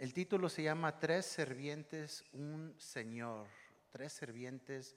El 0.00 0.14
título 0.14 0.48
se 0.48 0.62
llama 0.62 0.98
Tres 0.98 1.26
servientes, 1.26 2.24
un 2.32 2.74
Señor. 2.78 3.46
Tres 3.92 4.14
servientes, 4.14 4.96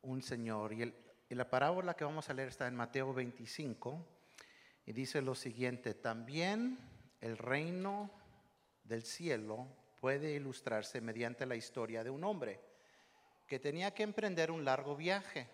un 0.00 0.22
Señor. 0.22 0.72
Y, 0.72 0.90
la 1.34 1.50
parábola 1.50 1.92
que 1.92 2.04
vamos 2.04 2.30
a 2.30 2.32
leer 2.32 2.48
está 2.48 2.66
en 2.66 2.74
Mateo 2.74 3.12
25 3.12 4.02
y 4.86 4.92
dice 4.94 5.20
lo 5.20 5.34
siguiente, 5.34 5.92
también 5.92 6.78
el 7.20 7.36
reino 7.36 8.10
del 8.84 9.02
cielo 9.02 9.68
puede 10.00 10.32
ilustrarse 10.32 11.02
mediante 11.02 11.44
la 11.44 11.54
historia 11.54 12.02
de 12.02 12.08
un 12.08 12.24
hombre 12.24 12.58
que 13.46 13.58
tenía 13.58 13.92
que 13.92 14.02
emprender 14.02 14.50
un 14.50 14.64
largo 14.64 14.96
viaje. 14.96 15.46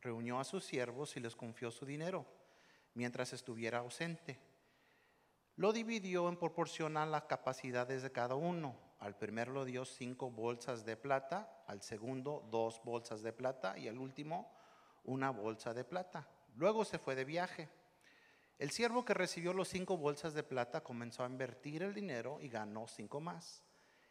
Reunió 0.00 0.38
a 0.38 0.44
sus 0.44 0.64
siervos 0.64 1.16
y 1.16 1.20
les 1.20 1.34
confió 1.34 1.72
su 1.72 1.84
dinero 1.84 2.24
mientras 2.94 3.32
estuviera 3.32 3.78
ausente 3.78 4.51
lo 5.62 5.72
dividió 5.72 6.28
en 6.28 6.36
proporción 6.36 6.96
a 6.96 7.06
las 7.06 7.22
capacidades 7.26 8.02
de 8.02 8.10
cada 8.10 8.34
uno. 8.34 8.74
Al 8.98 9.14
primero 9.14 9.52
lo 9.52 9.64
dio 9.64 9.84
cinco 9.84 10.28
bolsas 10.28 10.84
de 10.84 10.96
plata, 10.96 11.62
al 11.68 11.82
segundo 11.82 12.48
dos 12.50 12.80
bolsas 12.82 13.22
de 13.22 13.32
plata 13.32 13.78
y 13.78 13.86
al 13.86 13.96
último 13.96 14.50
una 15.04 15.30
bolsa 15.30 15.72
de 15.72 15.84
plata. 15.84 16.26
Luego 16.56 16.84
se 16.84 16.98
fue 16.98 17.14
de 17.14 17.24
viaje. 17.24 17.68
El 18.58 18.72
siervo 18.72 19.04
que 19.04 19.14
recibió 19.14 19.52
los 19.52 19.68
cinco 19.68 19.96
bolsas 19.96 20.34
de 20.34 20.42
plata 20.42 20.82
comenzó 20.82 21.22
a 21.22 21.28
invertir 21.28 21.84
el 21.84 21.94
dinero 21.94 22.40
y 22.40 22.48
ganó 22.48 22.88
cinco 22.88 23.20
más. 23.20 23.62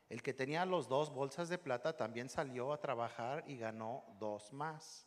El 0.08 0.24
que 0.24 0.34
tenía 0.34 0.66
los 0.66 0.88
dos 0.88 1.14
bolsas 1.14 1.50
de 1.50 1.58
plata 1.58 1.98
también 1.98 2.30
salió 2.30 2.72
a 2.72 2.80
trabajar 2.80 3.44
y 3.46 3.58
ganó 3.58 4.06
dos 4.22 4.54
más. 4.54 5.06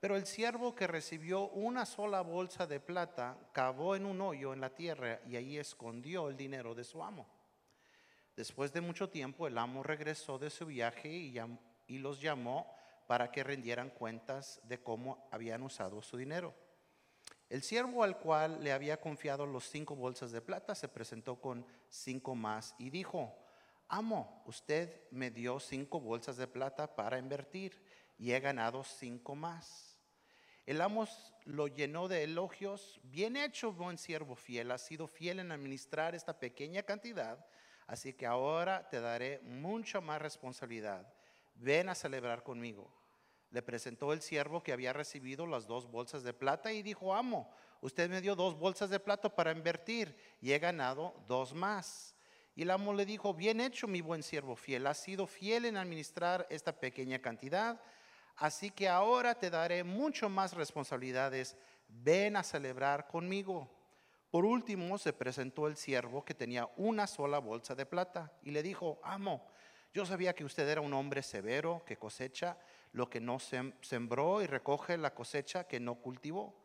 Pero 0.00 0.16
el 0.16 0.26
siervo 0.26 0.74
que 0.74 0.86
recibió 0.86 1.48
una 1.50 1.84
sola 1.84 2.22
bolsa 2.22 2.66
de 2.66 2.80
plata 2.80 3.36
cavó 3.52 3.94
en 3.94 4.06
un 4.06 4.22
hoyo 4.22 4.54
en 4.54 4.60
la 4.62 4.74
tierra 4.74 5.20
y 5.26 5.36
ahí 5.36 5.58
escondió 5.58 6.30
el 6.30 6.38
dinero 6.38 6.74
de 6.74 6.84
su 6.84 7.04
amo. 7.04 7.28
Después 8.34 8.72
de 8.72 8.80
mucho 8.80 9.10
tiempo 9.10 9.46
el 9.46 9.58
amo 9.58 9.82
regresó 9.82 10.38
de 10.38 10.48
su 10.48 10.64
viaje 10.64 11.10
y, 11.10 11.98
los 11.98 12.18
llamó 12.22 12.74
para 13.06 13.30
que 13.30 13.44
rendieran 13.44 13.90
cuentas 13.90 14.58
de 14.64 14.82
cómo 14.82 15.28
habían 15.30 15.62
usado 15.62 16.00
su 16.00 16.16
dinero. 16.16 16.54
El 17.50 17.62
siervo 17.62 18.02
al 18.02 18.16
cual 18.18 18.64
le 18.64 18.72
había 18.72 19.00
confiado 19.00 19.44
los 19.44 19.68
cinco 19.68 19.96
bolsas 19.96 20.32
de 20.32 20.40
plata 20.40 20.74
se 20.74 20.88
presentó 20.88 21.38
con 21.38 21.66
cinco 21.90 22.34
más 22.34 22.74
y 22.78 22.88
dijo, 22.88 23.36
Amo, 23.88 24.42
usted 24.46 25.10
me 25.10 25.30
dio 25.30 25.60
cinco 25.60 26.00
bolsas 26.00 26.38
de 26.38 26.46
plata 26.46 26.94
para 26.94 27.18
invertir 27.18 27.82
y 28.16 28.32
he 28.32 28.40
ganado 28.40 28.84
cinco 28.84 29.34
más. 29.34 29.89
El 30.70 30.80
amo 30.82 31.04
lo 31.46 31.66
llenó 31.66 32.06
de 32.06 32.22
elogios. 32.22 33.00
Bien 33.02 33.36
hecho, 33.36 33.72
buen 33.72 33.98
siervo 33.98 34.36
fiel. 34.36 34.70
Has 34.70 34.82
sido 34.82 35.08
fiel 35.08 35.40
en 35.40 35.50
administrar 35.50 36.14
esta 36.14 36.38
pequeña 36.38 36.84
cantidad. 36.84 37.44
Así 37.88 38.12
que 38.12 38.24
ahora 38.24 38.88
te 38.88 39.00
daré 39.00 39.40
mucha 39.40 40.00
más 40.00 40.22
responsabilidad. 40.22 41.12
Ven 41.56 41.88
a 41.88 41.96
celebrar 41.96 42.44
conmigo. 42.44 42.88
Le 43.50 43.62
presentó 43.62 44.12
el 44.12 44.22
siervo 44.22 44.62
que 44.62 44.72
había 44.72 44.92
recibido 44.92 45.44
las 45.44 45.66
dos 45.66 45.90
bolsas 45.90 46.22
de 46.22 46.34
plata 46.34 46.72
y 46.72 46.84
dijo, 46.84 47.16
amo, 47.16 47.52
usted 47.80 48.08
me 48.08 48.20
dio 48.20 48.36
dos 48.36 48.56
bolsas 48.56 48.90
de 48.90 49.00
plata 49.00 49.34
para 49.34 49.50
invertir 49.50 50.16
y 50.40 50.52
he 50.52 50.60
ganado 50.60 51.16
dos 51.26 51.52
más. 51.52 52.14
Y 52.54 52.62
el 52.62 52.70
amo 52.70 52.94
le 52.94 53.06
dijo, 53.06 53.34
bien 53.34 53.60
hecho, 53.60 53.88
mi 53.88 54.02
buen 54.02 54.22
siervo 54.22 54.54
fiel. 54.54 54.86
Has 54.86 54.98
sido 54.98 55.26
fiel 55.26 55.64
en 55.64 55.76
administrar 55.76 56.46
esta 56.48 56.78
pequeña 56.78 57.18
cantidad 57.18 57.80
Así 58.40 58.70
que 58.70 58.88
ahora 58.88 59.34
te 59.34 59.50
daré 59.50 59.84
mucho 59.84 60.30
más 60.30 60.54
responsabilidades. 60.54 61.58
Ven 61.88 62.36
a 62.36 62.42
celebrar 62.42 63.06
conmigo. 63.06 63.68
Por 64.30 64.46
último 64.46 64.96
se 64.96 65.12
presentó 65.12 65.66
el 65.66 65.76
siervo 65.76 66.24
que 66.24 66.32
tenía 66.32 66.66
una 66.78 67.06
sola 67.06 67.38
bolsa 67.38 67.74
de 67.74 67.84
plata 67.84 68.32
y 68.42 68.50
le 68.50 68.62
dijo, 68.62 68.98
amo, 69.04 69.46
yo 69.92 70.06
sabía 70.06 70.34
que 70.34 70.46
usted 70.46 70.66
era 70.66 70.80
un 70.80 70.94
hombre 70.94 71.22
severo 71.22 71.82
que 71.84 71.98
cosecha 71.98 72.56
lo 72.92 73.10
que 73.10 73.20
no 73.20 73.36
sembró 73.82 74.40
y 74.40 74.46
recoge 74.46 74.96
la 74.96 75.12
cosecha 75.12 75.64
que 75.64 75.78
no 75.78 75.96
cultivó. 75.96 76.64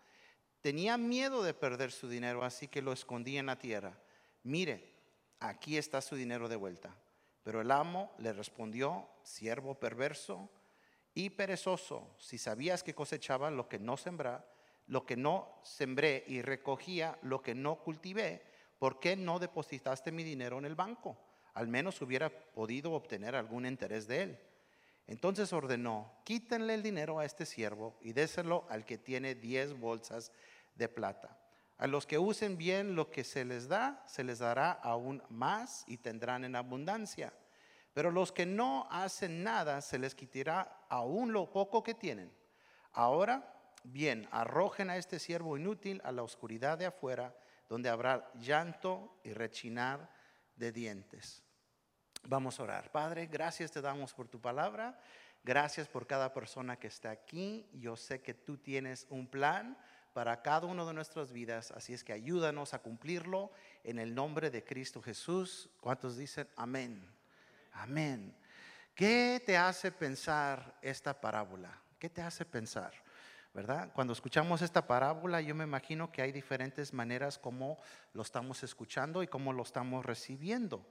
Tenía 0.61 0.97
miedo 0.97 1.43
de 1.43 1.53
perder 1.53 1.91
su 1.91 2.07
dinero, 2.07 2.45
así 2.45 2.69
que 2.69 2.81
lo 2.81 2.93
escondí 2.93 3.37
en 3.37 3.47
la 3.47 3.59
tierra. 3.59 3.99
Mire, 4.43 4.93
aquí 5.41 5.77
está 5.77 5.99
su 5.99 6.15
dinero 6.15 6.47
de 6.47 6.55
vuelta. 6.55 6.95
Pero 7.43 7.59
el 7.59 7.69
amo 7.69 8.13
le 8.17 8.31
respondió, 8.31 9.09
siervo 9.23 9.75
perverso 9.75 10.49
y 11.15 11.29
perezoso, 11.29 12.13
si 12.19 12.37
sabías 12.37 12.83
que 12.83 12.93
cosechaba 12.93 13.49
lo 13.49 13.69
que 13.69 13.79
no 13.79 13.95
sembré, 13.95 14.37
lo 14.87 15.05
que 15.05 15.15
no 15.15 15.59
sembré 15.63 16.25
y 16.27 16.41
recogía 16.41 17.17
lo 17.23 17.41
que 17.41 17.55
no 17.55 17.77
cultivé, 17.77 18.43
¿por 18.77 18.99
qué 18.99 19.15
no 19.15 19.39
depositaste 19.39 20.11
mi 20.11 20.23
dinero 20.23 20.59
en 20.59 20.65
el 20.65 20.75
banco? 20.75 21.17
Al 21.53 21.69
menos 21.69 22.01
hubiera 22.01 22.29
podido 22.29 22.91
obtener 22.91 23.33
algún 23.33 23.65
interés 23.65 24.07
de 24.07 24.23
él. 24.23 24.39
Entonces 25.07 25.53
ordenó, 25.53 26.11
quítenle 26.25 26.73
el 26.73 26.83
dinero 26.83 27.17
a 27.19 27.25
este 27.25 27.45
siervo 27.45 27.97
y 28.01 28.11
déselo 28.11 28.65
al 28.69 28.83
que 28.83 28.97
tiene 28.97 29.35
diez 29.35 29.79
bolsas 29.79 30.33
de 30.75 30.89
plata. 30.89 31.39
A 31.77 31.87
los 31.87 32.05
que 32.05 32.17
usen 32.17 32.57
bien 32.57 32.95
lo 32.95 33.09
que 33.09 33.23
se 33.23 33.45
les 33.45 33.69
da, 33.69 34.03
se 34.07 34.23
les 34.25 34.39
dará 34.39 34.71
aún 34.71 35.23
más 35.29 35.85
y 35.87 35.97
tendrán 35.97 36.43
en 36.43 36.57
abundancia 36.57 37.31
pero 37.95 38.11
los 38.11 38.33
que 38.33 38.45
no 38.45 38.89
hacen 38.91 39.41
nada 39.41 39.79
se 39.79 39.97
les 39.97 40.15
quitará 40.15 40.81
aún 40.89 41.31
lo 41.31 41.49
poco 41.49 41.81
que 41.81 41.93
tienen. 41.93 42.29
Ahora, 42.91 43.71
bien, 43.85 44.27
arrojen 44.31 44.89
a 44.89 44.97
este 44.97 45.17
siervo 45.17 45.55
inútil 45.55 46.01
a 46.03 46.11
la 46.11 46.21
oscuridad 46.21 46.77
de 46.77 46.87
afuera, 46.87 47.33
donde 47.69 47.87
habrá 47.87 48.29
llanto 48.33 49.17
y 49.23 49.31
rechinar 49.31 50.11
de 50.57 50.73
dientes. 50.73 51.41
Vamos 52.23 52.59
a 52.59 52.63
orar. 52.63 52.91
Padre, 52.91 53.27
gracias 53.27 53.71
te 53.71 53.79
damos 53.79 54.13
por 54.13 54.27
tu 54.27 54.41
palabra. 54.41 54.99
Gracias 55.41 55.87
por 55.87 56.05
cada 56.05 56.33
persona 56.33 56.77
que 56.77 56.87
está 56.87 57.11
aquí. 57.11 57.65
Yo 57.71 57.95
sé 57.95 58.21
que 58.21 58.33
tú 58.33 58.57
tienes 58.57 59.07
un 59.09 59.25
plan 59.25 59.77
para 60.11 60.41
cada 60.41 60.67
uno 60.67 60.85
de 60.85 60.93
nuestras 60.93 61.31
vidas, 61.31 61.71
así 61.71 61.93
es 61.93 62.03
que 62.03 62.11
ayúdanos 62.11 62.73
a 62.73 62.79
cumplirlo 62.79 63.51
en 63.85 63.99
el 63.99 64.13
nombre 64.13 64.49
de 64.49 64.65
Cristo 64.65 65.01
Jesús. 65.01 65.69
¿Cuántos 65.79 66.17
dicen 66.17 66.49
amén? 66.57 67.14
Amén. 67.75 68.33
¿Qué 68.93 69.41
te 69.45 69.57
hace 69.57 69.91
pensar 69.91 70.77
esta 70.81 71.19
parábola? 71.19 71.77
¿Qué 71.99 72.09
te 72.09 72.21
hace 72.21 72.45
pensar? 72.45 72.93
¿Verdad? 73.53 73.91
Cuando 73.93 74.13
escuchamos 74.13 74.61
esta 74.61 74.87
parábola, 74.87 75.41
yo 75.41 75.55
me 75.55 75.65
imagino 75.65 76.11
que 76.11 76.21
hay 76.21 76.31
diferentes 76.31 76.93
maneras 76.93 77.37
como 77.37 77.77
lo 78.13 78.21
estamos 78.21 78.63
escuchando 78.63 79.23
y 79.23 79.27
cómo 79.27 79.53
lo 79.53 79.63
estamos 79.63 80.05
recibiendo, 80.05 80.85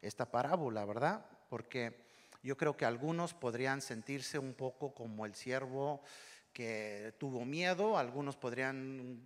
esta 0.00 0.30
parábola, 0.30 0.84
¿verdad? 0.84 1.26
Porque 1.48 2.04
yo 2.42 2.56
creo 2.56 2.76
que 2.76 2.84
algunos 2.84 3.34
podrían 3.34 3.80
sentirse 3.80 4.38
un 4.38 4.54
poco 4.54 4.94
como 4.94 5.26
el 5.26 5.34
siervo 5.34 6.02
que 6.52 7.14
tuvo 7.18 7.44
miedo, 7.44 7.98
algunos 7.98 8.36
podrían 8.36 9.20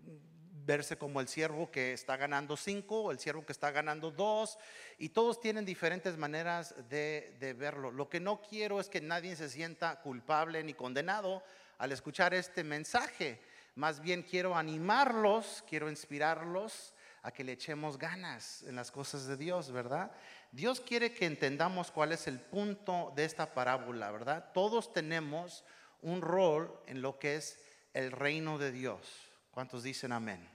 verse 0.65 0.97
como 0.97 1.21
el 1.21 1.29
siervo 1.29 1.71
que 1.71 1.93
está 1.93 2.17
ganando 2.17 2.57
cinco, 2.57 3.03
o 3.03 3.11
el 3.11 3.19
siervo 3.19 3.45
que 3.45 3.53
está 3.53 3.71
ganando 3.71 4.11
dos, 4.11 4.59
y 4.99 5.11
todos 5.11 5.41
tienen 5.41 5.65
diferentes 5.65 6.17
maneras 6.17 6.75
de, 6.89 7.55
verlo. 7.59 7.91
Lo 7.91 8.09
que 8.09 8.21
no 8.21 8.41
quiero 8.41 8.81
es 8.81 8.89
que 8.89 9.01
nadie 9.01 9.37
se 9.37 9.49
sienta 9.49 10.01
culpable 10.01 10.63
ni 10.63 10.75
condenado 10.75 11.43
al 11.79 11.93
escuchar 11.93 12.35
este 12.35 12.65
mensaje. 12.65 13.41
Más 13.75 14.01
bien 14.01 14.23
quiero 14.23 14.57
animarlos, 14.57 15.65
quiero 15.69 15.89
inspirarlos 15.89 16.93
a 17.23 17.31
que 17.33 17.45
le 17.45 17.53
echemos 17.53 17.99
ganas 17.99 18.63
en 18.65 18.77
las 18.77 18.91
cosas 18.91 19.27
de 19.27 19.37
Dios, 19.37 19.71
¿verdad? 19.71 20.11
Dios 20.51 20.81
quiere 20.81 21.15
que 21.15 21.25
entendamos 21.25 21.91
cuál 21.91 22.13
es 22.13 22.27
el 22.27 22.41
punto 22.41 23.13
de 23.17 23.25
esta 23.25 23.55
parábola, 23.55 24.11
¿verdad? 24.11 24.51
Todos 24.53 24.93
tenemos 24.93 25.65
un 26.03 26.21
rol 26.21 26.79
en 26.87 27.01
lo 27.01 27.19
que 27.19 27.37
es 27.37 27.59
el 27.95 28.13
reino 28.13 28.59
de 28.59 28.73
Dios. 28.73 29.32
¿Cuántos 29.53 29.83
dicen 29.83 30.13
amén? 30.13 30.49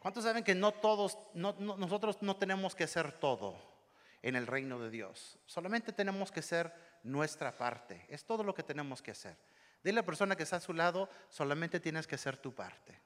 ¿Cuántos 0.00 0.24
saben 0.24 0.44
que 0.44 0.54
no 0.54 0.72
todos, 0.72 1.16
nosotros 1.34 2.18
no 2.20 2.36
tenemos 2.36 2.74
que 2.74 2.86
ser 2.86 3.12
todo 3.12 3.56
en 4.20 4.36
el 4.36 4.46
reino 4.46 4.78
de 4.78 4.90
Dios? 4.90 5.38
Solamente 5.46 5.92
tenemos 5.92 6.30
que 6.30 6.42
ser 6.42 6.72
nuestra 7.02 7.56
parte. 7.56 8.04
Es 8.08 8.24
todo 8.24 8.44
lo 8.44 8.54
que 8.54 8.62
tenemos 8.62 9.00
que 9.00 9.12
hacer. 9.12 9.36
Dile 9.82 10.00
a 10.00 10.02
la 10.02 10.06
persona 10.06 10.36
que 10.36 10.42
está 10.42 10.56
a 10.56 10.60
su 10.60 10.72
lado, 10.72 11.08
solamente 11.30 11.80
tienes 11.80 12.06
que 12.06 12.16
hacer 12.16 12.36
tu 12.36 12.52
parte. 12.52 13.00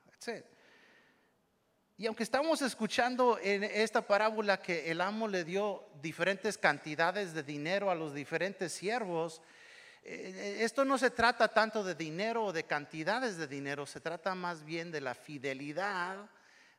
Y 1.99 2.07
aunque 2.07 2.23
estamos 2.23 2.63
escuchando 2.63 3.39
en 3.43 3.63
esta 3.63 4.07
parábola 4.07 4.63
que 4.63 4.91
el 4.91 5.03
amo 5.03 5.29
le 5.29 5.45
dio 5.45 5.87
diferentes 6.01 6.57
cantidades 6.57 7.35
de 7.35 7.43
dinero 7.43 7.91
a 7.91 7.95
los 7.95 8.15
diferentes 8.15 8.73
siervos, 8.73 9.43
esto 10.03 10.85
no 10.85 10.97
se 10.99 11.11
trata 11.11 11.49
tanto 11.49 11.85
de 11.85 11.95
dinero 11.95 12.47
o 12.47 12.53
de 12.53 12.65
cantidades 12.65 13.37
de 13.37 13.47
dinero, 13.47 13.87
se 13.87 14.01
trata 14.01 14.35
más 14.35 14.65
bien 14.65 14.91
de 14.91 15.01
la 15.01 15.15
fidelidad 15.15 16.29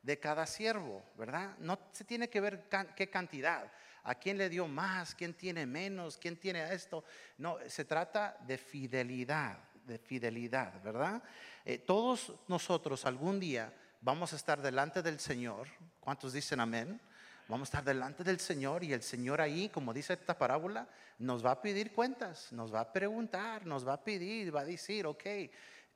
de 0.02 0.20
cada 0.20 0.46
siervo, 0.46 1.04
¿verdad? 1.18 1.56
No 1.60 1.78
se 1.92 2.04
tiene 2.04 2.30
que 2.30 2.42
ver 2.42 2.68
qué 2.96 3.10
cantidad, 3.10 3.72
a 4.04 4.16
quién 4.16 4.38
le 4.38 4.50
dio 4.50 4.68
más, 4.68 5.14
quién 5.14 5.34
tiene 5.34 5.66
menos, 5.66 6.18
quién 6.18 6.38
tiene 6.38 6.74
esto. 6.74 7.04
No, 7.38 7.58
se 7.68 7.86
trata 7.86 8.38
de 8.48 8.58
fidelidad, 8.58 9.60
de 9.86 10.00
fidelidad, 10.00 10.82
¿verdad? 10.82 11.22
Eh, 11.66 11.78
todos 11.78 12.34
nosotros 12.48 13.06
algún 13.06 13.40
día 13.40 13.74
vamos 14.02 14.34
a 14.34 14.36
estar 14.36 14.62
delante 14.62 15.04
del 15.04 15.20
Señor. 15.20 15.68
¿Cuántos 16.00 16.34
dicen 16.34 16.60
amén? 16.60 17.00
Vamos 17.52 17.68
a 17.68 17.72
estar 17.72 17.84
delante 17.84 18.24
del 18.24 18.40
Señor 18.40 18.82
y 18.82 18.94
el 18.94 19.04
Señor 19.04 19.42
ahí, 19.42 19.68
como 19.68 19.94
dice 19.94 20.14
esta 20.14 20.38
parábola, 20.38 20.88
nos 21.20 21.46
va 21.46 21.52
a 21.52 21.62
pedir 21.62 21.92
cuentas, 21.92 22.50
nos 22.54 22.74
va 22.74 22.80
a 22.80 22.94
preguntar, 22.94 23.66
nos 23.66 23.86
va 23.86 23.92
a 23.92 24.02
pedir, 24.02 24.56
va 24.56 24.62
a 24.62 24.66
decir, 24.66 25.06
ok, 25.06 25.24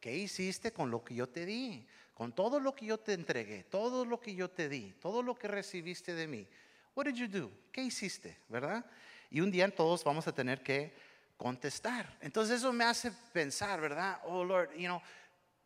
¿qué 0.02 0.18
hiciste 0.18 0.74
con 0.74 0.92
lo 0.92 1.02
que 1.02 1.16
yo 1.16 1.30
te 1.30 1.46
di? 1.46 1.88
Con 2.13 2.34
todo 2.34 2.60
lo 2.60 2.75
que 2.75 2.88
yo 2.88 2.98
te 2.98 3.13
entregué, 3.13 3.63
todo 3.63 4.04
lo 4.04 4.19
que 4.19 4.36
yo 4.36 4.50
te 4.50 4.68
di, 4.68 4.92
todo 5.00 5.24
lo 5.24 5.34
que 5.36 5.48
recibiste 5.48 6.13
de 6.13 6.28
mí. 6.28 6.46
What 6.94 7.06
did 7.06 7.16
you 7.16 7.28
do? 7.30 7.50
¿Qué 7.72 7.84
hiciste? 7.84 8.38
¿Verdad? 8.50 8.86
Y 9.31 9.40
un 9.40 9.50
día 9.50 9.74
todos 9.74 10.04
vamos 10.04 10.28
a 10.28 10.34
tener 10.34 10.62
que 10.62 10.92
contestar. 11.38 12.18
Entonces 12.19 12.58
eso 12.58 12.74
me 12.74 12.84
hace 12.84 13.13
pensar, 13.31 13.80
¿verdad? 13.80 14.19
Oh 14.25 14.44
Lord, 14.44 14.74
you 14.74 14.88
know, 14.88 15.01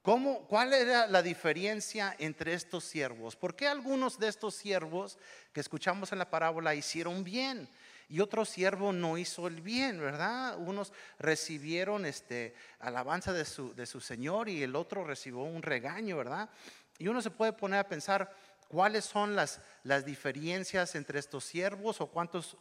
¿cómo, 0.10 0.40
¿cuál 0.48 0.74
era 0.74 1.06
la 1.06 1.22
diferencia 1.22 2.16
entre 2.18 2.56
estos 2.56 2.84
siervos? 2.84 3.36
¿Por 3.36 3.56
qué 3.56 3.68
algunos 3.68 4.18
de 4.18 4.28
estos 4.28 4.56
siervos 4.56 5.20
que 5.54 5.60
escuchamos 5.60 6.12
en 6.12 6.18
la 6.18 6.32
parábola 6.32 6.74
hicieron 6.74 7.24
bien? 7.24 7.70
y 8.12 8.22
otro 8.22 8.44
siervo 8.44 8.92
no 8.92 9.20
hizo 9.20 9.46
el 9.46 9.62
bien, 9.62 10.00
¿verdad? 10.00 10.58
Unos 10.58 10.94
recibieron 11.20 12.08
este 12.08 12.56
alabanza 12.80 13.34
de 13.34 13.46
su, 13.46 14.02
Señor 14.02 14.50
y 14.50 14.64
el 14.64 14.76
otro 14.76 15.04
recibió 15.04 15.42
un 15.42 15.62
regaño, 15.62 16.18
¿verdad? 16.18 16.50
Y 16.98 17.08
uno 17.08 17.22
se 17.22 17.30
puede 17.30 17.54
poner 17.54 17.78
a 17.78 17.88
pensar, 17.88 18.36
cuáles 18.70 19.04
son 19.04 19.36
las, 19.36 19.60
diferencias 20.06 20.96
entre 20.96 21.20
estos 21.20 21.44
siervos 21.44 22.00
o 22.02 22.08
cuántos, 22.08 22.56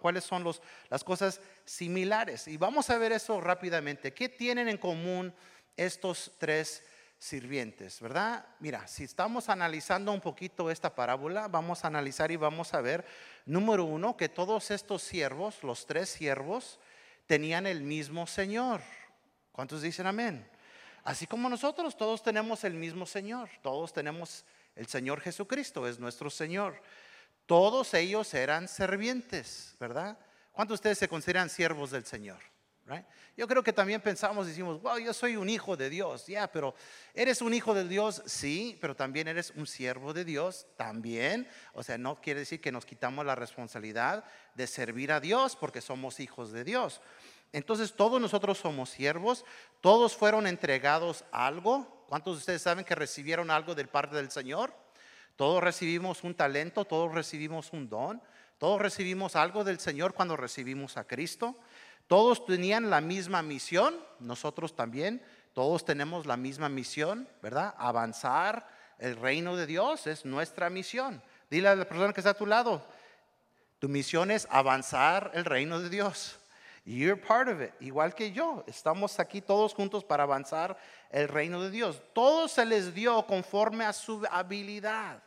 cuáles 0.00 0.24
son 0.24 0.44
las 0.90 1.04
cosas 1.04 1.40
similares. 1.64 2.48
Y 2.48 2.56
vamos 2.56 2.90
a 2.90 2.98
ver 2.98 3.12
eso 3.12 3.40
rápidamente. 3.40 4.12
¿Qué 4.12 4.28
tienen 4.28 4.68
en 4.68 4.76
común 4.76 5.32
estos 5.76 6.32
tres 6.38 6.82
sirvientes? 7.18 8.00
¿Verdad? 8.00 8.46
Mira, 8.60 8.86
si 8.86 9.04
estamos 9.04 9.48
analizando 9.48 10.12
un 10.12 10.20
poquito 10.20 10.70
esta 10.70 10.94
parábola, 10.94 11.48
vamos 11.48 11.84
a 11.84 11.88
analizar 11.88 12.30
y 12.30 12.36
vamos 12.36 12.74
a 12.74 12.80
ver, 12.80 13.04
número 13.46 13.84
uno, 13.84 14.16
que 14.16 14.28
todos 14.28 14.70
estos 14.70 15.02
siervos, 15.02 15.62
los 15.62 15.86
tres 15.86 16.08
siervos, 16.08 16.78
tenían 17.26 17.66
el 17.66 17.82
mismo 17.82 18.26
Señor. 18.26 18.80
¿Cuántos 19.52 19.82
dicen 19.82 20.06
amén? 20.06 20.48
Así 21.04 21.26
como 21.26 21.48
nosotros, 21.48 21.96
todos 21.96 22.22
tenemos 22.22 22.64
el 22.64 22.74
mismo 22.74 23.06
Señor, 23.06 23.50
todos 23.62 23.92
tenemos 23.92 24.44
el 24.76 24.86
Señor 24.88 25.20
Jesucristo 25.20 25.86
es 25.86 25.98
nuestro 25.98 26.30
Señor. 26.30 26.80
Todos 27.46 27.94
ellos 27.94 28.32
eran 28.34 28.68
servientes, 28.68 29.76
¿verdad? 29.78 30.18
¿Cuántos 30.52 30.76
de 30.76 30.80
ustedes 30.80 30.98
se 30.98 31.08
consideran 31.08 31.50
siervos 31.50 31.90
del 31.90 32.04
Señor? 32.04 32.40
Yo 33.36 33.48
creo 33.48 33.62
que 33.62 33.72
también 33.72 34.00
pensamos, 34.00 34.46
decimos, 34.46 34.80
wow, 34.82 34.98
yo 34.98 35.12
soy 35.12 35.36
un 35.36 35.48
hijo 35.48 35.76
de 35.76 35.88
Dios, 35.90 36.26
ya, 36.26 36.50
pero 36.50 36.74
eres 37.14 37.40
un 37.40 37.54
hijo 37.54 37.74
de 37.74 37.88
Dios, 37.88 38.22
sí, 38.26 38.78
pero 38.80 38.94
también 38.94 39.26
eres 39.26 39.52
un 39.56 39.66
siervo 39.66 40.12
de 40.12 40.24
Dios, 40.24 40.66
también. 40.76 41.48
O 41.72 41.82
sea, 41.82 41.96
no 41.96 42.20
quiere 42.20 42.40
decir 42.40 42.60
que 42.60 42.72
nos 42.72 42.84
quitamos 42.84 43.24
la 43.24 43.34
responsabilidad 43.34 44.24
de 44.54 44.66
servir 44.66 45.12
a 45.12 45.20
Dios 45.20 45.56
porque 45.56 45.80
somos 45.80 46.20
hijos 46.20 46.52
de 46.52 46.64
Dios. 46.64 47.00
Entonces, 47.52 47.94
todos 47.94 48.20
nosotros 48.20 48.58
somos 48.58 48.90
siervos, 48.90 49.44
todos 49.80 50.16
fueron 50.16 50.46
entregados 50.46 51.24
algo, 51.32 51.94
¿Cuántos 52.08 52.34
de 52.34 52.38
ustedes 52.38 52.62
saben 52.62 52.84
que 52.84 52.94
recibieron 52.94 53.50
algo 53.50 53.74
del 53.74 53.88
parte 53.88 54.16
del 54.16 54.30
Señor? 54.30 54.74
Todos 55.36 55.62
recibimos 55.62 56.22
un 56.22 56.34
talento, 56.34 56.84
todos 56.84 57.12
recibimos 57.12 57.72
un 57.72 57.88
don, 57.88 58.22
todos 58.58 58.80
recibimos 58.80 59.34
algo 59.36 59.64
del 59.64 59.80
Señor 59.80 60.14
cuando 60.14 60.36
recibimos 60.36 60.96
a 60.96 61.08
Cristo. 61.08 61.56
Todos 62.06 62.44
tenían 62.44 62.90
la 62.90 63.00
misma 63.00 63.42
misión, 63.42 63.94
nosotros 64.20 64.76
también, 64.76 65.22
todos 65.52 65.84
tenemos 65.84 66.26
la 66.26 66.36
misma 66.36 66.68
misión, 66.68 67.28
¿verdad? 67.42 67.74
Avanzar 67.78 68.68
el 68.98 69.16
reino 69.16 69.56
de 69.56 69.66
Dios 69.66 70.06
es 70.06 70.24
nuestra 70.24 70.68
misión. 70.70 71.22
Dile 71.50 71.68
a 71.68 71.76
la 71.76 71.84
persona 71.84 72.12
que 72.12 72.20
está 72.20 72.30
a 72.30 72.34
tu 72.34 72.46
lado, 72.46 72.86
tu 73.78 73.88
misión 73.88 74.30
es 74.30 74.46
avanzar 74.50 75.30
el 75.34 75.44
reino 75.44 75.80
de 75.80 75.88
Dios. 75.88 76.38
You're 76.86 77.16
part 77.20 77.48
of 77.48 77.62
it, 77.62 77.70
igual 77.80 78.14
que 78.14 78.32
yo. 78.32 78.62
Estamos 78.66 79.18
aquí 79.18 79.40
todos 79.40 79.72
juntos 79.72 80.04
para 80.04 80.24
avanzar 80.24 80.76
el 81.10 81.28
reino 81.28 81.62
de 81.62 81.70
Dios. 81.70 82.02
Todo 82.12 82.46
se 82.46 82.66
les 82.66 82.94
dio 82.94 83.26
conforme 83.26 83.84
a 83.84 83.92
su 83.94 84.22
habilidad. 84.30 85.22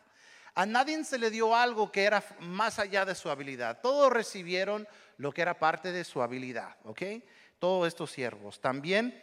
A 0.53 0.65
nadie 0.65 1.03
se 1.03 1.18
le 1.18 1.31
dio 1.31 1.56
algo 1.56 1.91
que 1.91 2.03
era 2.03 2.24
más 2.39 2.77
allá 2.79 3.06
de 3.06 3.15
su 3.15 3.29
habilidad. 3.29 3.79
Todos 3.81 4.12
recibieron 4.12 4.88
lo 5.17 5.31
que 5.31 5.41
era 5.41 5.59
parte 5.59 5.91
de 5.91 6.03
su 6.03 6.21
habilidad, 6.21 6.77
¿ok? 6.83 7.01
Todos 7.59 7.87
estos 7.87 8.11
siervos. 8.11 8.61
También 8.61 9.21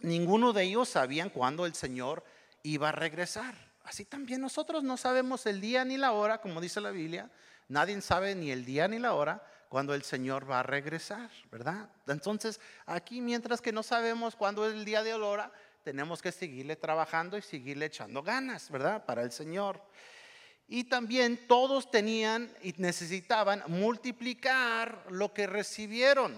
ninguno 0.00 0.52
de 0.52 0.64
ellos 0.64 0.88
sabían 0.88 1.30
cuándo 1.30 1.66
el 1.66 1.74
Señor 1.74 2.24
iba 2.62 2.88
a 2.88 2.92
regresar. 2.92 3.54
Así 3.84 4.04
también 4.04 4.40
nosotros 4.40 4.82
no 4.82 4.96
sabemos 4.96 5.46
el 5.46 5.60
día 5.60 5.84
ni 5.84 5.96
la 5.96 6.12
hora, 6.12 6.40
como 6.40 6.60
dice 6.60 6.80
la 6.80 6.90
Biblia. 6.90 7.30
Nadie 7.68 8.00
sabe 8.00 8.34
ni 8.34 8.50
el 8.50 8.64
día 8.64 8.88
ni 8.88 8.98
la 8.98 9.14
hora 9.14 9.42
cuando 9.68 9.94
el 9.94 10.02
Señor 10.02 10.50
va 10.50 10.60
a 10.60 10.62
regresar, 10.64 11.30
¿verdad? 11.50 11.88
Entonces, 12.08 12.60
aquí 12.86 13.20
mientras 13.20 13.60
que 13.60 13.72
no 13.72 13.82
sabemos 13.82 14.34
cuándo 14.34 14.66
es 14.66 14.74
el 14.74 14.84
día 14.84 15.02
de 15.04 15.14
hora, 15.14 15.52
tenemos 15.84 16.20
que 16.20 16.32
seguirle 16.32 16.76
trabajando 16.76 17.38
y 17.38 17.42
seguirle 17.42 17.86
echando 17.86 18.22
ganas, 18.22 18.70
¿verdad? 18.70 19.04
Para 19.06 19.22
el 19.22 19.32
Señor. 19.32 19.80
Y 20.72 20.84
también 20.84 21.48
todos 21.48 21.90
tenían 21.90 22.48
y 22.62 22.72
necesitaban 22.78 23.64
multiplicar 23.66 25.04
lo 25.10 25.34
que 25.34 25.48
recibieron. 25.48 26.32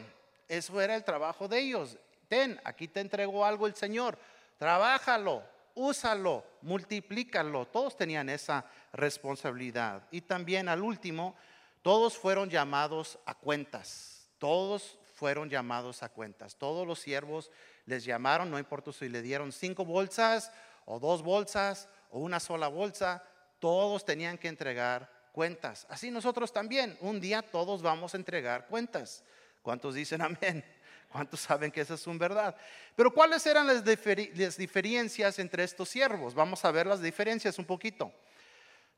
Eso 0.48 0.80
era 0.80 0.96
el 0.96 1.04
trabajo 1.04 1.48
de 1.48 1.58
ellos. 1.58 1.98
Ten, 2.28 2.58
aquí 2.64 2.88
te 2.88 3.00
entregó 3.00 3.44
algo 3.44 3.66
el 3.66 3.74
Señor. 3.74 4.18
Trabájalo, 4.56 5.42
úsalo, 5.74 6.46
multiplícalo. 6.62 7.66
Todos 7.66 7.94
tenían 7.94 8.30
esa 8.30 8.64
responsabilidad. 8.94 10.08
Y 10.10 10.22
también 10.22 10.70
al 10.70 10.80
último, 10.80 11.36
todos 11.82 12.16
fueron 12.16 12.48
llamados 12.48 13.18
a 13.26 13.34
cuentas. 13.34 14.30
Todos 14.38 14.98
fueron 15.12 15.50
llamados 15.50 16.02
a 16.02 16.08
cuentas. 16.08 16.56
Todos 16.56 16.86
los 16.86 17.00
siervos 17.00 17.50
les 17.84 18.02
llamaron, 18.02 18.50
no 18.50 18.58
importa 18.58 18.94
si 18.94 19.10
le 19.10 19.20
dieron 19.20 19.52
cinco 19.52 19.84
bolsas 19.84 20.50
o 20.86 20.98
dos 20.98 21.22
bolsas 21.22 21.86
o 22.10 22.20
una 22.20 22.40
sola 22.40 22.68
bolsa, 22.68 23.22
todos 23.62 24.04
tenían 24.04 24.38
que 24.38 24.48
entregar 24.48 25.08
cuentas. 25.30 25.86
Así 25.88 26.10
nosotros 26.10 26.52
también, 26.52 26.98
un 27.00 27.20
día 27.20 27.42
todos 27.42 27.80
vamos 27.80 28.12
a 28.12 28.16
entregar 28.16 28.66
cuentas. 28.66 29.22
¿Cuántos 29.62 29.94
dicen 29.94 30.20
amén? 30.20 30.64
¿Cuántos 31.08 31.42
saben 31.42 31.70
que 31.70 31.82
eso 31.82 31.94
es 31.94 32.04
un 32.08 32.18
verdad? 32.18 32.56
Pero 32.96 33.14
¿cuáles 33.14 33.46
eran 33.46 33.68
las, 33.68 33.84
las 34.34 34.56
diferencias 34.56 35.38
entre 35.38 35.62
estos 35.62 35.88
siervos? 35.88 36.34
Vamos 36.34 36.64
a 36.64 36.72
ver 36.72 36.88
las 36.88 37.00
diferencias 37.00 37.56
un 37.56 37.64
poquito. 37.64 38.12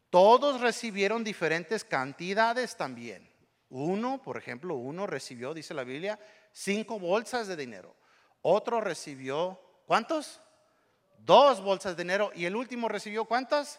Todos 0.08 0.62
recibieron 0.62 1.22
diferentes 1.24 1.84
cantidades 1.84 2.74
también. 2.74 3.30
Uno, 3.68 4.22
por 4.22 4.38
ejemplo, 4.38 4.76
uno 4.76 5.06
recibió, 5.06 5.52
dice 5.52 5.74
la 5.74 5.84
Biblia, 5.84 6.18
cinco 6.52 6.98
bolsas 6.98 7.48
de 7.48 7.56
dinero. 7.56 7.94
Otro 8.40 8.80
recibió, 8.80 9.60
¿cuántos? 9.86 10.40
Dos 11.18 11.60
bolsas 11.60 11.98
de 11.98 12.02
dinero. 12.02 12.32
Y 12.34 12.46
el 12.46 12.56
último 12.56 12.88
recibió, 12.88 13.26
¿cuántas? 13.26 13.78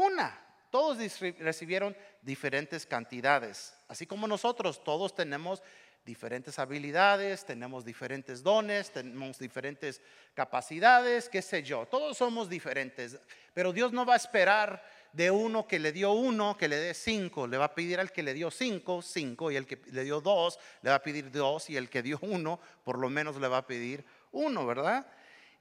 Una. 0.00 0.38
Todos 0.70 0.98
recibieron 1.38 1.96
diferentes 2.22 2.86
cantidades. 2.86 3.74
Así 3.88 4.06
como 4.06 4.26
nosotros, 4.26 4.82
todos 4.82 5.14
tenemos 5.14 5.62
diferentes 6.04 6.58
habilidades, 6.58 7.44
tenemos 7.44 7.84
diferentes 7.84 8.42
dones, 8.42 8.90
tenemos 8.90 9.38
diferentes 9.38 10.00
capacidades, 10.32 11.28
qué 11.28 11.42
sé 11.42 11.62
yo. 11.62 11.86
Todos 11.86 12.16
somos 12.16 12.48
diferentes. 12.48 13.18
Pero 13.52 13.72
Dios 13.72 13.92
no 13.92 14.06
va 14.06 14.14
a 14.14 14.16
esperar 14.16 14.82
de 15.12 15.30
uno 15.30 15.66
que 15.66 15.78
le 15.78 15.92
dio 15.92 16.12
uno, 16.12 16.56
que 16.56 16.68
le 16.68 16.76
dé 16.76 16.94
cinco. 16.94 17.46
Le 17.46 17.58
va 17.58 17.66
a 17.66 17.74
pedir 17.74 18.00
al 18.00 18.10
que 18.10 18.22
le 18.22 18.32
dio 18.32 18.50
cinco, 18.50 19.02
cinco. 19.02 19.50
Y 19.50 19.56
el 19.56 19.66
que 19.66 19.82
le 19.90 20.04
dio 20.04 20.20
dos, 20.20 20.58
le 20.82 20.90
va 20.90 20.96
a 20.96 21.02
pedir 21.02 21.30
dos. 21.30 21.68
Y 21.68 21.76
el 21.76 21.90
que 21.90 22.02
dio 22.02 22.18
uno, 22.22 22.58
por 22.84 22.98
lo 22.98 23.10
menos 23.10 23.36
le 23.36 23.48
va 23.48 23.58
a 23.58 23.66
pedir 23.66 24.04
uno, 24.32 24.64
¿verdad? 24.66 25.06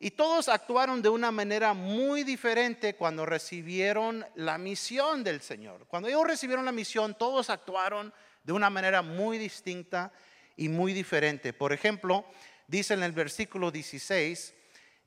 Y 0.01 0.12
todos 0.12 0.48
actuaron 0.48 1.01
de 1.01 1.10
una 1.10 1.29
manera 1.29 1.74
muy 1.74 2.24
diferente 2.24 2.96
cuando 2.96 3.25
recibieron 3.25 4.25
la 4.36 4.58
misión 4.58 5.25
del 5.25 5.41
Señor. 5.41 5.86
Cuando 5.88 6.08
ellos 6.08 6.25
recibieron 6.25 6.63
la 6.63 6.72
misión, 6.72 7.18
todos 7.18 7.50
actuaron 7.50 8.13
de 8.44 8.53
una 8.53 8.70
manera 8.70 9.01
muy 9.01 9.38
distinta 9.38 10.13
y 10.56 10.70
muy 10.70 10.94
diferente. 10.94 11.51
Por 11.51 11.74
ejemplo, 11.74 12.24
dice 12.65 12.94
en 12.94 13.03
el 13.03 13.12
versículo 13.12 13.72
16, 13.72 14.53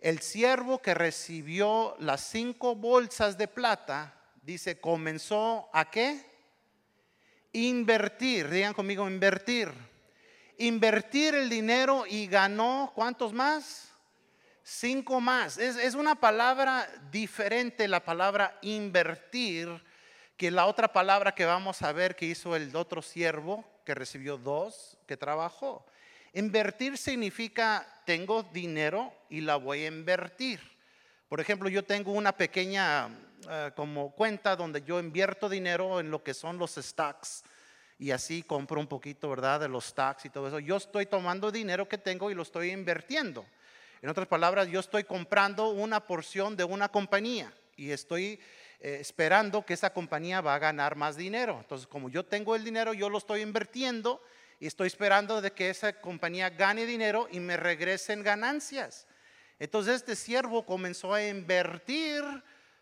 el 0.00 0.20
siervo 0.20 0.82
que 0.82 0.92
recibió 0.92 1.96
las 1.98 2.20
cinco 2.28 2.74
bolsas 2.74 3.38
de 3.38 3.48
plata 3.48 4.14
dice, 4.42 4.78
comenzó 4.78 5.70
a 5.72 5.90
qué? 5.90 6.20
Invertir, 7.52 8.50
digan 8.50 8.74
conmigo, 8.74 9.08
invertir. 9.08 9.72
Invertir 10.58 11.34
el 11.34 11.48
dinero 11.48 12.04
y 12.06 12.26
ganó, 12.26 12.92
¿cuántos 12.94 13.32
más? 13.32 13.91
Cinco 14.64 15.20
más. 15.20 15.58
Es, 15.58 15.76
es 15.76 15.94
una 15.94 16.14
palabra 16.14 16.88
diferente, 17.10 17.88
la 17.88 18.04
palabra 18.04 18.58
invertir, 18.62 19.68
que 20.36 20.50
la 20.50 20.66
otra 20.66 20.92
palabra 20.92 21.34
que 21.34 21.44
vamos 21.44 21.82
a 21.82 21.92
ver 21.92 22.16
que 22.16 22.26
hizo 22.26 22.56
el 22.56 22.74
otro 22.74 23.02
siervo, 23.02 23.64
que 23.84 23.94
recibió 23.94 24.38
dos, 24.38 24.96
que 25.06 25.16
trabajó. 25.16 25.84
Invertir 26.32 26.96
significa, 26.96 27.86
tengo 28.06 28.42
dinero 28.42 29.12
y 29.28 29.40
la 29.40 29.56
voy 29.56 29.84
a 29.84 29.88
invertir. 29.88 30.60
Por 31.28 31.40
ejemplo, 31.40 31.68
yo 31.68 31.84
tengo 31.84 32.12
una 32.12 32.32
pequeña 32.32 33.08
eh, 33.48 33.70
como 33.74 34.12
cuenta 34.12 34.54
donde 34.54 34.82
yo 34.82 35.00
invierto 35.00 35.48
dinero 35.48 36.00
en 36.00 36.10
lo 36.10 36.22
que 36.22 36.34
son 36.34 36.58
los 36.58 36.74
stocks 36.74 37.42
y 37.98 38.10
así 38.10 38.42
compro 38.42 38.80
un 38.80 38.86
poquito, 38.86 39.28
¿verdad? 39.30 39.60
De 39.60 39.68
los 39.68 39.86
stocks 39.86 40.24
y 40.24 40.30
todo 40.30 40.48
eso. 40.48 40.58
Yo 40.58 40.76
estoy 40.76 41.06
tomando 41.06 41.50
dinero 41.50 41.88
que 41.88 41.98
tengo 41.98 42.30
y 42.30 42.34
lo 42.34 42.42
estoy 42.42 42.70
invirtiendo. 42.70 43.44
En 44.02 44.08
otras 44.08 44.26
palabras, 44.26 44.66
yo 44.66 44.80
estoy 44.80 45.04
comprando 45.04 45.70
una 45.70 46.04
porción 46.04 46.56
de 46.56 46.64
una 46.64 46.88
compañía 46.88 47.52
y 47.76 47.92
estoy 47.92 48.40
eh, 48.80 48.98
esperando 49.00 49.64
que 49.64 49.74
esa 49.74 49.92
compañía 49.92 50.40
va 50.40 50.56
a 50.56 50.58
ganar 50.58 50.96
más 50.96 51.16
dinero. 51.16 51.58
Entonces, 51.60 51.86
como 51.86 52.08
yo 52.10 52.24
tengo 52.24 52.56
el 52.56 52.64
dinero, 52.64 52.94
yo 52.94 53.08
lo 53.08 53.18
estoy 53.18 53.42
invirtiendo 53.42 54.20
y 54.58 54.66
estoy 54.66 54.88
esperando 54.88 55.40
de 55.40 55.52
que 55.52 55.70
esa 55.70 56.00
compañía 56.00 56.50
gane 56.50 56.84
dinero 56.84 57.28
y 57.30 57.38
me 57.38 57.56
regresen 57.56 58.24
ganancias. 58.24 59.06
Entonces 59.60 59.94
este 59.94 60.16
siervo 60.16 60.66
comenzó 60.66 61.14
a 61.14 61.24
invertir 61.24 62.24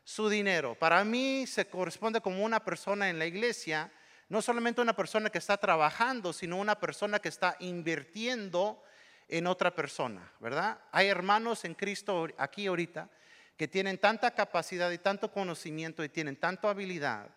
su 0.02 0.30
dinero. 0.30 0.74
Para 0.74 1.04
mí 1.04 1.46
se 1.46 1.66
corresponde 1.66 2.22
como 2.22 2.42
una 2.42 2.64
persona 2.64 3.10
en 3.10 3.18
la 3.18 3.26
iglesia, 3.26 3.92
no 4.30 4.40
solamente 4.40 4.80
una 4.80 4.96
persona 4.96 5.28
que 5.28 5.36
está 5.36 5.58
trabajando, 5.58 6.32
sino 6.32 6.56
una 6.56 6.80
persona 6.80 7.18
que 7.18 7.28
está 7.28 7.56
invirtiendo 7.60 8.82
en 9.30 9.46
otra 9.46 9.74
persona, 9.74 10.30
¿verdad? 10.40 10.78
Hay 10.90 11.06
hermanos 11.06 11.64
en 11.64 11.74
Cristo 11.74 12.26
aquí 12.36 12.66
ahorita 12.66 13.08
que 13.56 13.68
tienen 13.68 13.98
tanta 13.98 14.32
capacidad 14.32 14.90
y 14.90 14.98
tanto 14.98 15.30
conocimiento 15.32 16.02
y 16.02 16.08
tienen 16.08 16.36
tanta 16.36 16.70
habilidad 16.70 17.30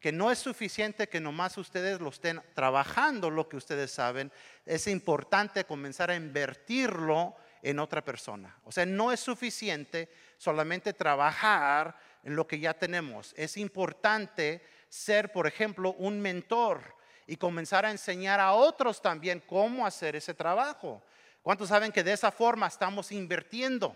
que 0.00 0.12
no 0.12 0.30
es 0.30 0.38
suficiente 0.38 1.08
que 1.08 1.20
nomás 1.20 1.56
ustedes 1.56 1.98
lo 2.00 2.10
estén 2.10 2.42
trabajando 2.54 3.30
lo 3.30 3.48
que 3.48 3.56
ustedes 3.56 3.90
saben, 3.90 4.30
es 4.66 4.86
importante 4.86 5.64
comenzar 5.64 6.10
a 6.10 6.14
invertirlo 6.14 7.34
en 7.62 7.78
otra 7.78 8.04
persona. 8.04 8.54
O 8.64 8.72
sea, 8.72 8.84
no 8.84 9.12
es 9.12 9.20
suficiente 9.20 10.10
solamente 10.36 10.92
trabajar 10.92 11.96
en 12.22 12.36
lo 12.36 12.46
que 12.46 12.58
ya 12.58 12.74
tenemos. 12.74 13.32
Es 13.36 13.56
importante 13.56 14.62
ser, 14.90 15.32
por 15.32 15.46
ejemplo, 15.46 15.94
un 15.94 16.20
mentor 16.20 16.82
y 17.26 17.36
comenzar 17.36 17.86
a 17.86 17.90
enseñar 17.90 18.40
a 18.40 18.52
otros 18.52 19.00
también 19.00 19.40
cómo 19.40 19.86
hacer 19.86 20.16
ese 20.16 20.34
trabajo. 20.34 21.02
¿Cuántos 21.44 21.68
saben 21.68 21.92
que 21.92 22.02
de 22.02 22.14
esa 22.14 22.32
forma 22.32 22.66
estamos 22.66 23.12
invirtiendo? 23.12 23.94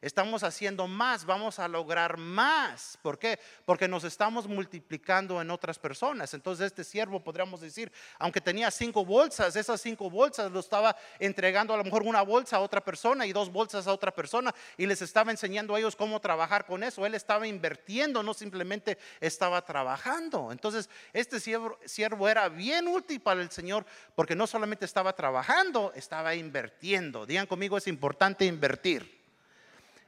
Estamos 0.00 0.42
haciendo 0.42 0.86
más, 0.86 1.24
vamos 1.24 1.58
a 1.58 1.68
lograr 1.68 2.16
más. 2.16 2.98
¿Por 3.02 3.18
qué? 3.18 3.38
Porque 3.64 3.88
nos 3.88 4.04
estamos 4.04 4.46
multiplicando 4.46 5.40
en 5.40 5.50
otras 5.50 5.78
personas. 5.78 6.34
Entonces 6.34 6.66
este 6.66 6.84
siervo, 6.84 7.20
podríamos 7.20 7.60
decir, 7.60 7.90
aunque 8.18 8.40
tenía 8.40 8.70
cinco 8.70 9.04
bolsas, 9.04 9.56
esas 9.56 9.80
cinco 9.80 10.10
bolsas 10.10 10.50
lo 10.52 10.60
estaba 10.60 10.96
entregando 11.18 11.74
a 11.74 11.76
lo 11.76 11.84
mejor 11.84 12.02
una 12.02 12.22
bolsa 12.22 12.56
a 12.56 12.60
otra 12.60 12.80
persona 12.80 13.26
y 13.26 13.32
dos 13.32 13.50
bolsas 13.50 13.86
a 13.86 13.92
otra 13.92 14.14
persona 14.14 14.54
y 14.76 14.86
les 14.86 15.02
estaba 15.02 15.30
enseñando 15.30 15.74
a 15.74 15.78
ellos 15.78 15.96
cómo 15.96 16.20
trabajar 16.20 16.66
con 16.66 16.82
eso. 16.82 17.04
Él 17.06 17.14
estaba 17.14 17.46
invirtiendo, 17.46 18.22
no 18.22 18.34
simplemente 18.34 18.98
estaba 19.20 19.62
trabajando. 19.64 20.52
Entonces 20.52 20.88
este 21.12 21.40
siervo, 21.40 22.28
era 22.28 22.48
bien 22.48 22.88
útil 22.88 23.20
para 23.20 23.42
el 23.42 23.50
Señor 23.50 23.84
porque 24.14 24.36
no 24.36 24.46
solamente 24.46 24.84
estaba 24.84 25.12
trabajando, 25.14 25.92
estaba 25.94 26.34
invirtiendo. 26.34 27.26
Digan 27.26 27.46
conmigo, 27.46 27.76
es 27.76 27.86
importante 27.86 28.44
invertir 28.44 29.17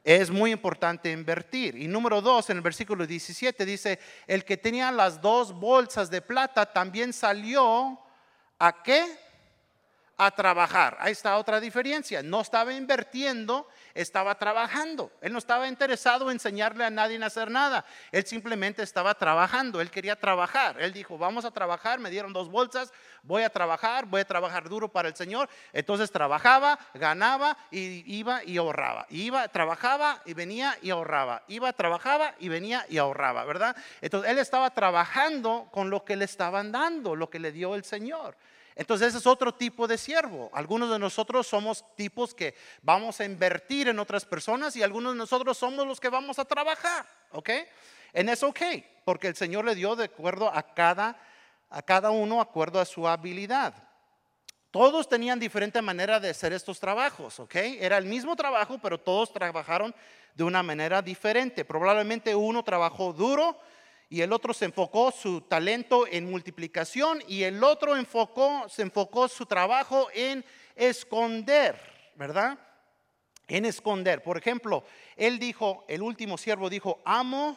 es 0.05 0.31
muy 0.31 0.51
importante 0.53 1.11
invertir. 1.11 1.77
Y 1.77 1.87
número 1.87 2.21
dos, 2.21 2.49
en 2.51 2.57
el 2.57 2.63
versículo 2.63 3.07
17 3.07 3.65
dice, 3.67 3.99
el 4.27 4.45
que 4.45 4.57
tenía 4.57 4.91
las 4.91 5.21
dos 5.21 5.53
bolsas 5.53 6.11
de 6.11 6.23
plata 6.23 6.67
también 6.73 7.13
salió 7.13 7.99
a 8.59 8.83
qué? 8.83 9.05
A 10.17 10.31
trabajar. 10.31 10.97
Ahí 11.01 11.13
está 11.13 11.37
otra 11.37 11.61
diferencia. 11.61 12.23
No 12.23 12.41
estaba 12.41 12.73
invirtiendo, 12.73 13.69
estaba 13.95 14.35
trabajando. 14.37 15.11
Él 15.21 15.33
no 15.33 15.39
estaba 15.39 15.69
interesado 15.69 16.31
en 16.31 16.41
enseñarle 16.41 16.85
a 16.85 16.91
nadie 16.91 17.23
a 17.23 17.27
hacer 17.27 17.51
nada. 17.51 17.85
Él 18.13 18.25
simplemente 18.25 18.83
estaba 18.83 19.15
trabajando. 19.15 19.81
Él 19.81 19.91
quería 19.91 20.17
trabajar. 20.17 20.81
Él 20.81 20.93
dijo, 20.93 21.19
vamos 21.19 21.45
a 21.45 21.51
trabajar. 21.51 22.01
Me 22.01 22.11
dieron 22.11 22.33
dos 22.33 22.49
bolsas. 22.49 22.93
Voy 23.23 23.43
a 23.43 23.51
trabajar. 23.51 24.07
Voy 24.07 24.23
a 24.23 24.25
trabajar 24.25 24.69
duro 24.69 24.89
para 24.89 25.09
el 25.09 25.15
Señor. 25.15 25.49
Entonces 25.73 26.11
trabajaba, 26.11 26.79
ganaba 26.95 27.57
y 27.71 28.03
iba 28.17 28.43
y 28.45 28.57
ahorraba. 28.57 29.07
Iba, 29.11 29.47
trabajaba 29.49 30.23
y 30.25 30.35
venía 30.35 30.77
y 30.81 30.91
ahorraba. 30.91 31.43
Iba, 31.47 31.73
trabajaba 31.73 32.35
y 32.39 32.49
venía 32.49 32.87
y 32.89 32.99
ahorraba, 32.99 33.45
¿verdad? 33.45 33.77
Entonces 34.01 34.31
él 34.31 34.39
estaba 34.39 34.71
trabajando 34.71 35.69
con 35.71 35.91
lo 35.91 36.05
que 36.05 36.17
le 36.17 36.25
estaban 36.25 36.73
dando, 36.73 37.15
lo 37.15 37.29
que 37.29 37.39
le 37.39 37.53
dio 37.53 37.75
el 37.75 37.85
Señor. 37.85 38.37
Entonces 38.77 39.09
ese 39.09 39.19
es 39.19 39.27
otro 39.27 39.53
tipo 39.55 39.87
de 39.87 39.99
siervo. 39.99 40.51
Algunos 40.53 40.91
de 40.91 40.99
nosotros 40.99 41.47
somos 41.47 41.85
tipos 41.97 42.35
que 42.35 42.55
vamos 42.83 43.21
a 43.21 43.25
invertir 43.25 43.89
en 43.89 43.99
otras 43.99 44.25
personas 44.25 44.77
y 44.77 44.83
algunos 44.83 45.13
de 45.13 45.19
nosotros 45.19 45.59
somos 45.59 45.87
los 45.87 46.01
que 46.01 46.09
vamos 46.09 46.39
a 46.39 46.45
trabajar, 46.45 47.07
¿ok? 47.33 47.51
En 48.13 48.29
eso 48.29 48.49
ok, 48.49 48.61
porque 49.05 49.29
el 49.29 49.37
Señor 49.37 49.65
le 49.65 49.75
dio 49.75 49.97
de 49.97 50.05
acuerdo 50.05 50.51
a 50.53 50.63
cada, 50.75 51.21
a 51.69 51.83
cada 51.83 52.11
uno, 52.11 52.41
acuerdo 52.41 52.81
a 52.81 52.85
su 52.85 53.07
habilidad. 53.07 53.75
Todos 54.71 55.09
tenían 55.09 55.41
diferente 55.41 55.83
manera 55.83 56.21
de 56.21 56.31
hacer 56.31 56.53
estos 56.53 56.79
trabajos, 56.79 57.41
¿ok? 57.41 57.57
Era 57.57 57.99
el 57.99 58.05
mismo 58.05 58.37
trabajo, 58.37 58.79
pero 58.79 58.99
todos 58.99 59.33
trabajaron 59.33 59.95
de 60.35 60.45
una 60.45 60.63
manera 60.63 61.03
diferente. 61.03 61.65
Probablemente 61.65 62.35
uno 62.37 62.63
trabajó 62.63 63.13
duro, 63.13 63.59
y 64.13 64.23
el 64.23 64.33
otro 64.33 64.53
se 64.53 64.65
enfocó 64.65 65.13
su 65.13 65.43
talento 65.43 66.05
en 66.09 66.29
multiplicación 66.29 67.23
y 67.29 67.45
el 67.45 67.63
otro 67.63 67.97
enfocó, 67.97 68.69
se 68.69 68.83
enfocó 68.83 69.29
su 69.29 69.47
trabajo 69.47 70.09
en 70.13 70.45
esconder, 70.75 71.81
¿verdad? 72.17 72.59
En 73.47 73.65
esconder. 73.65 74.21
Por 74.25 74.37
ejemplo, 74.37 74.83
él 75.15 75.39
dijo, 75.39 75.85
el 75.87 76.03
último 76.03 76.37
siervo 76.37 76.69
dijo, 76.69 77.01
amo, 77.05 77.57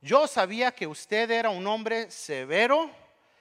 yo 0.00 0.28
sabía 0.28 0.70
que 0.70 0.86
usted 0.86 1.32
era 1.32 1.50
un 1.50 1.66
hombre 1.66 2.08
severo, 2.12 2.92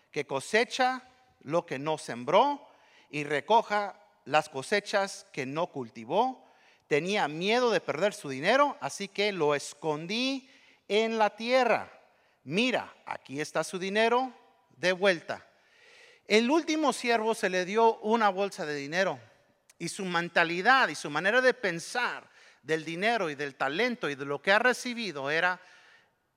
que 0.09 0.25
cosecha 0.25 1.07
lo 1.41 1.63
que 1.63 1.77
no 1.77 1.99
sembró 1.99 2.67
y 3.11 3.23
recoja 3.23 4.01
las 4.25 4.49
cosechas 4.49 5.27
que 5.31 5.45
no 5.45 5.67
cultivó. 5.67 6.43
Tenía 6.87 7.27
miedo 7.27 7.69
de 7.69 7.81
perder 7.81 8.15
su 8.15 8.29
dinero, 8.29 8.77
así 8.81 9.07
que 9.07 9.31
lo 9.31 9.53
escondí 9.53 10.49
en 10.87 11.19
la 11.19 11.35
tierra 11.35 11.96
mira, 12.47 12.93
aquí 13.05 13.41
está 13.41 13.63
su 13.63 13.77
dinero, 13.77 14.33
de 14.77 14.93
vuelta. 14.93 15.45
El 16.27 16.49
último 16.49 16.93
siervo 16.93 17.35
se 17.35 17.49
le 17.49 17.65
dio 17.65 17.97
una 17.99 18.29
bolsa 18.29 18.65
de 18.65 18.75
dinero 18.75 19.19
y 19.77 19.89
su 19.89 20.05
mentalidad 20.05 20.87
y 20.87 20.95
su 20.95 21.09
manera 21.09 21.41
de 21.41 21.53
pensar 21.53 22.29
del 22.63 22.83
dinero 22.83 23.29
y 23.29 23.35
del 23.35 23.55
talento 23.55 24.09
y 24.09 24.15
de 24.15 24.25
lo 24.25 24.41
que 24.41 24.51
ha 24.51 24.59
recibido 24.59 25.29
era, 25.29 25.59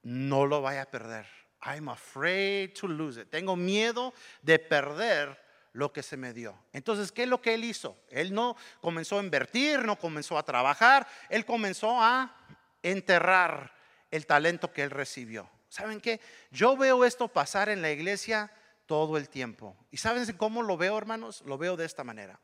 no 0.02 0.46
lo 0.46 0.62
vaya 0.62 0.82
a 0.82 0.90
perder. 0.90 1.26
I'm 1.62 1.88
afraid 1.88 2.72
to 2.74 2.88
lose 2.88 3.20
it. 3.20 3.30
Tengo 3.30 3.54
miedo 3.56 4.12
de 4.42 4.58
perder 4.58 5.38
lo 5.72 5.92
que 5.92 6.02
se 6.02 6.16
me 6.16 6.32
dio. 6.32 6.56
Entonces, 6.72 7.12
¿qué 7.12 7.24
es 7.24 7.28
lo 7.28 7.40
que 7.40 7.54
él 7.54 7.64
hizo? 7.64 7.96
Él 8.08 8.34
no 8.34 8.56
comenzó 8.80 9.18
a 9.18 9.22
invertir, 9.22 9.84
no 9.84 9.96
comenzó 9.96 10.38
a 10.38 10.42
trabajar, 10.42 11.06
él 11.28 11.44
comenzó 11.44 12.02
a 12.02 12.34
enterrar 12.82 13.72
el 14.10 14.26
talento 14.26 14.72
que 14.72 14.82
él 14.82 14.90
recibió. 14.90 15.48
¿Saben 15.70 16.00
qué? 16.00 16.20
Yo 16.50 16.76
veo 16.76 17.04
esto 17.04 17.28
pasar 17.28 17.68
en 17.68 17.80
la 17.80 17.92
iglesia 17.92 18.52
todo 18.86 19.16
el 19.16 19.28
tiempo. 19.28 19.76
¿Y 19.92 19.98
saben 19.98 20.26
cómo 20.36 20.62
lo 20.62 20.76
veo, 20.76 20.98
hermanos? 20.98 21.42
Lo 21.46 21.58
veo 21.58 21.76
de 21.76 21.86
esta 21.86 22.02
manera. 22.02 22.40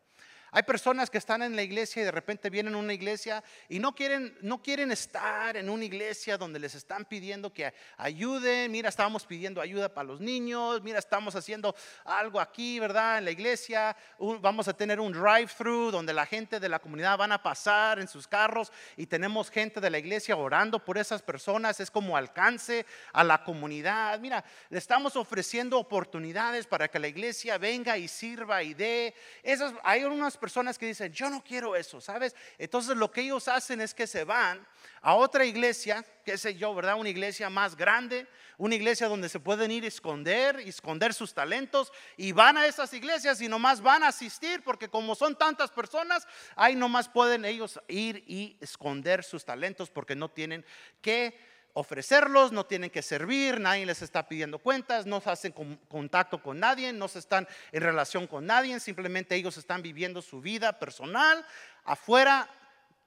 Hay 0.57 0.63
personas 0.63 1.11
que 1.11 1.19
están 1.19 1.43
en 1.43 1.55
la 1.55 1.63
iglesia 1.63 2.01
y 2.01 2.07
de 2.07 2.11
repente 2.11 2.49
vienen 2.49 2.73
a 2.73 2.79
una 2.79 2.95
iglesia 2.95 3.45
y 3.69 3.79
no 3.79 3.95
quieren, 3.95 4.35
no 4.41 4.63
quieren 4.63 4.91
estar 4.91 5.55
en 5.55 5.69
una 5.69 5.85
iglesia 5.85 6.39
donde 6.39 6.59
les 6.59 6.75
están 6.75 7.05
pidiendo 7.05 7.53
que 7.53 7.75
ayuden. 7.99 8.73
Mira, 8.73 8.89
estábamos 8.89 9.27
pidiendo 9.27 9.61
ayuda 9.61 9.93
para 9.93 10.09
los 10.09 10.19
niños. 10.19 10.81
Mira, 10.81 10.99
estamos 10.99 11.37
haciendo 11.37 11.77
algo 12.07 12.41
aquí, 12.41 12.81
¿verdad? 12.81 13.19
En 13.19 13.27
la 13.27 13.33
iglesia. 13.33 13.95
vamos 14.19 14.67
a 14.67 14.73
tener 14.75 14.99
un 14.99 15.13
drive-thru 15.13 15.91
donde 15.91 16.15
la 16.15 16.25
gente 16.25 16.59
de 16.59 16.71
la 16.71 16.79
comunidad 16.79 17.19
van 17.19 17.33
a 17.33 17.43
pasar 17.43 17.99
en 17.99 18.09
sus 18.09 18.27
carros 18.27 18.73
y 18.97 19.05
tenemos 19.05 19.51
gente 19.51 19.79
de 19.79 19.91
la 19.91 19.99
iglesia 19.99 20.37
orando 20.37 20.83
por 20.83 20.97
esas 20.97 21.21
personas. 21.21 21.81
Es 21.81 21.91
como 21.91 22.17
alcance 22.17 22.87
a 23.13 23.23
la 23.23 23.45
comunidad. 23.45 24.19
Mira, 24.21 24.43
le 24.71 24.79
estamos 24.79 25.17
ofreciendo 25.17 25.79
oportunidades 25.79 26.67
para 26.67 26.89
que 26.89 26.99
la 26.99 27.09
iglesia 27.09 27.59
venga 27.59 27.99
y 27.99 28.09
sirva 28.09 28.63
y 28.63 28.73
dé. 28.73 29.15
Esas, 29.43 29.75
hay 29.85 30.03
unas 30.05 30.39
personas 30.39 30.46
personas 30.47 30.79
que 30.79 30.87
dicen, 30.87 31.13
yo 31.13 31.29
no 31.29 31.43
quiero 31.43 31.75
eso, 31.75 32.01
¿sabes? 32.01 32.33
Entonces 32.57 32.97
lo 32.97 33.11
que 33.11 33.23
ellos 33.23 33.49
hacen 33.49 33.81
es 33.81 33.93
que 33.93 34.07
se 34.07 34.23
van 34.23 34.65
a 35.03 35.17
otra 35.17 35.45
iglesia, 35.45 36.05
qué 36.25 36.39
sé 36.39 36.55
yo, 36.55 36.73
¿verdad? 36.73 36.95
Una 36.95 37.09
iglesia 37.09 37.51
más 37.51 37.75
grande, 37.75 38.29
una 38.57 38.77
iglesia 38.77 39.09
donde 39.09 39.29
se 39.29 39.41
pueden 39.41 39.73
ir 39.73 39.83
a 39.83 39.89
esconder, 39.89 40.61
esconder 40.61 41.13
sus 41.15 41.35
talentos, 41.35 41.93
y 42.17 42.31
van 42.31 42.57
a 42.57 42.67
esas 42.67 42.95
iglesias 42.95 43.41
y 43.41 43.49
nomás 43.49 43.81
van 43.81 44.05
a 44.05 44.09
asistir, 44.09 44.63
porque 44.63 44.89
como 44.89 45.17
son 45.17 45.37
tantas 45.37 45.73
personas, 45.73 46.29
ahí 46.55 46.77
nomás 46.77 47.09
pueden 47.09 47.45
ellos 47.45 47.81
ir 47.89 48.23
y 48.29 48.57
esconder 48.61 49.25
sus 49.25 49.45
talentos, 49.45 49.91
porque 49.91 50.15
no 50.15 50.31
tienen 50.31 50.65
que 51.03 51.37
ofrecerlos, 51.77 52.53
no 52.53 52.65
tienen 52.65 52.89
que 52.89 53.03
servir, 53.03 53.61
nadie 53.61 53.85
les 53.85 54.01
está 54.01 54.27
pidiendo 54.27 54.59
cuentas, 54.59 55.05
no 55.05 55.21
se 55.21 55.29
hacen 55.29 55.53
contacto 55.89 56.43
con 56.43 56.59
nadie, 56.59 56.91
no 56.91 57.07
se 57.07 57.19
están 57.19 57.47
en 57.71 57.83
relación 57.83 58.27
con 58.27 58.47
nadie, 58.47 58.81
simplemente 58.81 59.35
ellos 59.35 59.59
están 59.59 59.83
viviendo 59.83 60.23
su 60.23 60.41
vida 60.41 60.79
personal 60.79 61.45
afuera 61.85 62.49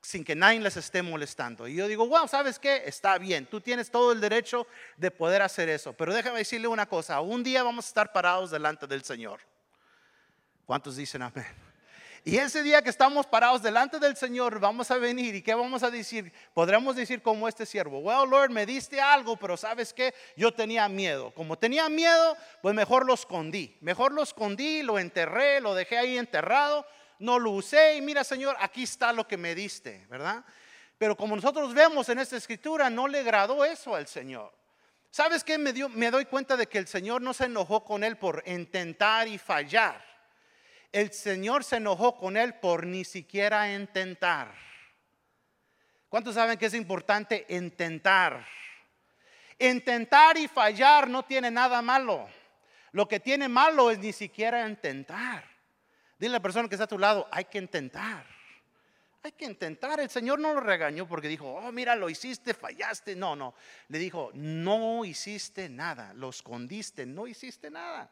sin 0.01 0.23
que 0.23 0.35
nadie 0.35 0.59
les 0.59 0.77
esté 0.77 1.01
molestando. 1.01 1.67
Y 1.67 1.73
yo 1.73 1.87
digo, 1.87 2.07
wow, 2.07 2.27
¿sabes 2.27 2.59
qué? 2.59 2.83
Está 2.85 3.17
bien, 3.17 3.47
tú 3.47 3.59
tienes 3.59 3.89
todo 3.89 4.11
el 4.11 4.21
derecho 4.21 4.67
de 4.97 5.09
poder 5.09 5.41
hacer 5.41 5.67
eso. 5.67 5.93
Pero 5.93 6.13
déjame 6.13 6.37
decirle 6.37 6.67
una 6.67 6.85
cosa, 6.85 7.21
un 7.21 7.43
día 7.43 7.63
vamos 7.63 7.85
a 7.85 7.87
estar 7.87 8.13
parados 8.13 8.51
delante 8.51 8.85
del 8.85 9.03
Señor. 9.03 9.39
¿Cuántos 10.67 10.95
dicen 10.95 11.23
amén? 11.23 11.68
Y 12.25 12.37
ese 12.37 12.63
día 12.63 12.81
que 12.81 12.89
estamos 12.89 13.25
parados 13.25 13.61
delante 13.61 13.97
del 13.97 14.17
Señor, 14.17 14.59
vamos 14.59 14.91
a 14.91 14.97
venir 14.97 15.35
y 15.35 15.41
¿qué 15.41 15.53
vamos 15.53 15.83
a 15.83 15.89
decir? 15.89 16.33
Podremos 16.53 16.95
decir 16.95 17.21
como 17.21 17.47
este 17.47 17.65
siervo, 17.65 17.99
well 17.99 18.29
Lord, 18.29 18.51
me 18.51 18.65
diste 18.65 18.99
algo, 18.99 19.37
pero 19.37 19.55
sabes 19.55 19.93
que 19.93 20.13
yo 20.35 20.53
tenía 20.53 20.89
miedo. 20.89 21.31
Como 21.31 21.57
tenía 21.57 21.87
miedo, 21.87 22.35
pues 22.61 22.75
mejor 22.75 23.05
lo 23.05 23.13
escondí. 23.13 23.77
Mejor 23.81 24.11
lo 24.11 24.21
escondí, 24.21 24.81
lo 24.81 24.99
enterré, 24.99 25.61
lo 25.61 25.73
dejé 25.73 25.97
ahí 25.97 26.17
enterrado, 26.17 26.85
no 27.19 27.39
lo 27.39 27.51
usé 27.51 27.95
y 27.95 28.01
mira 28.01 28.23
Señor, 28.23 28.55
aquí 28.59 28.83
está 28.83 29.13
lo 29.13 29.25
que 29.27 29.37
me 29.37 29.55
diste, 29.55 30.05
¿verdad? 30.09 30.43
Pero 30.97 31.15
como 31.15 31.35
nosotros 31.35 31.73
vemos 31.73 32.09
en 32.09 32.19
esta 32.19 32.35
escritura, 32.35 32.89
no 32.89 33.07
le 33.07 33.19
agradó 33.19 33.63
eso 33.63 33.95
al 33.95 34.07
Señor. 34.07 34.53
¿Sabes 35.09 35.43
qué? 35.43 35.57
Me, 35.57 35.71
dio, 35.71 35.87
me 35.89 36.11
doy 36.11 36.25
cuenta 36.25 36.57
de 36.57 36.67
que 36.67 36.77
el 36.77 36.87
Señor 36.87 37.21
no 37.21 37.33
se 37.33 37.45
enojó 37.45 37.83
con 37.85 38.03
él 38.03 38.17
por 38.17 38.43
intentar 38.45 39.27
y 39.27 39.37
fallar 39.37 40.08
el 40.91 41.11
Señor 41.11 41.63
se 41.63 41.77
enojó 41.77 42.17
con 42.17 42.37
él 42.37 42.55
por 42.55 42.85
ni 42.85 43.03
siquiera 43.03 43.73
intentar. 43.73 44.53
¿Cuántos 46.07 46.35
saben 46.35 46.57
que 46.57 46.65
es 46.65 46.73
importante 46.73 47.45
intentar? 47.49 48.45
Intentar 49.59 50.37
y 50.37 50.47
fallar 50.47 51.07
no 51.07 51.23
tiene 51.23 51.51
nada 51.51 51.81
malo. 51.81 52.27
Lo 52.91 53.07
que 53.07 53.19
tiene 53.19 53.47
malo 53.47 53.91
es 53.91 53.99
ni 53.99 54.11
siquiera 54.11 54.67
intentar. 54.67 55.43
Dile 56.17 56.31
a 56.31 56.37
la 56.37 56.41
persona 56.41 56.67
que 56.67 56.75
está 56.75 56.85
a 56.85 56.87
tu 56.87 56.97
lado, 56.97 57.27
hay 57.31 57.45
que 57.45 57.59
intentar. 57.59 58.25
Hay 59.21 59.33
que 59.33 59.45
intentar. 59.45 59.99
El 59.99 60.09
Señor 60.09 60.39
no 60.39 60.53
lo 60.53 60.61
regañó 60.61 61.07
porque 61.07 61.27
dijo, 61.27 61.47
oh, 61.53 61.71
mira, 61.71 61.95
lo 61.95 62.09
hiciste, 62.09 62.53
fallaste. 62.53 63.15
No, 63.15 63.35
no. 63.35 63.53
Le 63.89 63.99
dijo, 63.99 64.31
no 64.33 65.03
hiciste 65.05 65.69
nada. 65.69 66.13
Lo 66.13 66.29
escondiste, 66.29 67.05
no 67.05 67.27
hiciste 67.27 67.69
nada. 67.69 68.09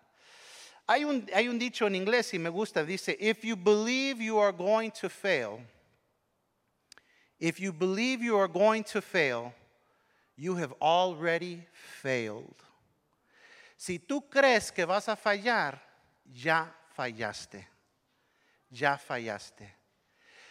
Hay 0.88 1.04
un, 1.04 1.28
hay 1.34 1.50
un 1.50 1.60
dicho 1.60 1.86
en 1.86 1.96
inglés 1.96 2.34
y 2.34 2.40
me 2.40 2.50
gusta, 2.50 2.86
dice, 2.86 3.18
if 3.20 3.44
you 3.44 3.58
believe 3.58 4.24
you 4.24 4.40
are 4.40 4.54
going 4.54 4.90
to 4.90 5.10
fail, 5.10 5.60
if 7.40 7.60
you 7.60 7.74
believe 7.74 8.24
you 8.24 8.38
are 8.38 8.48
going 8.48 8.84
to 8.84 9.02
fail, 9.02 9.54
you 10.38 10.56
have 10.56 10.74
already 10.80 11.66
failed. 12.02 12.56
Si 13.76 14.00
tú 14.00 14.30
crees 14.30 14.72
que 14.72 14.86
vas 14.86 15.10
a 15.10 15.18
fallar, 15.18 15.82
ya 16.26 16.74
fallaste. 16.96 17.68
Ya 18.72 18.98
fallaste. 18.98 19.76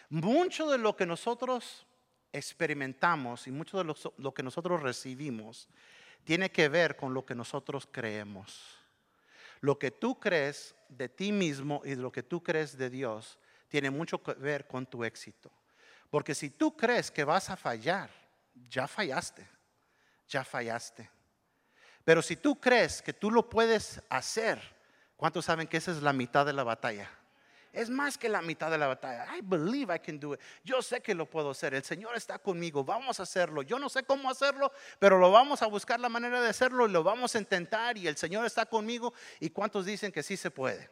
Mucho 0.09 0.69
de 0.69 0.77
lo 0.77 0.95
que 0.95 1.05
nosotros 1.05 1.85
experimentamos 2.31 3.47
y 3.47 3.51
mucho 3.51 3.79
de 3.79 3.83
lo, 3.83 3.95
lo 4.17 4.33
que 4.33 4.43
nosotros 4.43 4.81
recibimos 4.81 5.67
tiene 6.23 6.51
que 6.51 6.69
ver 6.69 6.95
con 6.95 7.13
lo 7.13 7.25
que 7.25 7.35
nosotros 7.35 7.87
creemos. 7.91 8.76
Lo 9.61 9.77
que 9.79 9.91
tú 9.91 10.19
crees 10.19 10.75
de 10.89 11.09
ti 11.09 11.31
mismo 11.31 11.81
y 11.83 11.95
lo 11.95 12.11
que 12.11 12.23
tú 12.23 12.43
crees 12.43 12.77
de 12.77 12.89
Dios 12.89 13.37
tiene 13.67 13.89
mucho 13.89 14.21
que 14.21 14.33
ver 14.33 14.67
con 14.67 14.85
tu 14.85 15.03
éxito. 15.03 15.51
Porque 16.09 16.33
si 16.33 16.49
tú 16.49 16.75
crees 16.75 17.11
que 17.11 17.23
vas 17.23 17.49
a 17.49 17.57
fallar, 17.57 18.09
ya 18.69 18.87
fallaste, 18.87 19.47
ya 20.27 20.43
fallaste. 20.43 21.09
Pero 22.03 22.21
si 22.21 22.37
tú 22.37 22.59
crees 22.59 23.01
que 23.01 23.13
tú 23.13 23.29
lo 23.29 23.49
puedes 23.49 24.01
hacer, 24.09 24.61
¿cuántos 25.17 25.45
saben 25.45 25.67
que 25.67 25.77
esa 25.77 25.91
es 25.91 26.01
la 26.01 26.13
mitad 26.13 26.45
de 26.45 26.53
la 26.53 26.63
batalla? 26.63 27.09
Es 27.73 27.89
más 27.89 28.17
que 28.17 28.29
la 28.29 28.41
mitad 28.41 28.71
de 28.71 28.77
la 28.77 28.87
batalla. 28.87 29.25
I 29.35 29.41
believe 29.41 29.93
I 29.93 29.99
can 29.99 30.19
do 30.19 30.33
it. 30.33 30.39
Yo 30.63 30.81
sé 30.81 31.01
que 31.01 31.13
lo 31.13 31.25
puedo 31.25 31.51
hacer. 31.51 31.73
El 31.73 31.83
Señor 31.83 32.15
está 32.15 32.39
conmigo. 32.39 32.83
Vamos 32.83 33.19
a 33.19 33.23
hacerlo. 33.23 33.61
Yo 33.61 33.77
no 33.77 33.89
sé 33.89 34.03
cómo 34.03 34.29
hacerlo, 34.29 34.71
pero 34.99 35.19
lo 35.19 35.31
vamos 35.31 35.61
a 35.61 35.67
buscar 35.67 35.99
la 35.99 36.09
manera 36.09 36.41
de 36.41 36.49
hacerlo 36.49 36.87
y 36.87 36.91
lo 36.91 37.03
vamos 37.03 37.35
a 37.35 37.39
intentar. 37.39 37.97
Y 37.97 38.07
el 38.07 38.17
Señor 38.17 38.45
está 38.45 38.65
conmigo. 38.65 39.13
¿Y 39.39 39.49
cuántos 39.49 39.85
dicen 39.85 40.11
que 40.11 40.23
sí 40.23 40.37
se 40.37 40.49
puede? 40.49 40.89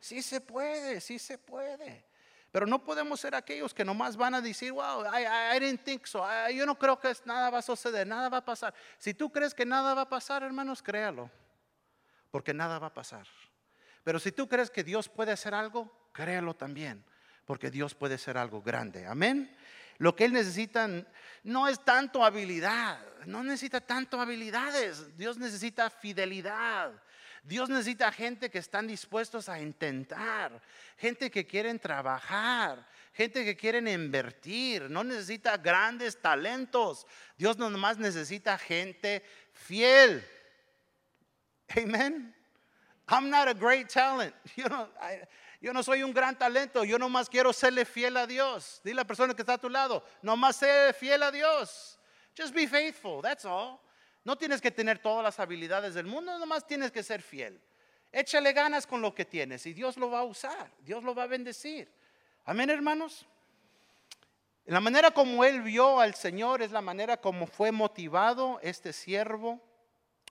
Sí 0.00 0.22
se 0.22 0.40
puede, 0.40 1.00
sí 1.00 1.18
se 1.18 1.38
puede. 1.38 2.04
Pero 2.52 2.66
no 2.66 2.82
podemos 2.82 3.20
ser 3.20 3.34
aquellos 3.34 3.74
que 3.74 3.84
nomás 3.84 4.16
van 4.16 4.34
a 4.34 4.40
decir, 4.40 4.72
wow, 4.72 5.04
I, 5.04 5.60
didn't 5.60 5.84
think 5.84 6.06
so. 6.06 6.24
yo 6.50 6.64
no 6.64 6.78
creo 6.78 6.98
que 6.98 7.12
nada 7.24 7.50
va 7.50 7.58
a 7.58 7.62
suceder, 7.62 8.06
nada 8.06 8.28
va 8.28 8.38
a 8.38 8.44
pasar. 8.44 8.72
Si 8.98 9.12
tú 9.12 9.30
crees 9.30 9.52
que 9.52 9.66
nada 9.66 9.92
va 9.94 10.02
a 10.02 10.08
pasar, 10.08 10.42
hermanos, 10.42 10.82
créalo. 10.82 11.30
Porque 12.30 12.54
nada 12.54 12.78
va 12.78 12.86
a 12.86 12.94
pasar. 12.94 13.26
Pero 14.04 14.18
si 14.18 14.32
tú 14.32 14.48
crees 14.48 14.70
que 14.70 14.84
Dios 14.84 15.08
puede 15.08 15.32
hacer 15.32 15.52
algo, 15.52 15.90
créalo 16.16 16.54
también, 16.54 17.04
porque 17.44 17.70
Dios 17.70 17.94
puede 17.94 18.16
ser 18.16 18.38
algo 18.38 18.62
grande. 18.62 19.06
Amén. 19.06 19.54
Lo 19.98 20.16
que 20.16 20.24
Él 20.24 20.32
necesita 20.32 20.88
no 21.44 21.68
es 21.68 21.84
tanto 21.84 22.24
habilidad, 22.24 22.98
no 23.26 23.44
necesita 23.44 23.80
tanto 23.80 24.20
habilidades, 24.20 25.16
Dios 25.16 25.36
necesita 25.36 25.90
fidelidad. 25.90 26.92
Dios 27.42 27.68
necesita 27.68 28.10
gente 28.10 28.50
que 28.50 28.58
están 28.58 28.88
dispuestos 28.88 29.48
a 29.48 29.60
intentar, 29.60 30.60
gente 30.96 31.30
que 31.30 31.46
quieren 31.46 31.78
trabajar, 31.78 32.84
gente 33.12 33.44
que 33.44 33.56
quieren 33.56 33.86
invertir, 33.86 34.90
no 34.90 35.04
necesita 35.04 35.56
grandes 35.56 36.20
talentos. 36.20 37.06
Dios 37.38 37.56
no 37.56 37.70
más 37.70 37.98
necesita 37.98 38.58
gente 38.58 39.22
fiel. 39.52 40.26
Amén. 41.68 42.34
I'm 43.08 43.30
not 43.30 43.46
a 43.46 43.54
great 43.54 43.88
talent. 43.88 44.34
You 44.56 44.64
know, 44.64 44.88
yo 45.60 45.72
no 45.72 45.82
soy 45.82 46.02
un 46.02 46.12
gran 46.12 46.38
talento, 46.38 46.84
yo 46.84 46.98
nomás 46.98 47.28
quiero 47.28 47.52
serle 47.52 47.84
fiel 47.84 48.16
a 48.16 48.26
Dios. 48.26 48.80
Dile 48.84 49.00
a 49.00 49.02
la 49.02 49.06
persona 49.06 49.34
que 49.34 49.42
está 49.42 49.54
a 49.54 49.58
tu 49.58 49.70
lado, 49.70 50.04
nomás 50.22 50.56
sé 50.56 50.92
fiel 50.92 51.22
a 51.22 51.30
Dios. 51.30 51.98
Just 52.36 52.54
be 52.54 52.66
faithful, 52.66 53.22
that's 53.22 53.44
all. 53.44 53.80
No 54.24 54.36
tienes 54.36 54.60
que 54.60 54.70
tener 54.70 54.98
todas 54.98 55.22
las 55.22 55.38
habilidades 55.38 55.94
del 55.94 56.06
mundo, 56.06 56.38
nomás 56.38 56.66
tienes 56.66 56.90
que 56.90 57.02
ser 57.02 57.22
fiel. 57.22 57.60
Échale 58.12 58.52
ganas 58.52 58.86
con 58.86 59.00
lo 59.00 59.14
que 59.14 59.24
tienes 59.24 59.66
y 59.66 59.72
Dios 59.72 59.96
lo 59.96 60.10
va 60.10 60.20
a 60.20 60.24
usar, 60.24 60.70
Dios 60.80 61.04
lo 61.04 61.14
va 61.14 61.24
a 61.24 61.26
bendecir. 61.26 61.90
Amén, 62.44 62.70
hermanos. 62.70 63.26
La 64.66 64.80
manera 64.80 65.12
como 65.12 65.44
él 65.44 65.62
vio 65.62 66.00
al 66.00 66.14
Señor 66.14 66.60
es 66.60 66.72
la 66.72 66.80
manera 66.80 67.16
como 67.16 67.46
fue 67.46 67.70
motivado 67.70 68.58
este 68.62 68.92
siervo 68.92 69.60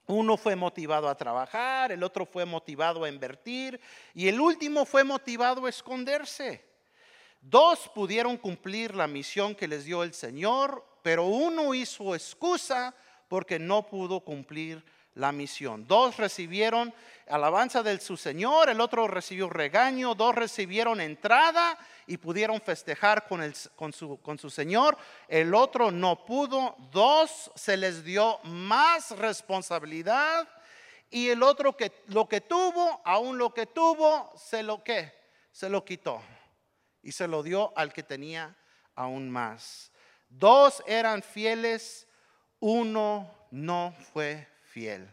uno 0.06 0.36
fue 0.36 0.54
motivado 0.54 1.08
a 1.08 1.16
trabajar, 1.16 1.92
el 1.92 2.02
otro 2.02 2.24
fue 2.24 2.44
motivado 2.44 3.04
a 3.04 3.08
invertir 3.08 3.80
y 4.14 4.28
el 4.28 4.40
último 4.40 4.84
fue 4.84 5.04
motivado 5.04 5.66
a 5.66 5.68
esconderse. 5.68 6.64
Dos 7.40 7.88
pudieron 7.94 8.36
cumplir 8.36 8.94
la 8.94 9.06
misión 9.06 9.54
que 9.54 9.68
les 9.68 9.84
dio 9.84 10.02
el 10.02 10.14
Señor, 10.14 10.84
pero 11.02 11.26
uno 11.26 11.74
hizo 11.74 12.14
excusa 12.14 12.94
porque 13.28 13.58
no 13.58 13.86
pudo 13.86 14.20
cumplir 14.20 14.84
la 15.16 15.32
misión. 15.32 15.86
Dos 15.86 16.16
recibieron 16.18 16.94
alabanza 17.26 17.82
de 17.82 17.98
su 17.98 18.16
Señor, 18.16 18.68
el 18.68 18.80
otro 18.80 19.08
recibió 19.08 19.48
regaño, 19.48 20.14
dos 20.14 20.34
recibieron 20.34 21.00
entrada 21.00 21.76
y 22.06 22.18
pudieron 22.18 22.60
festejar 22.60 23.26
con, 23.26 23.42
el, 23.42 23.54
con, 23.74 23.92
su, 23.92 24.20
con 24.20 24.38
su 24.38 24.48
Señor, 24.48 24.96
el 25.26 25.54
otro 25.54 25.90
no 25.90 26.24
pudo, 26.24 26.76
dos 26.92 27.50
se 27.56 27.76
les 27.76 28.04
dio 28.04 28.38
más 28.44 29.10
responsabilidad 29.18 30.48
y 31.10 31.30
el 31.30 31.42
otro 31.42 31.76
que 31.76 32.04
lo 32.06 32.28
que 32.28 32.42
tuvo, 32.42 33.00
aún 33.04 33.38
lo 33.38 33.52
que 33.52 33.66
tuvo, 33.66 34.32
se 34.36 34.62
lo 34.62 34.84
que 34.84 35.12
se 35.50 35.68
lo 35.68 35.84
quitó 35.84 36.22
y 37.02 37.12
se 37.12 37.26
lo 37.26 37.42
dio 37.42 37.72
al 37.76 37.92
que 37.92 38.02
tenía 38.02 38.54
aún 38.94 39.30
más. 39.30 39.90
Dos 40.28 40.82
eran 40.86 41.22
fieles, 41.22 42.06
uno 42.60 43.30
no 43.50 43.94
fue 44.12 44.46
fiel. 44.76 45.08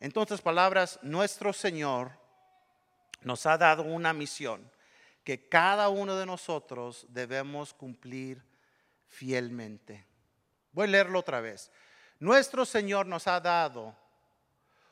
Entonces, 0.00 0.40
palabras, 0.40 0.98
nuestro 1.02 1.52
Señor 1.52 2.10
nos 3.22 3.46
ha 3.46 3.56
dado 3.56 3.84
una 3.84 4.12
misión 4.12 4.68
que 5.22 5.48
cada 5.48 5.88
uno 5.88 6.16
de 6.16 6.26
nosotros 6.26 7.06
debemos 7.08 7.72
cumplir 7.72 8.42
fielmente. 9.06 10.04
Voy 10.72 10.88
a 10.88 10.90
leerlo 10.90 11.20
otra 11.20 11.40
vez. 11.40 11.70
Nuestro 12.18 12.66
Señor 12.66 13.06
nos 13.06 13.28
ha 13.28 13.38
dado 13.38 13.94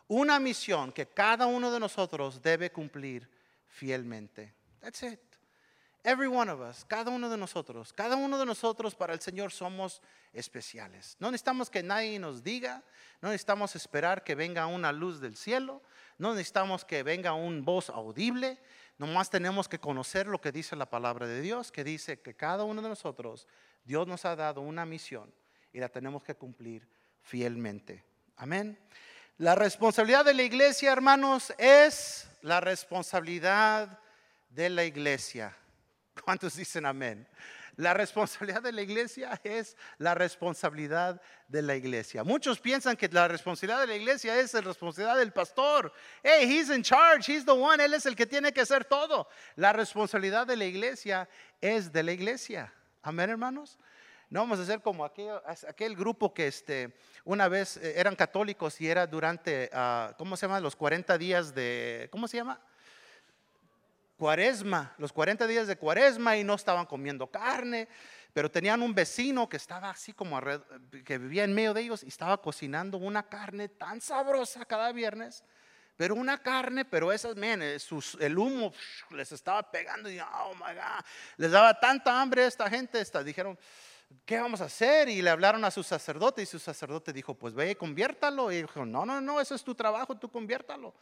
una 0.07 0.39
misión 0.39 0.93
que 0.93 1.09
cada 1.09 1.47
uno 1.47 1.73
de 1.73 1.81
nosotros 1.81 2.41
debe 2.41 2.71
cumplir 2.71 3.29
fielmente. 3.67 4.55
That's 4.79 5.03
it. 5.03 5.36
Every 6.07 6.29
one 6.29 6.49
of 6.49 6.61
us, 6.61 6.85
cada 6.85 7.11
uno 7.11 7.29
de 7.29 7.37
nosotros, 7.37 7.93
cada 7.93 8.15
uno 8.15 8.39
de 8.39 8.47
nosotros 8.47 8.95
para 8.95 9.13
el 9.13 9.21
Señor 9.21 9.51
somos 9.51 10.01
especiales. 10.33 11.17
No 11.19 11.33
necesitamos 11.33 11.69
que 11.69 11.83
nadie 11.83 12.21
nos 12.21 12.45
diga, 12.45 12.85
no 13.21 13.31
necesitamos 13.31 13.75
esperar 13.75 14.23
que 14.23 14.37
venga 14.37 14.69
una 14.69 14.93
luz 14.93 15.21
del 15.21 15.37
cielo, 15.37 15.83
no 16.17 16.33
necesitamos 16.33 16.85
que 16.85 17.03
venga 17.03 17.35
una 17.35 17.61
voz 17.61 17.91
audible, 17.91 18.57
nomás 18.99 19.31
tenemos 19.31 19.69
que 19.69 19.81
conocer 19.81 20.29
lo 20.29 20.41
que 20.41 20.53
dice 20.53 20.77
la 20.77 20.89
palabra 20.89 21.27
de 21.27 21.41
Dios, 21.41 21.73
que 21.73 21.83
dice 21.83 22.21
que 22.21 22.37
cada 22.37 22.63
uno 22.63 22.83
de 22.83 22.89
nosotros, 22.89 23.49
Dios 23.85 24.07
nos 24.07 24.25
ha 24.27 24.37
dado 24.37 24.61
una 24.61 24.87
misión 24.87 25.35
y 25.73 25.81
la 25.81 25.89
tenemos 25.89 26.23
que 26.23 26.37
cumplir 26.37 26.87
fielmente. 27.21 28.05
Amén. 28.37 28.79
La 29.39 29.57
responsabilidad 29.57 30.25
de 30.25 30.35
la 30.35 30.45
iglesia, 30.45 30.93
hermanos, 30.93 31.53
es 31.59 32.29
la 32.43 32.61
responsabilidad 32.61 33.99
de 34.51 34.71
la 34.71 34.85
iglesia. 34.85 35.57
¿Cuántos 36.25 36.57
dicen 36.57 36.87
amén? 36.87 37.27
La 37.77 37.93
responsabilidad 37.93 38.63
de 38.63 38.73
la 38.73 38.81
iglesia 38.81 39.39
es 39.45 39.77
la 39.99 40.15
responsabilidad 40.15 41.21
de 41.47 41.61
la 41.61 41.77
iglesia. 41.77 42.25
Muchos 42.25 42.59
piensan 42.59 42.97
que 42.97 43.07
la 43.09 43.29
responsabilidad 43.29 43.83
de 43.83 43.87
la 43.87 43.97
iglesia 43.97 44.39
es 44.39 44.55
la 44.55 44.63
responsabilidad 44.63 45.19
del 45.19 45.33
pastor. 45.33 45.93
Hey, 46.23 46.49
he's 46.49 46.71
in 46.71 46.83
charge, 46.83 47.31
he's 47.31 47.45
the 47.45 47.53
one, 47.53 47.85
él 47.85 47.93
es 47.93 48.07
el 48.07 48.17
que 48.17 48.25
tiene 48.25 48.51
que 48.53 48.63
hacer 48.63 48.87
todo. 48.87 49.29
La 49.57 49.75
responsabilidad 49.75 50.47
de 50.47 50.57
la 50.57 50.65
iglesia 50.65 51.29
es 51.61 51.93
de 51.93 52.03
la 52.03 52.13
iglesia. 52.13 52.73
Amén, 53.03 53.29
hermanos. 53.29 53.79
No 54.31 54.41
vamos 54.41 54.59
a 54.59 54.63
hacer 54.63 54.81
como 54.81 55.05
aquel, 55.05 55.39
aquel 55.69 55.95
grupo 55.95 56.33
que 56.33 56.47
este, 56.49 56.97
una 57.25 57.47
vez 57.47 57.77
eh, 57.77 57.95
eran 57.97 58.17
católicos 58.17 58.81
y 58.81 58.89
era 58.89 59.07
durante, 59.07 59.69
ah, 59.73 60.15
¿cómo 60.17 60.37
se 60.37 60.47
llama? 60.47 60.61
Los 60.61 60.75
40 60.75 61.19
días 61.19 61.55
de, 61.55 62.09
¿cómo 62.11 62.27
se 62.27 62.39
llama? 62.39 62.59
Cuaresma, 64.17 64.95
los 64.99 65.13
40 65.13 65.47
días 65.47 65.67
de 65.67 65.77
cuaresma 65.77 66.37
y 66.37 66.45
no 66.45 66.55
estaban 66.55 66.87
comiendo 66.87 67.27
carne, 67.27 67.89
pero 68.33 68.51
tenían 68.51 68.83
un 68.83 68.95
vecino 68.95 69.49
que 69.49 69.57
estaba 69.57 69.91
así 69.91 70.13
como, 70.13 70.41
que 71.05 71.19
vivía 71.19 71.45
en 71.45 71.55
medio 71.55 71.75
de 71.75 71.83
ellos 71.83 72.03
y 72.03 72.09
estaba 72.09 72.41
cocinando 72.41 72.99
una 72.99 73.29
carne 73.29 73.69
tan 73.69 74.01
sabrosa 74.01 74.65
cada 74.65 74.93
viernes 74.93 75.45
pero 75.97 76.15
una 76.15 76.43
carne, 76.43 76.85
pero 76.85 77.11
esas, 77.11 77.37
men, 77.37 77.63
eh, 77.63 77.79
el 78.21 78.39
humo 78.39 78.73
les 79.11 79.33
estaba 79.33 79.71
pegando 79.71 80.11
y, 80.11 80.19
oh 80.21 80.55
my 80.55 80.75
God, 80.75 81.05
les 81.39 81.51
daba 81.51 81.81
tanta 81.81 82.21
hambre 82.21 82.45
a 82.45 82.47
esta 82.47 82.69
gente, 82.69 83.01
esta, 83.01 83.25
dijeron, 83.25 83.59
¿qué 84.25 84.39
vamos 84.39 84.61
a 84.61 84.65
hacer? 84.65 85.09
Y 85.09 85.23
le 85.23 85.31
hablaron 85.31 85.65
a 85.65 85.71
su 85.71 85.83
sacerdote 85.83 86.43
y 86.43 86.47
su 86.47 86.59
sacerdote 86.59 87.13
dijo, 87.13 87.35
pues 87.35 87.55
ve 87.55 87.71
y 87.71 87.75
conviértalo. 87.75 88.53
Y 88.53 88.63
dijo, 88.63 88.85
no, 88.85 89.07
no, 89.07 89.21
no, 89.21 89.41
eso 89.41 89.55
es 89.55 89.65
tu 89.65 89.75
trabajo, 89.75 90.17
tú 90.17 90.31
conviértalo. 90.31 90.95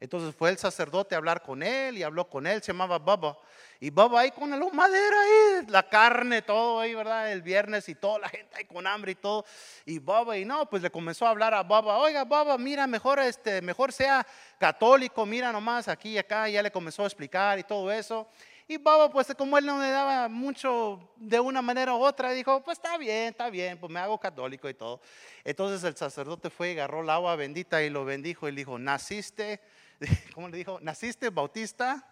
Entonces 0.00 0.34
fue 0.34 0.50
el 0.50 0.58
sacerdote 0.58 1.14
a 1.14 1.18
hablar 1.18 1.42
con 1.42 1.62
él 1.62 1.98
y 1.98 2.04
habló 2.04 2.28
con 2.28 2.46
él, 2.46 2.62
se 2.62 2.72
llamaba 2.72 2.98
Baba. 2.98 3.36
Y 3.80 3.90
Baba 3.90 4.20
ahí 4.20 4.30
con 4.30 4.52
el 4.52 4.60
madera 4.72 5.16
ahí, 5.20 5.66
la 5.68 5.88
carne, 5.88 6.42
todo 6.42 6.80
ahí, 6.80 6.94
¿verdad? 6.94 7.32
El 7.32 7.42
viernes 7.42 7.88
y 7.88 7.94
toda 7.94 8.20
la 8.20 8.28
gente 8.28 8.56
ahí 8.56 8.64
con 8.64 8.86
hambre 8.86 9.12
y 9.12 9.14
todo. 9.16 9.44
Y 9.84 9.98
Baba, 9.98 10.36
y 10.36 10.44
no, 10.44 10.68
pues 10.68 10.82
le 10.82 10.90
comenzó 10.90 11.26
a 11.26 11.30
hablar 11.30 11.52
a 11.52 11.62
Baba, 11.62 11.98
oiga 11.98 12.24
Baba, 12.24 12.56
mira, 12.58 12.86
mejor, 12.86 13.18
este, 13.20 13.60
mejor 13.60 13.92
sea 13.92 14.26
católico, 14.58 15.26
mira 15.26 15.52
nomás 15.52 15.88
aquí 15.88 16.10
y 16.10 16.18
acá, 16.18 16.48
y 16.48 16.52
ya 16.52 16.62
le 16.62 16.70
comenzó 16.70 17.02
a 17.02 17.06
explicar 17.06 17.58
y 17.58 17.64
todo 17.64 17.90
eso. 17.90 18.26
Y 18.70 18.76
Baba, 18.76 19.10
pues 19.10 19.34
como 19.34 19.56
él 19.56 19.64
no 19.64 19.80
le 19.80 19.90
daba 19.90 20.28
mucho 20.28 21.00
de 21.16 21.40
una 21.40 21.62
manera 21.62 21.94
u 21.94 22.04
otra, 22.04 22.32
dijo, 22.32 22.62
pues 22.62 22.76
está 22.76 22.98
bien, 22.98 23.28
está 23.28 23.48
bien, 23.48 23.78
pues 23.78 23.90
me 23.90 23.98
hago 23.98 24.18
católico 24.18 24.68
y 24.68 24.74
todo. 24.74 25.00
Entonces 25.42 25.82
el 25.84 25.96
sacerdote 25.96 26.50
fue 26.50 26.68
y 26.68 26.72
agarró 26.72 27.00
el 27.00 27.08
agua 27.08 27.34
bendita 27.34 27.82
y 27.82 27.88
lo 27.88 28.04
bendijo 28.04 28.46
y 28.46 28.52
le 28.52 28.58
dijo, 28.58 28.78
naciste, 28.78 29.60
¿cómo 30.34 30.48
le 30.48 30.58
dijo? 30.58 30.78
Naciste 30.80 31.30
bautista, 31.30 32.04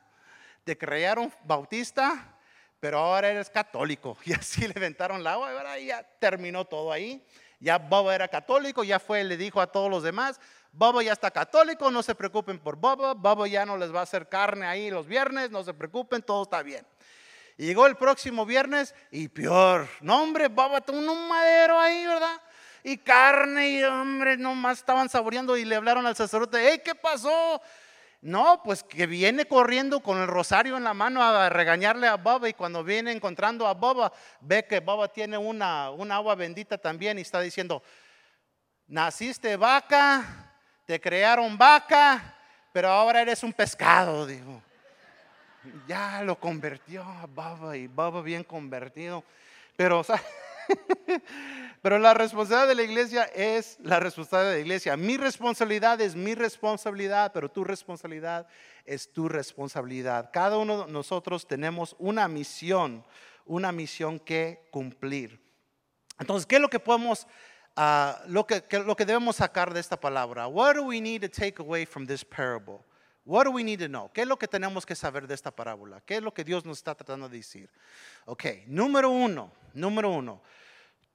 te 0.64 0.76
crearon 0.76 1.32
bautista, 1.44 2.36
pero 2.80 2.98
ahora 2.98 3.28
eres 3.28 3.50
católico. 3.50 4.16
Y 4.24 4.32
así 4.32 4.62
le 4.62 4.74
inventaron 4.74 5.20
el 5.20 5.26
agua 5.26 5.78
y 5.78 5.86
ya 5.86 6.02
terminó 6.18 6.64
todo 6.64 6.92
ahí. 6.92 7.24
Ya 7.58 7.78
Baba 7.78 8.14
era 8.14 8.28
católico, 8.28 8.84
ya 8.84 8.98
fue, 8.98 9.24
le 9.24 9.36
dijo 9.36 9.60
a 9.62 9.66
todos 9.66 9.90
los 9.90 10.02
demás, 10.02 10.38
Bobo 10.72 11.00
ya 11.00 11.14
está 11.14 11.30
católico, 11.30 11.90
no 11.90 12.02
se 12.02 12.14
preocupen 12.14 12.58
por 12.58 12.76
Bobo, 12.76 13.14
Bobo 13.14 13.46
ya 13.46 13.64
no 13.64 13.78
les 13.78 13.94
va 13.94 14.00
a 14.00 14.02
hacer 14.02 14.28
carne 14.28 14.66
ahí 14.66 14.90
los 14.90 15.06
viernes, 15.06 15.50
no 15.50 15.64
se 15.64 15.72
preocupen, 15.72 16.20
todo 16.20 16.42
está 16.42 16.62
bien. 16.62 16.86
Llegó 17.56 17.86
el 17.86 17.96
próximo 17.96 18.44
viernes 18.44 18.94
y 19.10 19.28
peor, 19.28 19.88
no 20.02 20.22
hombre, 20.22 20.48
Bobo 20.48 20.78
tuvo 20.82 20.98
un 20.98 21.28
madero 21.28 21.80
ahí, 21.80 22.06
¿verdad? 22.06 22.42
Y 22.88 22.98
carne 22.98 23.68
y 23.70 23.82
hombre, 23.82 24.36
nomás 24.36 24.78
estaban 24.78 25.08
saboreando 25.08 25.56
y 25.56 25.64
le 25.64 25.74
hablaron 25.74 26.06
al 26.06 26.14
sacerdote, 26.14 26.58
hey, 26.70 26.82
¿qué 26.84 26.94
pasó? 26.94 27.60
No, 28.20 28.62
pues 28.62 28.84
que 28.84 29.08
viene 29.08 29.44
corriendo 29.44 29.98
con 29.98 30.18
el 30.18 30.28
rosario 30.28 30.76
en 30.76 30.84
la 30.84 30.94
mano 30.94 31.20
a 31.20 31.48
regañarle 31.48 32.06
a 32.06 32.16
Baba 32.16 32.48
y 32.48 32.52
cuando 32.52 32.84
viene 32.84 33.10
encontrando 33.10 33.66
a 33.66 33.74
Baba, 33.74 34.12
ve 34.40 34.64
que 34.66 34.78
Baba 34.78 35.08
tiene 35.08 35.36
una, 35.36 35.90
una 35.90 36.14
agua 36.14 36.36
bendita 36.36 36.78
también 36.78 37.18
y 37.18 37.22
está 37.22 37.40
diciendo, 37.40 37.82
naciste 38.86 39.56
vaca, 39.56 40.54
te 40.84 41.00
crearon 41.00 41.58
vaca, 41.58 42.36
pero 42.72 42.88
ahora 42.88 43.20
eres 43.20 43.42
un 43.42 43.52
pescado, 43.52 44.24
dijo. 44.24 44.62
Ya 45.88 46.22
lo 46.22 46.38
convirtió 46.38 47.02
a 47.02 47.26
Baba 47.26 47.76
y 47.76 47.88
Baba 47.88 48.22
bien 48.22 48.44
convertido. 48.44 49.24
Pero, 49.76 50.04
pero 51.82 51.98
la 51.98 52.14
responsabilidad 52.14 52.68
de 52.68 52.74
la 52.74 52.82
iglesia 52.82 53.24
es 53.24 53.78
la 53.80 54.00
responsabilidad 54.00 54.50
de 54.50 54.56
la 54.56 54.62
iglesia. 54.62 54.96
Mi 54.96 55.16
responsabilidad 55.16 56.00
es 56.00 56.14
mi 56.14 56.34
responsabilidad, 56.34 57.32
pero 57.32 57.50
tu 57.50 57.64
responsabilidad 57.64 58.46
es 58.84 59.12
tu 59.12 59.28
responsabilidad. 59.28 60.30
Cada 60.32 60.58
uno 60.58 60.86
de 60.86 60.92
nosotros 60.92 61.46
tenemos 61.46 61.96
una 61.98 62.28
misión, 62.28 63.04
una 63.44 63.72
misión 63.72 64.18
que 64.18 64.68
cumplir. 64.70 65.40
Entonces, 66.18 66.46
¿qué 66.46 66.56
es 66.56 66.62
lo 66.62 66.70
que 66.70 66.80
podemos 66.80 67.26
Ah, 67.78 68.22
lo, 68.28 68.46
que, 68.46 68.64
lo 68.86 68.96
que 68.96 69.04
debemos 69.04 69.36
sacar 69.36 69.74
de 69.74 69.80
esta 69.80 70.00
palabra. 70.00 70.48
What 70.48 70.76
do 70.76 70.84
we 70.84 70.98
need 70.98 71.20
to 71.20 71.28
take 71.28 71.60
away 71.60 71.84
from 71.84 72.06
this 72.06 72.24
parable? 72.24 72.80
What 73.26 73.46
do 73.46 73.50
we 73.50 73.64
need 73.64 73.80
to 73.80 73.88
know? 73.88 74.08
¿Qué 74.12 74.22
es 74.22 74.28
lo 74.28 74.38
que 74.38 74.46
tenemos 74.46 74.86
que 74.86 74.94
saber 74.94 75.26
de 75.26 75.34
esta 75.34 75.50
parábola? 75.50 76.00
¿Qué 76.00 76.18
es 76.18 76.22
lo 76.22 76.32
que 76.32 76.44
Dios 76.44 76.64
nos 76.64 76.78
está 76.78 76.94
tratando 76.94 77.28
de 77.28 77.38
decir? 77.38 77.68
Ok, 78.24 78.44
número 78.68 79.10
uno, 79.10 79.52
número 79.74 80.10
uno. 80.10 80.40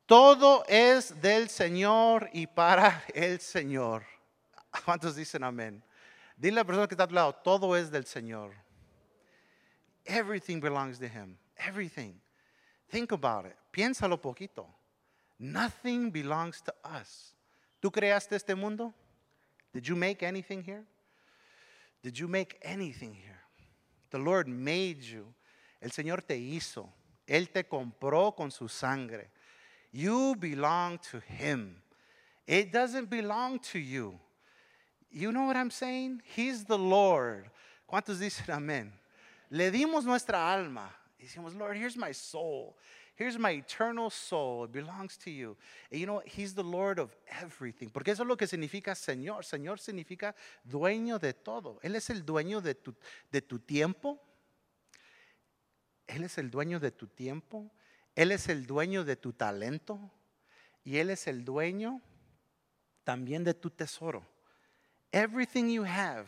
Todo 0.06 0.65
es 0.67 1.21
del 1.21 1.47
Señor 1.47 2.30
y 2.34 2.47
para 2.47 3.06
el 3.13 3.39
Señor. 3.39 4.04
¿Cuántos 4.86 5.15
dicen 5.15 5.45
amén? 5.45 5.82
Dile 6.36 6.60
a 6.60 6.63
la 6.63 6.65
persona 6.65 6.88
que 6.88 6.95
está 6.95 7.06
a 7.06 7.08
tu 7.08 7.15
lado, 7.15 7.34
todo 7.34 7.78
es 7.78 7.89
del 7.89 8.06
Señor. 8.06 8.52
Everything 10.04 10.60
belongs 10.60 11.00
to 11.00 11.06
Him. 11.06 11.38
Everything. 11.56 12.19
Think 12.89 13.13
about 13.13 13.45
it. 13.45 13.56
Piénsalo 13.71 14.21
poquito. 14.21 14.67
Nothing 15.39 16.12
belongs 16.12 16.62
to 16.62 16.74
us. 16.84 17.34
¿Tú 17.80 17.89
creaste 17.89 18.36
este 18.36 18.54
mundo? 18.54 18.93
Did 19.71 19.84
you 19.84 19.95
make 19.95 20.24
anything 20.24 20.62
here? 20.62 20.86
Did 22.04 22.18
you 22.18 22.28
make 22.28 22.58
anything 22.62 23.14
here? 23.14 23.42
The 24.10 24.18
Lord 24.18 24.48
made 24.48 25.02
you. 25.02 25.26
El 25.82 25.90
Señor 25.90 26.26
te 26.26 26.36
hizo. 26.36 26.90
Él 27.28 27.52
te 27.52 27.64
compró 27.64 28.36
con 28.36 28.52
su 28.52 28.68
sangre. 28.68 29.30
You 29.92 30.36
belong 30.36 31.00
to 31.12 31.20
Him. 31.20 31.78
It 32.48 32.72
doesn't 32.72 33.10
belong 33.10 33.60
to 33.72 33.80
you. 33.80 34.20
You 35.12 35.32
know 35.32 35.44
what 35.44 35.56
I'm 35.56 35.72
saying? 35.72 36.22
He's 36.36 36.66
the 36.66 36.78
Lord. 36.78 37.50
¿Cuántos 37.92 38.20
dicen 38.20 38.54
amén? 38.54 38.92
Le 39.50 39.70
dimos 39.70 40.06
nuestra 40.06 40.54
alma. 40.54 40.90
Decimos, 41.22 41.56
Lord, 41.56 41.78
here's 41.78 41.98
my 41.98 42.12
soul. 42.12 42.76
Here's 43.15 43.38
my 43.38 43.52
eternal 43.52 44.10
soul. 44.10 44.65
It 44.65 44.71
belongs 44.71 45.17
to 45.17 45.32
you. 45.32 45.58
And 45.91 46.00
you 46.00 46.06
know, 46.06 46.21
He's 46.26 46.54
the 46.54 46.63
Lord 46.63 47.00
of 47.00 47.15
everything. 47.41 47.89
Porque 47.89 48.10
eso 48.10 48.24
es 48.24 48.28
lo 48.28 48.38
que 48.38 48.47
significa 48.47 48.95
Señor. 48.95 49.43
Señor 49.43 49.80
significa 49.80 50.36
dueño 50.63 51.19
de 51.19 51.34
todo. 51.34 51.80
Él 51.84 51.95
es 51.95 52.10
el 52.10 52.26
dueño 52.26 52.62
de 52.62 52.76
tu, 52.76 52.95
de 53.32 53.41
tu 53.41 53.60
tiempo. 53.60 54.19
Él 56.08 56.24
es 56.24 56.38
el 56.38 56.50
dueño 56.50 56.80
de 56.80 56.91
tu 56.91 57.08
tiempo. 57.08 57.71
Él 58.15 58.32
es 58.32 58.50
el 58.50 58.65
dueño 58.65 59.04
de 59.04 59.15
tu 59.15 59.34
talento. 59.34 60.12
Y 60.84 60.97
Él 60.97 61.10
es 61.10 61.28
el 61.28 61.45
dueño 61.45 62.02
también 63.04 63.43
de 63.43 63.54
tu 63.54 63.69
tesoro. 63.69 64.26
Everything 65.12 65.69
you 65.69 65.84
have 65.84 66.28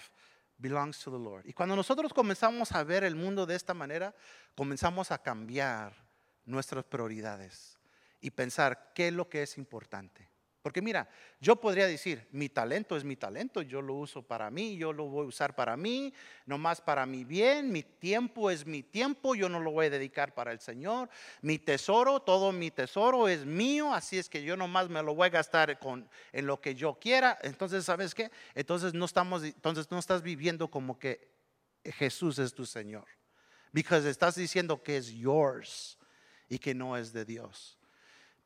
belongs 0.57 0.99
to 0.99 1.11
the 1.11 1.17
Lord. 1.17 1.47
Y 1.47 1.53
cuando 1.53 1.75
nosotros 1.75 2.13
comenzamos 2.13 2.71
a 2.71 2.83
ver 2.83 3.03
el 3.03 3.15
mundo 3.15 3.45
de 3.45 3.55
esta 3.55 3.73
manera, 3.73 4.13
comenzamos 4.55 5.11
a 5.11 5.17
cambiar 5.17 6.02
nuestras 6.45 6.83
prioridades 6.85 7.79
y 8.21 8.31
pensar 8.31 8.91
qué 8.93 9.09
es 9.09 9.13
lo 9.13 9.29
que 9.29 9.43
es 9.43 9.57
importante. 9.57 10.33
Porque 10.63 10.81
mira, 10.81 11.09
yo 11.41 11.57
podría 11.57 11.87
decir, 11.87 12.25
mi 12.31 12.47
talento 12.47 12.95
es 12.95 13.03
mi 13.03 13.17
talento, 13.17 13.61
yo 13.61 13.81
lo 13.81 13.95
uso 13.95 14.21
para 14.21 14.49
mí, 14.49 14.77
yo 14.77 14.93
lo 14.93 15.09
voy 15.09 15.25
a 15.25 15.27
usar 15.27 15.55
para 15.55 15.75
mí, 15.75 16.13
nomás 16.45 16.79
para 16.79 17.05
mi 17.05 17.25
bien, 17.25 17.69
mi 17.69 17.83
tiempo 17.83 18.49
es 18.49 18.65
mi 18.65 18.81
tiempo, 18.81 19.35
yo 19.35 19.49
no 19.49 19.59
lo 19.59 19.71
voy 19.71 19.87
a 19.87 19.89
dedicar 19.89 20.33
para 20.33 20.53
el 20.53 20.61
Señor, 20.61 21.09
mi 21.41 21.59
tesoro, 21.59 22.21
todo 22.21 22.53
mi 22.53 22.71
tesoro 22.71 23.27
es 23.27 23.45
mío, 23.45 23.93
así 23.93 24.17
es 24.17 24.29
que 24.29 24.41
yo 24.41 24.55
nomás 24.55 24.87
me 24.87 25.03
lo 25.03 25.13
voy 25.13 25.25
a 25.25 25.31
gastar 25.31 25.77
con, 25.79 26.07
en 26.31 26.47
lo 26.47 26.61
que 26.61 26.75
yo 26.75 26.97
quiera. 26.97 27.37
Entonces, 27.41 27.83
¿sabes 27.83 28.15
qué? 28.15 28.31
Entonces 28.55 28.93
no, 28.93 29.03
estamos, 29.03 29.43
entonces 29.43 29.91
no 29.91 29.99
estás 29.99 30.21
viviendo 30.21 30.71
como 30.71 30.97
que 30.97 31.27
Jesús 31.83 32.39
es 32.39 32.53
tu 32.53 32.65
Señor, 32.65 33.07
porque 33.73 34.05
estás 34.05 34.35
diciendo 34.35 34.81
que 34.81 34.95
es 34.95 35.11
yours 35.11 35.97
y 36.53 36.59
que 36.59 36.75
no 36.75 36.95
es 36.95 37.11
de 37.11 37.25
Dios. 37.25 37.79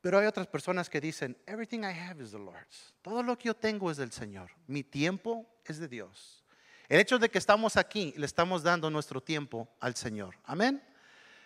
Pero 0.00 0.18
hay 0.18 0.26
otras 0.26 0.46
personas 0.46 0.88
que 0.88 1.00
dicen, 1.00 1.36
everything 1.46 1.80
I 1.80 1.92
have 1.92 2.22
is 2.22 2.30
the 2.30 2.38
Lord's. 2.38 2.94
Todo 3.02 3.22
lo 3.22 3.36
que 3.36 3.48
yo 3.48 3.54
tengo 3.54 3.90
es 3.90 3.98
del 3.98 4.12
Señor. 4.12 4.50
Mi 4.66 4.82
tiempo 4.82 5.46
es 5.64 5.78
de 5.78 5.88
Dios. 5.88 6.42
El 6.88 7.00
hecho 7.00 7.18
de 7.18 7.28
que 7.28 7.36
estamos 7.36 7.76
aquí, 7.76 8.14
le 8.16 8.24
estamos 8.24 8.62
dando 8.62 8.88
nuestro 8.88 9.20
tiempo 9.20 9.68
al 9.80 9.94
Señor. 9.94 10.36
Amén. 10.44 10.82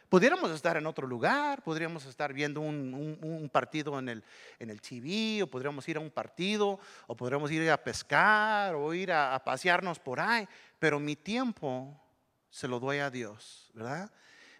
Pudiéramos 0.08 0.52
estar 0.52 0.76
en 0.76 0.86
otro 0.86 1.06
lugar, 1.06 1.64
podríamos 1.64 2.04
estar 2.04 2.32
viendo 2.32 2.60
un, 2.60 3.50
partido 3.50 3.98
en 3.98 4.10
el, 4.10 4.24
en 4.58 4.70
el 4.70 4.80
TV, 4.80 5.42
o 5.42 5.46
podríamos 5.48 5.88
ir 5.88 5.96
a 5.96 6.00
un 6.00 6.10
partido, 6.10 6.78
o 7.08 7.16
podríamos 7.16 7.50
ir 7.50 7.68
a 7.70 7.82
pescar, 7.82 8.74
o 8.74 8.92
ir 8.94 9.10
a, 9.10 9.34
a 9.34 9.42
pasearnos 9.42 9.98
por 9.98 10.20
ahí, 10.20 10.46
pero 10.78 11.00
mi 11.00 11.16
tiempo 11.16 11.98
se 12.50 12.68
lo 12.68 12.78
doy 12.78 12.98
a 12.98 13.10
Dios, 13.10 13.70
¿verdad? 13.72 14.12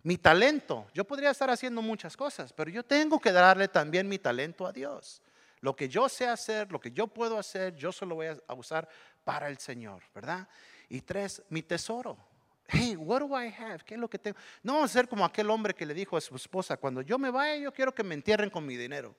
Mi 0.03 0.17
talento, 0.17 0.87
yo 0.93 1.05
podría 1.05 1.31
estar 1.31 1.49
haciendo 1.51 1.81
muchas 1.81 2.17
cosas, 2.17 2.53
pero 2.53 2.71
yo 2.71 2.83
tengo 2.83 3.21
que 3.21 3.31
darle 3.31 3.69
también 3.69 4.09
mi 4.09 4.19
talento 4.19 4.67
a 4.67 4.73
Dios. 4.73 5.23
Lo 5.61 5.77
que 5.77 5.88
yo 5.88 6.09
sé 6.09 6.27
hacer, 6.27 6.73
lo 6.73 6.81
que 6.81 6.91
yo 6.91 7.07
puedo 7.07 7.38
hacer, 7.38 7.77
yo 7.77 7.93
solo 7.93 8.17
voy 8.17 8.27
a 8.27 8.55
usar 8.55 8.88
para 9.23 9.49
el 9.49 9.59
Señor, 9.59 10.03
¿verdad? 10.12 10.49
Y 10.88 11.03
tres, 11.03 11.41
mi 11.51 11.62
tesoro. 11.62 12.19
Hey, 12.67 12.97
what 12.97 13.21
do 13.21 13.29
I 13.41 13.55
have? 13.57 13.85
¿Qué 13.85 13.95
es 13.95 14.01
lo 14.01 14.09
que 14.11 14.19
tengo? 14.19 14.37
No 14.62 14.75
vamos 14.75 14.91
a 14.91 14.93
ser 14.93 15.09
como 15.09 15.25
aquel 15.25 15.49
hombre 15.51 15.73
que 15.73 15.87
le 15.87 15.95
dijo 15.95 16.17
a 16.17 16.21
su 16.21 16.35
esposa, 16.35 16.77
cuando 16.77 17.01
yo 17.03 17.17
me 17.19 17.31
vaya, 17.31 17.57
yo 17.57 17.73
quiero 17.73 17.95
que 17.95 18.03
me 18.03 18.15
entierren 18.15 18.51
con 18.51 18.67
mi 18.67 18.77
dinero. 18.77 19.15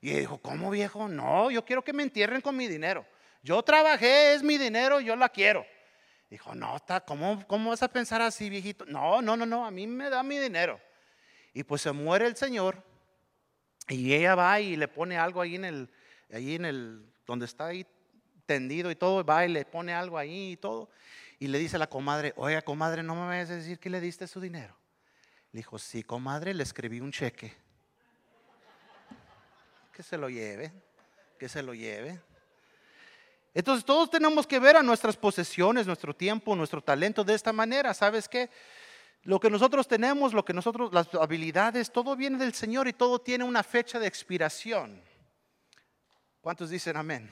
Y 0.00 0.10
dijo, 0.12 0.38
¿cómo 0.38 0.70
viejo? 0.70 1.08
No, 1.08 1.50
yo 1.50 1.64
quiero 1.64 1.82
que 1.82 1.92
me 1.92 2.02
entierren 2.02 2.40
con 2.40 2.56
mi 2.56 2.68
dinero. 2.68 3.04
Yo 3.42 3.60
trabajé, 3.62 4.34
es 4.34 4.42
mi 4.42 4.58
dinero, 4.58 5.00
yo 5.00 5.16
la 5.16 5.28
quiero. 5.28 5.64
Dijo, 6.32 6.54
no, 6.54 6.78
¿cómo, 7.06 7.46
¿cómo 7.46 7.68
vas 7.68 7.82
a 7.82 7.88
pensar 7.88 8.22
así, 8.22 8.48
viejito? 8.48 8.86
No, 8.86 9.20
no, 9.20 9.36
no, 9.36 9.44
no, 9.44 9.66
a 9.66 9.70
mí 9.70 9.86
me 9.86 10.08
da 10.08 10.22
mi 10.22 10.38
dinero. 10.38 10.80
Y 11.52 11.62
pues 11.62 11.82
se 11.82 11.92
muere 11.92 12.24
el 12.24 12.36
Señor 12.36 12.82
y 13.86 14.14
ella 14.14 14.34
va 14.34 14.58
y 14.58 14.76
le 14.76 14.88
pone 14.88 15.18
algo 15.18 15.42
ahí 15.42 15.56
en 15.56 15.66
el, 15.66 15.90
ahí 16.32 16.54
en 16.54 16.64
el, 16.64 17.04
donde 17.26 17.44
está 17.44 17.66
ahí 17.66 17.86
tendido 18.46 18.90
y 18.90 18.96
todo, 18.96 19.22
va 19.22 19.44
y 19.44 19.50
le 19.50 19.66
pone 19.66 19.92
algo 19.92 20.16
ahí 20.16 20.52
y 20.52 20.56
todo. 20.56 20.88
Y 21.38 21.48
le 21.48 21.58
dice 21.58 21.76
a 21.76 21.78
la 21.78 21.86
comadre, 21.86 22.32
oiga, 22.36 22.62
comadre, 22.62 23.02
no 23.02 23.14
me 23.14 23.26
vayas 23.26 23.50
a 23.50 23.56
decir 23.56 23.78
que 23.78 23.90
le 23.90 24.00
diste 24.00 24.26
su 24.26 24.40
dinero. 24.40 24.74
Le 25.50 25.58
dijo, 25.58 25.78
sí, 25.78 26.02
comadre, 26.02 26.54
le 26.54 26.62
escribí 26.62 27.00
un 27.00 27.12
cheque. 27.12 27.54
Que 29.92 30.02
se 30.02 30.16
lo 30.16 30.30
lleve, 30.30 30.72
que 31.38 31.50
se 31.50 31.62
lo 31.62 31.74
lleve. 31.74 32.22
Entonces 33.54 33.84
todos 33.84 34.10
tenemos 34.10 34.46
que 34.46 34.58
ver 34.58 34.76
a 34.76 34.82
nuestras 34.82 35.16
posesiones, 35.16 35.86
nuestro 35.86 36.14
tiempo, 36.14 36.56
nuestro 36.56 36.82
talento 36.82 37.22
de 37.22 37.34
esta 37.34 37.52
manera. 37.52 37.92
¿Sabes 37.92 38.28
qué? 38.28 38.48
Lo 39.24 39.38
que 39.38 39.50
nosotros 39.50 39.86
tenemos, 39.86 40.32
lo 40.32 40.44
que 40.44 40.52
nosotros, 40.52 40.92
las 40.92 41.14
habilidades, 41.14 41.92
todo 41.92 42.16
viene 42.16 42.38
del 42.38 42.54
Señor 42.54 42.88
y 42.88 42.92
todo 42.92 43.20
tiene 43.20 43.44
una 43.44 43.62
fecha 43.62 43.98
de 43.98 44.06
expiración. 44.06 45.00
¿Cuántos 46.40 46.70
dicen 46.70 46.96
amén? 46.96 47.28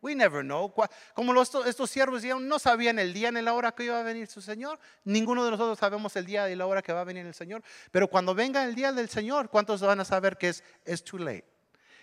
We 0.00 0.14
never 0.14 0.42
know. 0.42 0.72
Como 1.14 1.42
estos 1.42 1.90
siervos 1.90 2.22
no 2.24 2.58
sabían 2.58 2.98
el 2.98 3.12
día 3.12 3.32
ni 3.32 3.42
la 3.42 3.54
hora 3.54 3.72
que 3.72 3.84
iba 3.84 3.98
a 3.98 4.02
venir 4.02 4.28
su 4.28 4.40
Señor. 4.40 4.78
Ninguno 5.04 5.44
de 5.44 5.50
nosotros 5.50 5.78
sabemos 5.78 6.14
el 6.16 6.26
día 6.26 6.48
y 6.48 6.54
la 6.54 6.66
hora 6.66 6.82
que 6.82 6.92
va 6.92 7.00
a 7.00 7.04
venir 7.04 7.26
el 7.26 7.34
Señor. 7.34 7.62
Pero 7.90 8.08
cuando 8.08 8.34
venga 8.34 8.64
el 8.64 8.74
día 8.74 8.92
del 8.92 9.08
Señor, 9.08 9.48
¿cuántos 9.48 9.80
van 9.80 10.00
a 10.00 10.04
saber 10.04 10.36
que 10.36 10.50
es 10.50 10.62
es 10.84 11.02
too 11.02 11.18
late? 11.18 11.46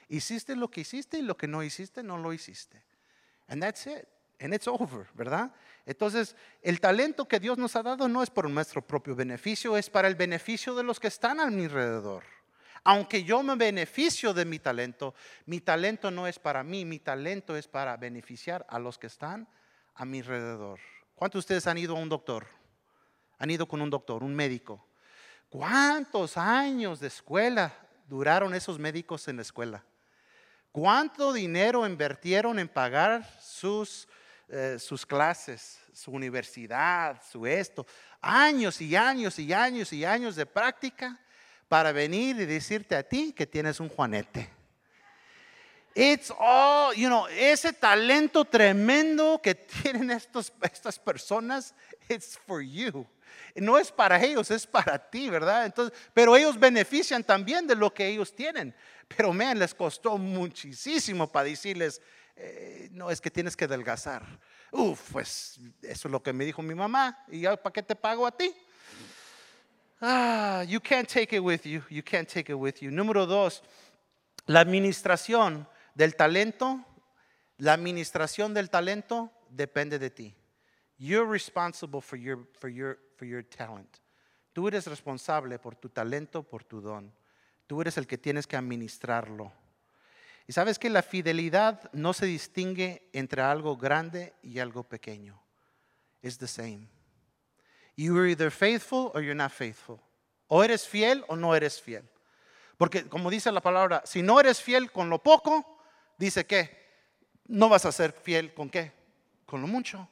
Hiciste 0.09 0.55
lo 0.55 0.69
que 0.69 0.81
hiciste 0.81 1.19
y 1.19 1.21
lo 1.21 1.37
que 1.37 1.47
no 1.47 1.63
hiciste, 1.63 2.03
no 2.03 2.17
lo 2.17 2.33
hiciste. 2.33 2.83
And 3.51 3.61
that's 3.61 3.85
it. 3.85 4.07
And 4.39 4.53
it's 4.53 4.67
over, 4.67 5.05
¿verdad? 5.13 5.51
Entonces, 5.85 6.35
el 6.61 6.79
talento 6.79 7.27
que 7.27 7.39
Dios 7.39 7.57
nos 7.57 7.75
ha 7.75 7.83
dado 7.83 8.07
no 8.07 8.23
es 8.23 8.29
por 8.29 8.49
nuestro 8.49 8.81
propio 8.81 9.13
beneficio, 9.13 9.75
es 9.75 9.89
para 9.89 10.07
el 10.07 10.15
beneficio 10.15 10.73
de 10.73 10.83
los 10.83 10.99
que 10.99 11.09
están 11.09 11.39
a 11.41 11.47
mi 11.47 11.65
alrededor. 11.65 12.23
Aunque 12.83 13.23
yo 13.23 13.43
me 13.43 13.55
beneficio 13.55 14.33
de 14.33 14.45
mi 14.45 14.57
talento, 14.57 15.13
mi 15.45 15.59
talento 15.59 16.09
no 16.09 16.27
es 16.27 16.39
para 16.39 16.63
mí, 16.63 16.85
mi 16.85 16.99
talento 16.99 17.55
es 17.57 17.67
para 17.67 17.97
beneficiar 17.97 18.65
a 18.69 18.79
los 18.79 18.97
que 18.97 19.07
están 19.07 19.47
a 19.95 20.05
mi 20.05 20.19
alrededor. 20.19 20.79
¿Cuántos 21.13 21.39
de 21.39 21.39
ustedes 21.39 21.67
han 21.67 21.77
ido 21.77 21.97
a 21.97 21.99
un 21.99 22.09
doctor? 22.09 22.47
Han 23.37 23.51
ido 23.51 23.67
con 23.67 23.81
un 23.81 23.89
doctor, 23.89 24.23
un 24.23 24.33
médico. 24.33 24.87
¿Cuántos 25.49 26.37
años 26.37 27.01
de 27.01 27.07
escuela 27.07 27.73
duraron 28.07 28.55
esos 28.55 28.79
médicos 28.79 29.27
en 29.27 29.35
la 29.35 29.41
escuela? 29.41 29.83
¿Cuánto 30.71 31.33
dinero 31.33 31.85
invirtieron 31.85 32.57
en 32.57 32.69
pagar 32.69 33.27
sus, 33.41 34.07
eh, 34.47 34.77
sus 34.79 35.05
clases, 35.05 35.79
su 35.93 36.11
universidad, 36.11 37.21
su 37.29 37.45
esto? 37.45 37.85
Años 38.21 38.79
y 38.79 38.95
años 38.95 39.37
y 39.37 39.51
años 39.51 39.91
y 39.91 40.05
años 40.05 40.35
de 40.37 40.45
práctica 40.45 41.19
para 41.67 41.91
venir 41.91 42.39
y 42.39 42.45
decirte 42.45 42.95
a 42.95 43.03
ti 43.03 43.33
que 43.33 43.45
tienes 43.45 43.81
un 43.81 43.89
juanete. 43.89 44.49
It's 45.93 46.31
all, 46.39 46.95
you 46.95 47.07
know, 47.07 47.27
ese 47.27 47.73
talento 47.73 48.45
tremendo 48.45 49.41
que 49.43 49.53
tienen 49.55 50.09
estos, 50.11 50.53
estas 50.61 50.97
personas, 50.97 51.73
it's 52.07 52.37
for 52.47 52.61
you. 52.61 53.05
No 53.55 53.77
es 53.77 53.91
para 53.91 54.21
ellos, 54.23 54.49
es 54.51 54.65
para 54.65 54.97
ti, 54.97 55.29
¿verdad? 55.29 55.65
Entonces, 55.65 55.97
pero 56.13 56.37
ellos 56.37 56.57
benefician 56.57 57.23
también 57.23 57.67
de 57.67 57.75
lo 57.75 57.93
que 57.93 58.07
ellos 58.07 58.33
tienen. 58.33 58.73
Pero 59.15 59.33
me 59.33 59.53
les 59.55 59.73
costó 59.73 60.17
muchísimo 60.17 61.31
para 61.31 61.45
decirles, 61.45 62.01
eh, 62.35 62.89
no, 62.91 63.09
es 63.09 63.21
que 63.21 63.29
tienes 63.29 63.55
que 63.55 63.65
adelgazar. 63.65 64.25
Uf, 64.71 65.11
pues 65.11 65.59
eso 65.81 66.07
es 66.07 66.11
lo 66.11 66.23
que 66.23 66.33
me 66.33 66.45
dijo 66.45 66.61
mi 66.61 66.75
mamá. 66.75 67.25
¿Y 67.27 67.43
para 67.43 67.71
qué 67.73 67.83
te 67.83 67.95
pago 67.95 68.25
a 68.25 68.31
ti? 68.31 68.53
Ah, 69.99 70.63
you 70.67 70.79
can't 70.79 71.07
take 71.07 71.35
it 71.35 71.41
with 71.41 71.61
you. 71.63 71.83
You 71.89 72.01
can't 72.03 72.27
take 72.27 72.51
it 72.51 72.57
with 72.57 72.75
you. 72.81 72.89
Número 72.89 73.25
dos, 73.27 73.61
la 74.47 74.61
administración 74.61 75.67
del 75.93 76.15
talento, 76.15 76.83
la 77.57 77.73
administración 77.73 78.53
del 78.53 78.69
talento 78.69 79.31
depende 79.49 79.99
de 79.99 80.09
ti. 80.09 80.35
You're 80.97 81.29
responsible 81.29 82.01
for 82.01 82.17
your, 82.17 82.47
for 82.59 82.69
your, 82.69 82.97
for 83.17 83.25
your 83.25 83.43
talent. 83.43 83.99
Tú 84.53 84.67
eres 84.67 84.87
responsable 84.87 85.59
por 85.59 85.75
tu 85.75 85.89
talento, 85.89 86.43
por 86.43 86.63
tu 86.63 86.81
don. 86.81 87.11
Tú 87.71 87.79
eres 87.79 87.97
el 87.97 88.05
que 88.05 88.17
tienes 88.17 88.47
que 88.47 88.57
administrarlo. 88.57 89.49
Y 90.45 90.51
sabes 90.51 90.77
que 90.77 90.89
la 90.89 91.01
fidelidad 91.01 91.89
no 91.93 92.11
se 92.11 92.25
distingue 92.25 93.07
entre 93.13 93.43
algo 93.43 93.77
grande 93.77 94.33
y 94.43 94.59
algo 94.59 94.83
pequeño. 94.83 95.41
It's 96.21 96.37
the 96.37 96.49
same. 96.49 96.89
You 97.95 98.17
are 98.17 98.29
either 98.29 98.51
faithful 98.51 99.09
or 99.13 99.21
you're 99.21 99.33
not 99.33 99.53
faithful. 99.53 100.01
O 100.47 100.65
eres 100.65 100.85
fiel 100.85 101.23
o 101.29 101.37
no 101.37 101.55
eres 101.55 101.81
fiel. 101.81 102.03
Porque 102.77 103.07
como 103.07 103.29
dice 103.29 103.49
la 103.53 103.61
palabra, 103.61 104.01
si 104.03 104.21
no 104.21 104.41
eres 104.41 104.61
fiel 104.61 104.91
con 104.91 105.09
lo 105.09 105.23
poco, 105.23 105.81
dice 106.17 106.45
que 106.45 106.77
no 107.47 107.69
vas 107.69 107.85
a 107.85 107.93
ser 107.93 108.11
fiel 108.11 108.53
con 108.53 108.69
qué? 108.69 108.91
Con 109.45 109.61
lo 109.61 109.67
mucho. 109.67 110.09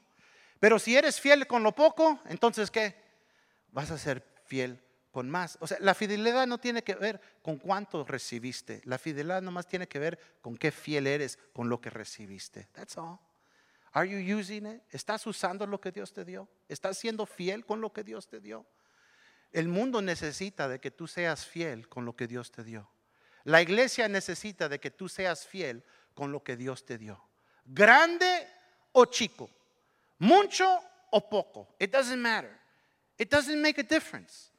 Pero 0.61 0.79
si 0.79 0.95
eres 0.95 1.19
fiel 1.19 1.45
con 1.45 1.61
lo 1.63 1.75
poco, 1.75 2.21
entonces 2.29 2.71
¿qué? 2.71 2.95
Vas 3.73 3.91
a 3.91 3.97
ser 3.97 4.25
fiel 4.45 4.81
con 5.11 5.29
más. 5.29 5.57
O 5.59 5.67
sea, 5.67 5.77
la 5.79 5.93
fidelidad 5.93 6.45
no 6.47 6.59
tiene 6.59 6.83
que 6.83 6.95
ver 6.95 7.19
con 7.41 7.57
cuánto 7.57 8.03
recibiste. 8.03 8.81
La 8.85 8.97
fidelidad 8.97 9.41
nomás 9.41 9.67
tiene 9.67 9.87
que 9.87 9.99
ver 9.99 10.19
con 10.41 10.57
qué 10.57 10.71
fiel 10.71 11.07
eres 11.07 11.37
con 11.53 11.69
lo 11.69 11.81
que 11.81 11.89
recibiste. 11.89 12.67
That's 12.73 12.97
all. 12.97 13.19
Are 13.91 14.07
you 14.07 14.37
using 14.37 14.67
it? 14.67 14.81
¿Estás 14.91 15.25
usando 15.25 15.65
lo 15.65 15.81
que 15.81 15.91
Dios 15.91 16.13
te 16.13 16.23
dio? 16.23 16.47
¿Estás 16.67 16.97
siendo 16.97 17.25
fiel 17.25 17.65
con 17.65 17.81
lo 17.81 17.91
que 17.91 18.03
Dios 18.03 18.27
te 18.27 18.39
dio? 18.39 18.65
El 19.51 19.67
mundo 19.67 20.01
necesita 20.01 20.67
de 20.67 20.79
que 20.79 20.91
tú 20.91 21.07
seas 21.07 21.47
fiel 21.47 21.89
con 21.89 22.05
lo 22.05 22.15
que 22.15 22.27
Dios 22.27 22.51
te 22.51 22.63
dio. 22.63 22.87
La 23.45 23.63
iglesia 23.63 24.07
necesita 24.07 24.69
de 24.69 24.79
que 24.79 24.91
tú 24.91 25.09
seas 25.09 25.47
fiel 25.47 25.83
con 26.13 26.31
lo 26.31 26.43
que 26.43 26.55
Dios 26.55 26.85
te 26.85 26.99
dio. 26.99 27.23
Grande 27.65 28.47
o 28.91 29.05
chico, 29.05 29.49
mucho 30.19 30.67
o 31.09 31.27
poco. 31.27 31.75
It 31.79 31.91
doesn't 31.91 32.21
matter. 32.21 32.59
It 33.17 33.31
doesn't 33.31 33.59
make 33.59 33.81
a 33.81 33.83
difference 33.83 34.51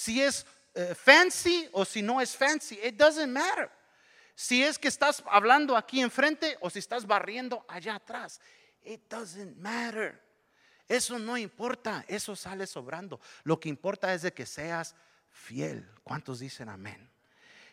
si 0.00 0.22
es 0.22 0.46
eh, 0.74 0.94
fancy 0.94 1.68
o 1.72 1.84
si 1.84 2.00
no 2.00 2.22
es 2.22 2.34
fancy. 2.34 2.78
It 2.82 2.96
doesn't 2.96 3.30
matter. 3.30 3.70
Si 4.34 4.62
es 4.62 4.78
que 4.78 4.88
estás 4.88 5.22
hablando 5.26 5.76
aquí 5.76 6.00
enfrente 6.00 6.56
o 6.60 6.70
si 6.70 6.78
estás 6.78 7.06
barriendo 7.06 7.66
allá 7.68 7.96
atrás. 7.96 8.40
It 8.82 9.02
doesn't 9.10 9.58
matter. 9.58 10.18
Eso 10.88 11.18
no 11.18 11.36
importa, 11.36 12.04
eso 12.08 12.34
sale 12.34 12.66
sobrando. 12.66 13.20
Lo 13.44 13.60
que 13.60 13.68
importa 13.68 14.14
es 14.14 14.22
de 14.22 14.32
que 14.32 14.46
seas 14.46 14.94
fiel. 15.28 15.86
¿Cuántos 16.02 16.40
dicen 16.40 16.70
amén? 16.70 17.10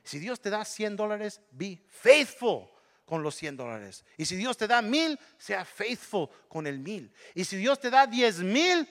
Si 0.03 0.19
Dios 0.19 0.41
te 0.41 0.49
da 0.49 0.65
100 0.65 0.97
dólares, 0.97 1.39
be 1.51 1.81
faithful 1.87 2.67
con 3.05 3.23
los 3.23 3.35
100 3.35 3.55
dólares. 3.55 4.03
Y 4.17 4.25
si 4.25 4.35
Dios 4.35 4.57
te 4.57 4.67
da 4.67 4.81
mil, 4.81 5.17
sea 5.37 5.63
faithful 5.63 6.29
con 6.49 6.67
el 6.67 6.79
mil. 6.79 7.09
Y 7.33 7.45
si 7.45 7.55
Dios 7.55 7.79
te 7.79 7.89
da 7.89 8.05
10 8.05 8.39
mil, 8.39 8.87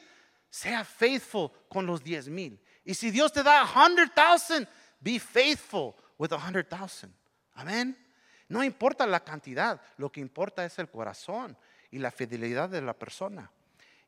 sea 0.49 0.85
faithful 0.85 1.51
con 1.69 1.85
los 1.85 2.03
10 2.03 2.29
mil. 2.29 2.59
Y 2.87 2.95
si 2.95 3.11
Dios 3.11 3.33
te 3.33 3.43
da 3.43 3.63
a 3.63 3.67
hundred 3.67 4.13
thousand, 4.15 4.67
be 5.01 5.19
faithful 5.19 5.95
with 6.19 6.33
a 6.33 6.39
hundred 6.39 6.69
thousand. 6.69 7.13
Amén. 7.55 7.97
No 8.49 8.63
importa 8.63 9.07
la 9.07 9.21
cantidad, 9.21 9.81
lo 9.99 10.11
que 10.11 10.21
importa 10.21 10.65
es 10.65 10.79
el 10.79 10.89
corazón 10.89 11.59
y 11.91 11.99
la 11.99 12.13
fidelidad 12.13 12.69
de 12.69 12.81
la 12.81 12.95
persona. 12.95 13.51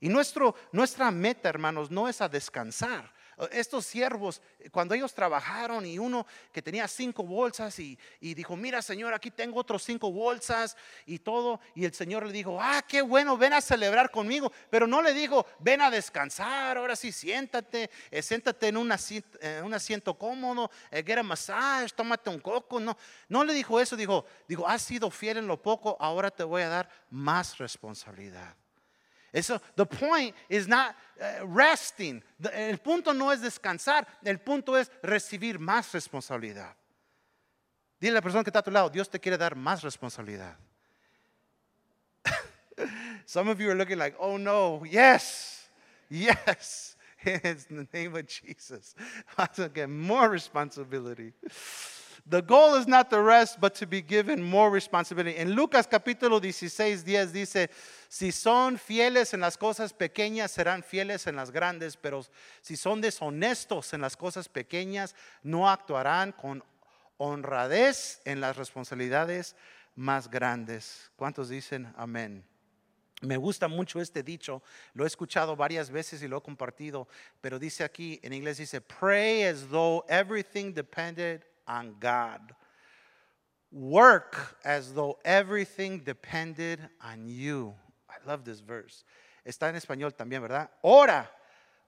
Y 0.00 0.08
nuestro, 0.08 0.54
nuestra 0.70 1.10
meta, 1.10 1.48
hermanos, 1.48 1.90
no 1.90 2.08
es 2.08 2.20
a 2.20 2.28
descansar, 2.28 3.12
estos 3.50 3.86
siervos, 3.86 4.42
cuando 4.70 4.94
ellos 4.94 5.14
trabajaron 5.14 5.86
y 5.86 5.98
uno 5.98 6.26
que 6.52 6.62
tenía 6.62 6.88
cinco 6.88 7.22
bolsas 7.22 7.78
y, 7.78 7.98
dijo, 8.20 8.56
mira 8.56 8.82
Señor, 8.82 9.14
aquí 9.14 9.30
tengo 9.30 9.58
otros 9.60 9.82
cinco 9.82 10.10
bolsas 10.10 10.76
y 11.06 11.18
todo, 11.18 11.60
y 11.74 11.84
el 11.84 11.94
Señor 11.94 12.26
le 12.26 12.32
dijo, 12.32 12.58
ah, 12.60 12.82
qué 12.86 13.02
bueno, 13.02 13.36
ven 13.36 13.52
a 13.52 13.60
celebrar 13.60 14.10
conmigo, 14.10 14.52
pero 14.70 14.86
no 14.86 15.02
le 15.02 15.14
dijo, 15.14 15.46
ven 15.58 15.80
a 15.80 15.90
descansar, 15.90 16.76
ahora 16.76 16.96
sí, 16.96 17.12
siéntate, 17.12 17.90
eh, 18.10 18.22
siéntate 18.22 18.68
en 18.68 18.76
un 18.76 18.90
asiento, 18.92 19.38
un 19.64 19.74
asiento 19.74 20.18
cómodo, 20.18 20.70
eh, 20.90 21.02
get 21.04 21.18
a 21.18 21.22
massage, 21.22 21.92
tómate 21.94 22.30
un 22.30 22.40
coco, 22.40 22.80
no, 22.80 22.96
no 23.28 23.44
le 23.44 23.52
dijo 23.52 23.80
eso, 23.80 23.96
dijo, 23.96 24.24
dijo, 24.46 24.66
has 24.66 24.82
sido 24.82 25.10
fiel 25.10 25.38
en 25.38 25.46
lo 25.46 25.60
poco, 25.60 25.96
ahora 26.00 26.30
te 26.30 26.44
voy 26.44 26.62
a 26.62 26.68
dar 26.68 26.88
más 27.10 27.58
responsabilidad. 27.58 28.56
Eso, 29.32 29.60
the 29.76 29.84
point 29.84 30.34
is 30.48 30.66
not 30.66 30.94
uh, 31.20 31.46
resting. 31.46 32.22
El 32.52 32.78
punto 32.78 33.12
no 33.12 33.30
es 33.30 33.40
descansar, 33.40 34.06
el 34.24 34.38
punto 34.38 34.74
es 34.74 34.90
recibir 35.02 35.58
más 35.58 35.92
responsabilidad. 35.92 36.74
Dile 38.00 38.12
a 38.12 38.14
la 38.14 38.20
persona 38.22 38.44
que 38.44 38.50
está 38.50 38.60
a 38.60 38.62
tu 38.62 38.70
lado, 38.70 38.88
Dios 38.88 39.08
te 39.08 39.18
quiere 39.18 39.36
dar 39.36 39.54
más 39.54 39.82
responsabilidad. 39.82 40.56
Some 43.26 43.48
of 43.48 43.60
you 43.60 43.70
are 43.70 43.74
looking 43.74 43.98
like, 43.98 44.16
oh 44.18 44.38
no, 44.38 44.84
yes, 44.84 45.68
yes. 46.08 46.96
In 47.26 47.40
the 47.42 47.88
name 47.92 48.14
of 48.14 48.26
Jesus. 48.26 48.94
I 49.38 49.46
to 49.46 49.68
get 49.68 49.90
more 49.90 50.28
responsibility. 50.28 51.32
The 52.26 52.42
goal 52.42 52.74
is 52.74 52.86
not 52.86 53.10
to 53.10 53.20
rest, 53.20 53.60
but 53.60 53.74
to 53.76 53.86
be 53.86 54.02
given 54.02 54.42
more 54.42 54.70
responsibility. 54.70 55.36
En 55.36 55.54
Lucas 55.54 55.86
capítulo 55.86 56.40
16, 56.40 57.02
10 57.02 57.32
dice, 57.32 57.70
si 58.08 58.32
son 58.32 58.78
fieles 58.78 59.34
en 59.34 59.40
las 59.40 59.58
cosas 59.58 59.92
pequeñas, 59.92 60.50
serán 60.50 60.82
fieles 60.82 61.26
en 61.26 61.36
las 61.36 61.50
grandes, 61.50 61.98
pero 61.98 62.24
si 62.62 62.74
son 62.76 63.02
deshonestos 63.02 63.92
en 63.92 64.00
las 64.00 64.16
cosas 64.16 64.48
pequeñas, 64.48 65.14
no 65.42 65.68
actuarán 65.68 66.32
con 66.32 66.64
honradez 67.18 68.22
en 68.24 68.40
las 68.40 68.56
responsabilidades 68.56 69.56
más 69.94 70.30
grandes. 70.30 71.10
¿Cuántos 71.16 71.50
dicen 71.50 71.92
amén? 71.96 72.44
Me 73.20 73.36
gusta 73.36 73.68
mucho 73.68 74.00
este 74.00 74.22
dicho, 74.22 74.62
lo 74.94 75.04
he 75.04 75.08
escuchado 75.08 75.56
varias 75.56 75.90
veces 75.90 76.22
y 76.22 76.28
lo 76.28 76.38
he 76.38 76.42
compartido, 76.42 77.08
pero 77.40 77.58
dice 77.58 77.82
aquí 77.82 78.20
en 78.22 78.32
inglés 78.32 78.58
dice, 78.58 78.80
pray 78.80 79.42
as 79.42 79.66
though 79.68 80.04
everything 80.08 80.72
depended 80.72 81.44
on 81.66 81.98
God. 82.00 82.54
Work 83.70 84.56
as 84.64 84.94
though 84.94 85.18
everything 85.24 86.02
depended 86.02 86.88
on 87.00 87.28
you. 87.28 87.74
Love 88.28 88.44
this 88.44 88.64
verse. 88.64 89.04
Está 89.42 89.70
en 89.70 89.76
español 89.76 90.14
también, 90.14 90.42
¿verdad? 90.42 90.70
Ora 90.82 91.34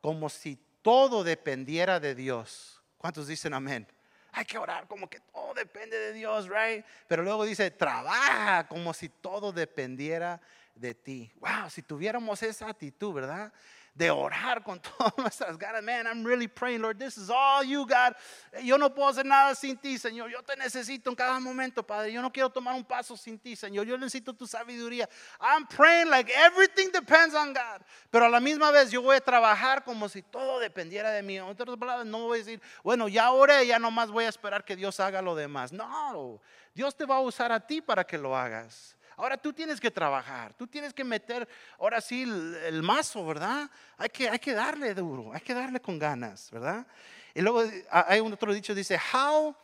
como 0.00 0.30
si 0.30 0.56
todo 0.80 1.22
dependiera 1.22 2.00
de 2.00 2.14
Dios. 2.14 2.80
¿Cuántos 2.96 3.26
dicen 3.26 3.52
amén? 3.52 3.86
Hay 4.32 4.46
que 4.46 4.56
orar 4.56 4.86
como 4.86 5.10
que 5.10 5.20
todo 5.20 5.52
depende 5.52 5.98
de 5.98 6.12
Dios, 6.14 6.48
right? 6.48 6.82
Pero 7.06 7.22
luego 7.22 7.44
dice, 7.44 7.70
trabaja 7.70 8.66
como 8.68 8.94
si 8.94 9.10
todo 9.10 9.52
dependiera 9.52 10.40
de 10.74 10.94
ti. 10.94 11.30
Wow, 11.40 11.68
si 11.68 11.82
tuviéramos 11.82 12.42
esa 12.42 12.68
actitud, 12.68 13.12
¿verdad? 13.12 13.52
De 13.94 14.10
orar 14.10 14.62
con 14.62 14.80
todas 14.98 15.16
nuestras 15.18 15.58
ganas. 15.58 15.82
Man, 15.82 16.06
I'm 16.06 16.24
really 16.24 16.48
praying, 16.48 16.82
Lord, 16.82 16.98
this 16.98 17.16
is 17.16 17.30
all 17.30 17.64
you, 17.64 17.86
God. 17.86 18.14
Yo 18.62 18.76
no 18.76 18.90
puedo 18.90 19.08
hacer 19.08 19.24
nada 19.24 19.54
sin 19.54 19.76
ti, 19.76 19.98
Señor. 19.98 20.30
Yo 20.30 20.42
te 20.42 20.56
necesito 20.56 21.10
en 21.10 21.16
cada 21.16 21.38
momento, 21.40 21.82
Padre. 21.82 22.12
Yo 22.12 22.22
no 22.22 22.30
quiero 22.30 22.50
tomar 22.50 22.74
un 22.74 22.84
paso 22.84 23.16
sin 23.16 23.38
ti, 23.38 23.56
Señor. 23.56 23.86
Yo 23.86 23.96
necesito 23.96 24.32
tu 24.32 24.46
sabiduría. 24.46 25.08
I'm 25.40 25.66
praying 25.66 26.08
like 26.08 26.30
everything 26.30 26.90
depends 26.92 27.34
on 27.34 27.52
God. 27.52 27.82
Pero 28.10 28.26
a 28.26 28.28
la 28.28 28.40
misma 28.40 28.70
vez 28.70 28.90
yo 28.90 29.02
voy 29.02 29.16
a 29.16 29.20
trabajar 29.20 29.84
como 29.84 30.08
si 30.08 30.22
todo 30.22 30.60
dependiera 30.60 31.10
de 31.10 31.22
mí. 31.22 31.38
Otras 31.40 31.76
palabras, 31.76 32.06
no 32.06 32.20
voy 32.20 32.40
a 32.40 32.44
decir, 32.44 32.60
bueno, 32.82 33.08
ya 33.08 33.30
oré, 33.32 33.66
ya 33.66 33.78
nomás 33.78 34.10
voy 34.10 34.24
a 34.24 34.28
esperar 34.28 34.64
que 34.64 34.76
Dios 34.76 35.00
haga 35.00 35.20
lo 35.22 35.34
demás. 35.34 35.72
No, 35.72 36.40
Dios 36.74 36.96
te 36.96 37.04
va 37.04 37.16
a 37.16 37.20
usar 37.20 37.52
a 37.52 37.60
ti 37.60 37.80
para 37.80 38.04
que 38.04 38.18
lo 38.18 38.36
hagas. 38.36 38.96
Ahora 39.20 39.36
tú 39.36 39.52
tienes 39.52 39.78
que 39.78 39.90
trabajar, 39.90 40.54
tú 40.54 40.66
tienes 40.66 40.94
que 40.94 41.04
meter 41.04 41.46
ahora 41.78 42.00
sí 42.00 42.22
el, 42.22 42.82
mazo, 42.82 43.26
¿verdad? 43.26 43.70
Hay 43.98 44.08
que, 44.08 44.30
hay 44.30 44.38
que 44.38 44.54
darle 44.54 44.94
duro, 44.94 45.34
hay 45.34 45.42
que 45.42 45.52
darle 45.52 45.78
con 45.78 45.98
ganas, 45.98 46.50
¿verdad? 46.50 46.86
Y 47.34 47.42
luego 47.42 47.62
ah, 47.90 48.06
hay 48.08 48.20
un 48.20 48.32
otro 48.32 48.50
dicho, 48.54 48.74
dice, 48.74 48.98
how, 49.12 49.54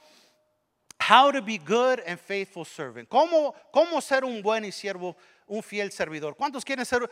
how 1.11 1.33
to 1.33 1.42
be 1.42 1.57
good 1.57 2.01
and 2.07 2.19
faithful 2.19 2.66
servant. 2.66 3.09
¿Cómo, 3.09 3.55
cómo 3.71 3.99
ser 4.03 4.27
un 4.27 4.42
buen 4.42 4.62
y 4.66 4.73
siervo, 4.73 5.16
un 5.47 5.62
fiel 5.62 5.90
servidor? 5.90 6.37
¿Cuántos 6.37 6.62
quieren, 6.62 6.85
ser, 6.85 7.09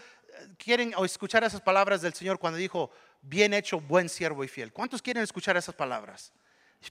quieren 0.58 0.94
escuchar 1.02 1.44
esas 1.44 1.62
palabras 1.62 2.02
del 2.02 2.12
Señor 2.12 2.38
cuando 2.38 2.58
dijo, 2.58 2.90
bien 3.22 3.54
hecho, 3.54 3.80
buen 3.80 4.10
siervo 4.10 4.44
y 4.44 4.48
fiel? 4.48 4.70
¿Cuántos 4.70 5.00
quieren 5.00 5.22
escuchar 5.22 5.56
esas 5.56 5.74
palabras? 5.74 6.30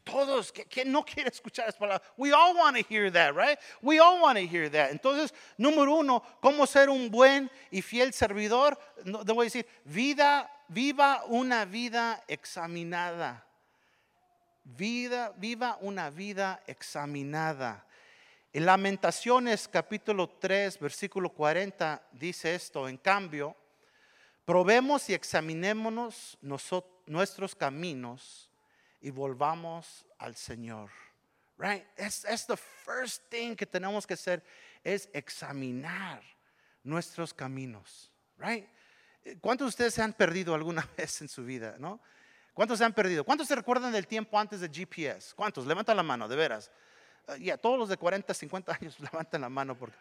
Todos, 0.02 0.52
¿quién 0.52 0.92
no 0.92 1.04
quiere 1.04 1.30
escuchar 1.30 1.68
esas 1.68 1.78
palabras? 1.78 2.02
We 2.18 2.32
all 2.32 2.56
want 2.56 2.78
to 2.78 2.84
hear 2.84 3.12
that, 3.12 3.36
right? 3.36 3.58
We 3.82 4.00
all 4.00 4.22
want 4.22 4.38
to 4.38 4.46
hear 4.46 4.70
that. 4.70 4.92
Entonces, 4.92 5.34
número 5.58 5.96
uno, 5.96 6.24
¿cómo 6.42 6.66
ser 6.66 6.90
un 6.90 7.10
buen 7.10 7.50
y 7.72 7.82
fiel 7.82 8.14
servidor? 8.14 8.78
No, 9.06 9.24
debo 9.24 9.44
decir, 9.44 9.66
vida, 9.86 10.50
viva 10.68 11.24
una 11.28 11.66
vida 11.66 12.24
examinada. 12.28 13.46
Vida, 14.64 15.34
viva 15.38 15.78
una 15.82 16.10
vida 16.10 16.64
examinada. 16.68 17.86
En 18.54 18.66
Lamentaciones 18.66 19.68
capítulo 19.68 20.30
3, 20.30 20.80
versículo 20.80 21.30
40 21.30 22.02
dice 22.12 22.56
esto, 22.56 22.88
en 22.88 22.98
cambio, 22.98 23.56
probemos 24.46 25.10
y 25.10 25.14
examinémonos 25.14 26.38
nuestros 26.42 27.56
caminos 27.56 28.50
y 29.04 29.12
volvamos 29.12 30.06
al 30.18 30.36
Señor. 30.36 30.90
Right? 31.58 31.84
Es 31.96 32.26
es 32.26 32.48
the 32.48 32.58
first 32.58 33.30
thing 33.30 33.56
que 33.56 33.68
tenemos 33.68 34.08
que 34.08 34.16
hacer 34.16 34.44
es 34.84 35.08
examinar 35.14 36.24
nuestros 36.84 37.34
caminos. 37.34 38.12
Right? 38.40 38.68
¿Cuántos 39.42 39.66
de 39.66 39.70
ustedes 39.70 39.94
se 39.94 40.02
han 40.02 40.14
perdido 40.14 40.56
alguna 40.56 40.88
vez 40.98 41.22
en 41.22 41.28
su 41.28 41.46
vida? 41.46 41.76
¿no? 41.78 42.02
¿Cuántos 42.54 42.80
se 42.80 42.86
han 42.86 42.94
perdido? 42.94 43.24
¿Cuántos 43.24 43.48
se 43.48 43.56
recuerdan 43.56 43.92
del 43.92 44.08
tiempo 44.08 44.40
antes 44.40 44.62
de 44.62 44.70
GPS? 44.70 45.36
¿Cuántos? 45.36 45.68
Levanta 45.68 45.94
la 45.94 46.04
mano, 46.04 46.28
de 46.28 46.36
veras. 46.36 46.72
Uh, 47.28 47.36
ya, 47.36 47.58
todos 47.58 47.78
los 47.78 47.90
de 47.90 47.98
40, 47.98 48.34
50 48.34 48.74
años 48.74 49.00
levantan 49.12 49.42
la 49.42 49.50
mano 49.50 49.78
porque 49.78 49.98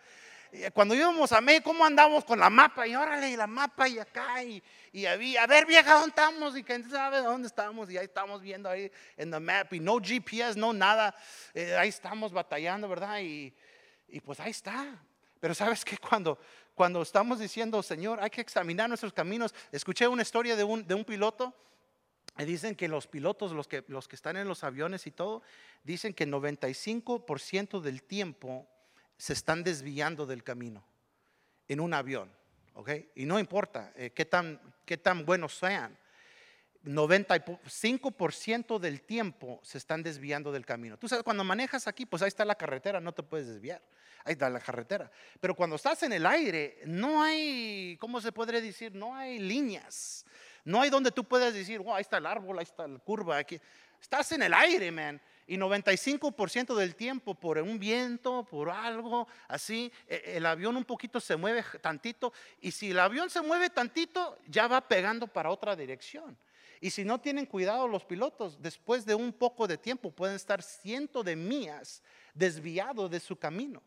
cuando 0.75 0.95
íbamos 0.95 1.33
a 1.33 1.41
México, 1.41 1.71
¿cómo 1.71 1.85
andamos 1.85 2.25
con 2.25 2.39
la 2.39 2.51
mapa? 2.51 2.87
Y 2.87 2.95
órale, 2.95 3.31
y 3.31 3.37
la 3.37 3.47
mapa 3.47 3.89
y 3.89 3.99
acá, 3.99 4.43
y, 4.45 4.63
y 4.93 5.07
había, 5.07 5.45
a 5.45 5.47
ver 5.47 5.65
vieja, 5.65 5.95
¿dónde 5.95 6.11
estamos? 6.11 6.57
Y 6.57 6.63
quién 6.63 6.89
sabe 6.91 7.23
dónde 7.23 7.49
estamos, 7.49 7.91
y 7.91 7.97
ahí 7.97 8.05
estamos 8.05 8.43
viendo 8.43 8.69
ahí 8.69 8.93
en 9.17 9.31
la 9.31 9.41
map, 9.41 9.73
y 9.73 9.81
no 9.81 9.99
GPS, 9.99 10.59
no 10.59 10.75
nada, 10.75 11.15
eh, 11.55 11.75
ahí 11.77 11.89
estamos 11.89 12.33
batallando, 12.33 12.87
¿verdad? 12.87 13.21
Y, 13.21 13.55
y, 14.09 14.21
pues 14.21 14.41
ahí 14.41 14.51
está. 14.51 15.03
Pero 15.41 15.55
sabes 15.55 15.85
que 15.87 15.97
cuando, 15.97 16.39
cuando 16.75 17.01
estamos 17.01 17.39
diciendo, 17.39 17.83
Señor, 17.83 18.21
hay 18.21 18.29
que 18.29 18.43
examinar 18.43 18.89
nuestros 18.89 19.15
caminos, 19.15 19.55
escuché 19.73 20.07
una 20.07 20.21
historia 20.21 20.55
de 20.55 20.65
un, 20.65 20.87
de 20.87 20.95
un 20.95 21.05
piloto, 21.05 21.55
y 22.39 22.45
dicen 22.45 22.77
que 22.77 22.89
los 22.89 23.07
pilotos, 23.07 23.53
los 23.53 23.69
que, 23.69 23.85
los 23.89 24.07
que 24.07 24.17
están 24.17 24.37
en 24.37 24.49
los 24.49 24.65
aviones 24.65 25.07
y 25.07 25.13
todo, 25.13 25.43
dicen 25.83 26.13
que 26.13 26.27
95% 26.27 27.81
del 27.81 28.03
tiempo 28.03 28.69
se 29.23 29.35
están 29.35 29.63
desviando 29.63 30.27
del 30.27 30.43
camino 30.43 30.85
en 31.69 31.79
un 31.79 31.95
avión. 31.95 32.29
¿ok? 32.75 32.91
Y 33.15 33.25
no 33.25 33.39
importa 33.39 33.93
eh, 33.95 34.11
qué, 34.11 34.25
tan, 34.25 34.61
qué 34.85 34.97
tan 34.97 35.25
buenos 35.25 35.57
sean, 35.57 35.97
95% 36.85 38.81
del 38.81 39.03
tiempo 39.03 39.61
se 39.63 39.79
están 39.79 40.03
desviando 40.03 40.51
del 40.51 40.67
camino. 40.67 40.99
Tú 40.99 41.07
sabes, 41.07 41.23
cuando 41.23 41.45
manejas 41.45 41.87
aquí, 41.87 42.05
pues 42.05 42.21
ahí 42.23 42.27
está 42.27 42.45
la 42.45 42.57
carretera, 42.57 43.01
no 43.01 43.13
te 43.13 43.23
puedes 43.23 43.47
desviar. 43.47 43.81
Ahí 44.25 44.33
está 44.33 44.51
la 44.51 44.59
carretera. 44.59 45.09
Pero 45.39 45.55
cuando 45.55 45.77
estás 45.77 46.03
en 46.03 46.15
el 46.15 46.27
aire, 46.27 46.81
no 46.87 47.23
hay, 47.23 47.97
¿cómo 48.01 48.21
se 48.21 48.33
podría 48.33 48.61
decir? 48.61 48.93
No 48.93 49.15
hay 49.15 49.39
líneas. 49.39 50.27
No 50.65 50.81
hay 50.81 50.91
donde 50.91 51.13
tú 51.13 51.23
puedas 51.23 51.55
decir, 51.55 51.79
wow, 51.79 51.95
ahí 51.95 52.03
está 52.03 52.17
el 52.17 52.27
árbol, 52.27 52.59
ahí 52.59 52.65
está 52.65 52.89
la 52.89 52.99
curva. 52.99 53.37
Aquí. 53.37 53.61
Estás 54.01 54.33
en 54.33 54.43
el 54.43 54.53
aire, 54.53 54.91
man 54.91 55.21
y 55.47 55.57
95% 55.57 56.75
del 56.75 56.95
tiempo 56.95 57.35
por 57.35 57.59
un 57.59 57.79
viento, 57.79 58.45
por 58.45 58.71
algo 58.71 59.27
así, 59.49 59.93
e, 60.09 60.37
el 60.37 60.47
avión 60.47 60.77
un 60.77 60.85
poquito 60.85 61.21
se 61.21 61.37
mueve 61.37 61.65
tantito 61.81 62.33
y 62.61 62.71
si 62.71 62.91
el 62.91 62.99
avión 62.99 63.31
se 63.31 63.41
mueve 63.43 63.71
tantito 63.71 64.39
ya 64.49 64.67
va 64.69 64.81
pegando 64.81 65.27
para 65.27 65.51
otra 65.51 65.77
dirección. 65.77 66.37
Y 66.81 66.91
si 66.91 67.05
no 67.05 67.21
tienen 67.21 67.47
cuidado 67.47 67.87
los 67.87 68.05
pilotos, 68.05 68.61
después 68.61 69.07
de 69.07 69.15
un 69.15 69.33
poco 69.33 69.69
de 69.69 69.79
tiempo 69.79 70.11
pueden 70.11 70.35
estar 70.37 70.63
cientos 70.63 71.25
de 71.25 71.37
millas 71.37 72.03
desviados 72.35 73.11
de 73.11 73.21
su 73.21 73.37
camino. 73.37 73.83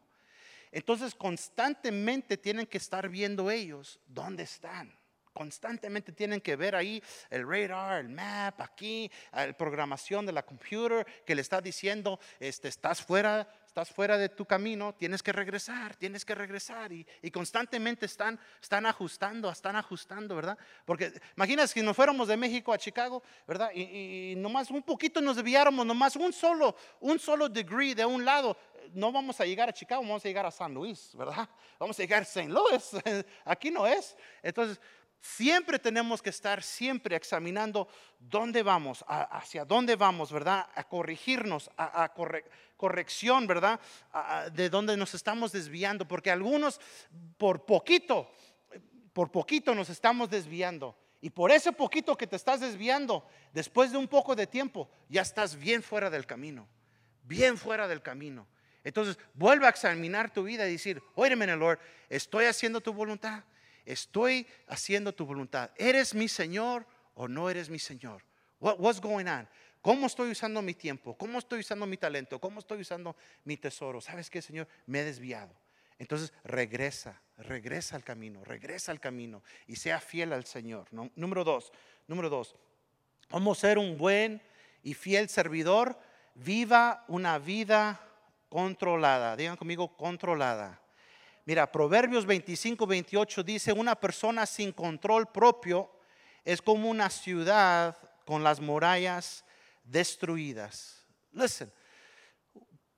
Entonces 0.72 1.14
constantemente 1.14 2.38
tienen 2.38 2.66
que 2.66 2.78
estar 2.78 3.10
viendo 3.10 3.52
ellos 3.52 4.00
dónde 4.08 4.44
están 4.44 4.94
constantemente 5.36 6.14
tienen 6.14 6.40
que 6.40 6.56
ver 6.56 6.76
ahí 6.76 7.04
el 7.30 7.48
radar, 7.48 8.00
el 8.00 8.10
map, 8.10 8.62
aquí, 8.62 9.12
la 9.34 9.52
programación 9.52 10.26
de 10.26 10.32
la 10.32 10.44
computer 10.44 11.06
que 11.26 11.36
le 11.36 11.42
está 11.42 11.60
diciendo, 11.62 12.20
este, 12.40 12.70
estás 12.70 13.02
fuera, 13.04 13.46
estás 13.68 13.90
fuera 13.90 14.18
de 14.18 14.30
tu 14.30 14.46
camino, 14.46 14.96
tienes 14.96 15.22
que 15.22 15.34
regresar, 15.34 15.96
tienes 15.98 16.24
que 16.24 16.34
regresar. 16.34 16.92
Y, 16.94 17.06
constantemente 17.32 18.06
están, 18.06 18.40
están 18.62 18.86
ajustando, 18.86 19.52
están 19.52 19.76
ajustando, 19.76 20.38
¿verdad? 20.38 20.58
Porque 20.86 21.12
imagínate 21.36 21.68
si 21.68 21.82
nos 21.82 21.96
fuéramos 21.96 22.30
de 22.30 22.38
México 22.38 22.72
a 22.72 22.78
Chicago, 22.78 23.22
¿verdad? 23.46 23.72
Y, 23.74 23.82
y 24.32 24.36
nomás 24.38 24.72
un 24.72 24.84
poquito 24.84 25.20
nos 25.20 25.36
desviáramos, 25.36 25.86
nomás 25.86 26.16
un 26.16 26.32
solo, 26.32 26.78
un 27.02 27.20
solo 27.20 27.50
degree 27.50 27.94
de 27.94 28.06
un 28.06 28.24
lado, 28.24 28.58
no 28.94 29.12
vamos 29.12 29.40
a 29.42 29.46
llegar 29.46 29.70
a 29.70 29.74
Chicago, 29.74 30.02
vamos 30.02 30.24
a 30.24 30.28
llegar 30.28 30.46
a 30.46 30.52
San 30.52 30.74
Luis, 30.74 31.12
¿verdad? 31.16 31.50
Vamos 31.80 31.98
a 32.00 32.02
llegar 32.02 32.22
a 32.22 32.24
St. 32.24 32.50
Louis. 32.50 32.92
Aquí 33.46 33.72
no 33.72 33.86
es. 33.86 34.16
Entonces, 34.42 34.80
Siempre 35.22 35.80
tenemos 35.80 36.22
que 36.22 36.30
estar 36.30 36.62
siempre 36.62 37.16
examinando 37.16 37.88
dónde 38.20 38.62
vamos, 38.62 39.04
hacia 39.08 39.66
dónde 39.66 39.96
vamos, 39.96 40.32
¿verdad? 40.32 40.68
A 40.76 40.84
corregirnos, 40.84 41.70
a, 41.78 42.14
corrección, 42.78 43.48
¿verdad? 43.48 43.80
de 44.54 44.70
dónde 44.70 44.96
nos 44.98 45.16
estamos 45.16 45.52
desviando, 45.52 46.08
porque 46.08 46.30
algunos 46.30 46.80
por 47.38 47.66
poquito 47.66 48.30
por 49.16 49.32
poquito 49.32 49.74
nos 49.74 49.90
estamos 49.90 50.30
desviando. 50.30 50.94
Y 51.22 51.30
por 51.30 51.50
ese 51.50 51.72
poquito 51.72 52.18
que 52.18 52.28
te 52.28 52.36
estás 52.36 52.60
desviando, 52.60 53.26
después 53.54 53.94
de 53.94 53.98
un 53.98 54.10
poco 54.10 54.36
de 54.36 54.46
tiempo, 54.46 54.90
ya 55.08 55.22
estás 55.22 55.56
bien 55.56 55.82
fuera 55.82 56.10
del 56.10 56.26
camino. 56.26 56.68
Bien 57.24 57.58
fuera 57.58 57.88
del 57.88 58.02
camino. 58.02 58.46
Entonces, 58.84 59.18
vuelve 59.34 59.68
a 59.68 59.70
examinar 59.70 60.34
tu 60.34 60.44
vida 60.44 60.68
y 60.68 60.74
decir, 60.74 61.02
oye, 61.16 61.34
Lord, 61.34 61.80
estoy 62.10 62.44
haciendo 62.44 62.82
tu 62.82 62.92
voluntad. 62.92 63.46
Estoy 63.86 64.48
haciendo 64.68 65.14
tu 65.14 65.26
voluntad. 65.26 65.72
¿Eres 65.78 66.14
mi 66.14 66.28
Señor 66.28 66.86
o 67.14 67.28
no 67.28 67.50
eres 67.50 67.70
mi 67.70 67.80
Señor? 67.80 68.24
What, 68.60 68.76
what's 68.80 69.00
going 69.00 69.28
on? 69.28 69.48
¿Cómo 69.82 70.08
estoy 70.08 70.32
usando 70.32 70.62
mi 70.62 70.74
tiempo? 70.74 71.16
¿Cómo 71.16 71.38
estoy 71.38 71.60
usando 71.60 71.86
mi 71.86 71.98
talento? 71.98 72.40
¿Cómo 72.40 72.60
estoy 72.60 72.82
usando 72.82 73.16
mi 73.44 73.56
tesoro? 73.58 74.02
¿Sabes 74.02 74.30
qué, 74.30 74.42
Señor? 74.42 74.68
Me 74.88 75.02
he 75.02 75.04
desviado. 75.04 75.56
Entonces 75.98 76.34
regresa, 76.44 77.22
regresa 77.38 77.96
al 77.96 78.04
camino, 78.04 78.44
regresa 78.44 78.92
al 78.92 79.00
camino 79.00 79.44
y 79.68 79.76
sea 79.76 80.00
fiel 80.00 80.34
al 80.34 80.46
Señor. 80.46 80.88
Número 81.16 81.44
dos, 81.44 81.72
número 82.08 82.30
dos, 82.30 82.56
¿cómo 83.30 83.56
ser 83.56 83.78
un 83.78 83.98
buen 83.98 84.42
y 84.84 84.94
fiel 84.94 85.30
servidor? 85.30 85.98
Viva 86.34 87.06
una 87.08 87.40
vida 87.40 88.02
controlada. 88.50 89.36
Digan 89.38 89.56
conmigo, 89.56 89.96
controlada. 89.96 90.82
Mira, 91.46 91.72
Proverbios 91.72 92.26
25, 92.26 92.88
28 92.88 93.44
dice, 93.44 93.72
una 93.72 93.96
persona 93.96 94.46
sin 94.46 94.72
control 94.72 95.28
propio 95.32 95.92
es 96.44 96.62
como 96.62 96.90
una 96.90 97.10
ciudad 97.10 97.96
con 98.26 98.44
las 98.44 98.60
murallas 98.60 99.46
destruidas. 99.84 101.06
Listen, 101.32 101.72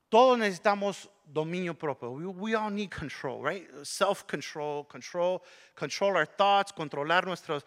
todos 0.09 0.37
necesitamos 0.37 1.09
dominio 1.25 1.73
propio. 1.73 2.11
We, 2.11 2.55
all 2.55 2.71
need 2.71 2.89
control, 2.89 3.43
right? 3.43 3.67
Self-control, 3.83 4.87
control, 4.87 5.41
control 5.75 6.15
our 6.15 6.25
thoughts, 6.25 6.71
controlar 6.71 7.25
nuestras 7.25 7.65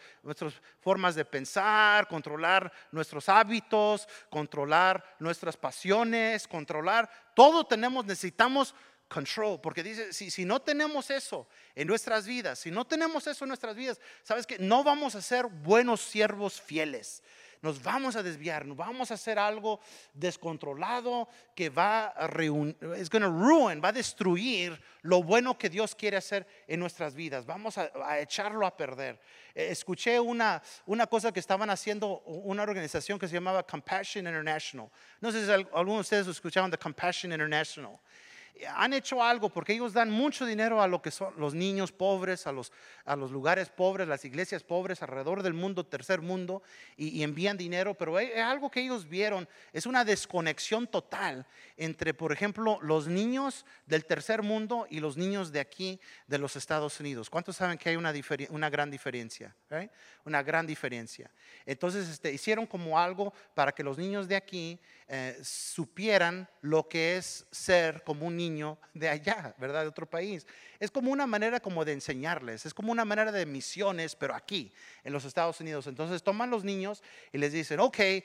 formas 0.80 1.14
de 1.14 1.24
pensar, 1.24 2.08
controlar 2.08 2.72
nuestros 2.90 3.28
hábitos, 3.28 4.08
controlar 4.30 5.04
nuestras 5.18 5.56
pasiones, 5.56 6.48
controlar. 6.48 7.10
Todo 7.34 7.64
tenemos, 7.64 8.06
necesitamos 8.06 8.74
control, 9.10 9.60
porque 9.60 9.82
dice, 9.82 10.12
si, 10.12 10.30
si 10.30 10.44
no 10.44 10.62
tenemos 10.62 11.10
eso 11.10 11.46
en 11.74 11.88
nuestras 11.88 12.26
vidas, 12.26 12.60
si 12.60 12.70
no 12.70 12.86
tenemos 12.86 13.26
eso 13.26 13.44
en 13.44 13.48
nuestras 13.48 13.74
vidas, 13.74 14.00
sabes 14.22 14.46
que 14.46 14.58
no 14.58 14.82
vamos 14.82 15.14
a 15.14 15.20
ser 15.20 15.46
buenos 15.46 16.00
siervos 16.00 16.60
fieles 16.60 17.22
nos 17.62 17.82
vamos 17.82 18.16
a 18.16 18.22
desviar, 18.22 18.64
nos 18.64 18.76
vamos 18.76 19.10
a 19.10 19.14
hacer 19.14 19.38
algo 19.38 19.80
descontrolado 20.14 21.28
que 21.54 21.68
va 21.68 22.06
a 22.06 22.26
ruin, 22.26 22.74
va 22.82 23.88
a 23.88 23.92
destruir 23.92 24.80
lo 25.02 25.22
bueno 25.22 25.58
que 25.58 25.68
Dios 25.68 25.94
quiere 25.94 26.16
hacer 26.16 26.46
en 26.66 26.80
nuestras 26.80 27.14
vidas. 27.14 27.44
Vamos 27.44 27.76
a, 27.76 28.18
echarlo 28.18 28.66
a 28.66 28.76
perder. 28.76 29.20
Eh, 29.54 29.68
escuché 29.70 30.18
una, 30.18 30.62
una 30.86 31.06
cosa 31.06 31.32
que 31.32 31.40
estaban 31.40 31.68
haciendo 31.70 32.20
una 32.20 32.62
organización 32.62 33.18
que 33.18 33.28
se 33.28 33.34
llamaba 33.34 33.62
Compassion 33.62 34.26
International. 34.26 34.88
No 35.20 35.30
sé 35.30 35.44
si 35.44 35.50
algunos 35.50 35.96
de 35.96 36.00
ustedes 36.00 36.26
escucharon 36.28 36.70
de 36.70 36.78
Compassion 36.78 37.32
International 37.32 37.98
han 38.74 38.92
hecho 38.92 39.22
algo 39.22 39.48
porque 39.48 39.72
ellos 39.72 39.92
dan 39.92 40.10
mucho 40.10 40.44
dinero 40.44 40.82
a 40.82 40.88
lo 40.88 41.00
que 41.00 41.10
son 41.10 41.32
los 41.36 41.54
niños 41.54 41.92
pobres, 41.92 42.46
a 42.46 42.52
los, 42.52 42.72
a 43.04 43.16
los 43.16 43.30
lugares 43.30 43.68
pobres, 43.68 44.08
las 44.08 44.24
iglesias 44.24 44.62
pobres 44.62 45.02
alrededor 45.02 45.42
del 45.42 45.54
mundo, 45.54 45.86
tercer 45.86 46.20
mundo, 46.20 46.62
y, 46.96 47.22
envían 47.22 47.56
dinero, 47.56 47.94
pero 47.94 48.18
es 48.18 48.36
algo 48.38 48.70
que 48.70 48.80
ellos 48.80 49.08
vieron, 49.08 49.48
es 49.72 49.86
una 49.86 50.04
desconexión 50.04 50.86
total 50.86 51.46
entre, 51.76 52.14
por 52.14 52.32
ejemplo, 52.32 52.78
los 52.82 53.06
niños 53.06 53.64
del 53.86 54.04
tercer 54.04 54.42
mundo 54.42 54.86
y 54.90 55.00
los 55.00 55.16
niños 55.16 55.52
de 55.52 55.60
aquí, 55.60 56.00
de 56.26 56.38
los 56.38 56.56
Estados 56.56 57.00
Unidos. 57.00 57.30
¿Cuántos 57.30 57.56
saben 57.56 57.78
que 57.78 57.90
hay 57.90 57.96
una, 57.96 58.12
una 58.50 58.70
gran 58.70 58.90
diferencia? 58.90 59.54
Una 60.24 60.42
gran 60.42 60.66
diferencia. 60.66 61.30
Entonces 61.64 62.08
este, 62.08 62.32
hicieron 62.32 62.66
como 62.66 62.98
algo 62.98 63.32
para 63.54 63.72
que 63.72 63.82
los 63.82 63.98
niños 63.98 64.28
de 64.28 64.36
aquí 64.36 64.78
eh, 65.08 65.36
supieran 65.42 66.48
lo 66.60 66.88
que 66.88 67.16
es 67.16 67.46
ser 67.50 68.04
como 68.04 68.26
un 68.26 68.36
niño 68.40 68.78
de 68.94 69.08
allá, 69.08 69.54
¿verdad? 69.58 69.82
De 69.82 69.88
otro 69.88 70.08
país. 70.08 70.46
Es 70.78 70.90
como 70.90 71.12
una 71.12 71.26
manera 71.26 71.60
como 71.60 71.84
de 71.84 71.92
enseñarles, 71.92 72.64
es 72.64 72.72
como 72.72 72.90
una 72.90 73.04
manera 73.04 73.30
de 73.30 73.44
misiones, 73.44 74.16
pero 74.16 74.34
aquí, 74.34 74.72
en 75.04 75.12
los 75.12 75.24
Estados 75.26 75.60
Unidos. 75.60 75.86
Entonces 75.86 76.22
toman 76.22 76.48
los 76.48 76.64
niños 76.64 77.02
y 77.32 77.38
les 77.38 77.52
dicen, 77.52 77.80
ok, 77.80 77.98
eh, 77.98 78.24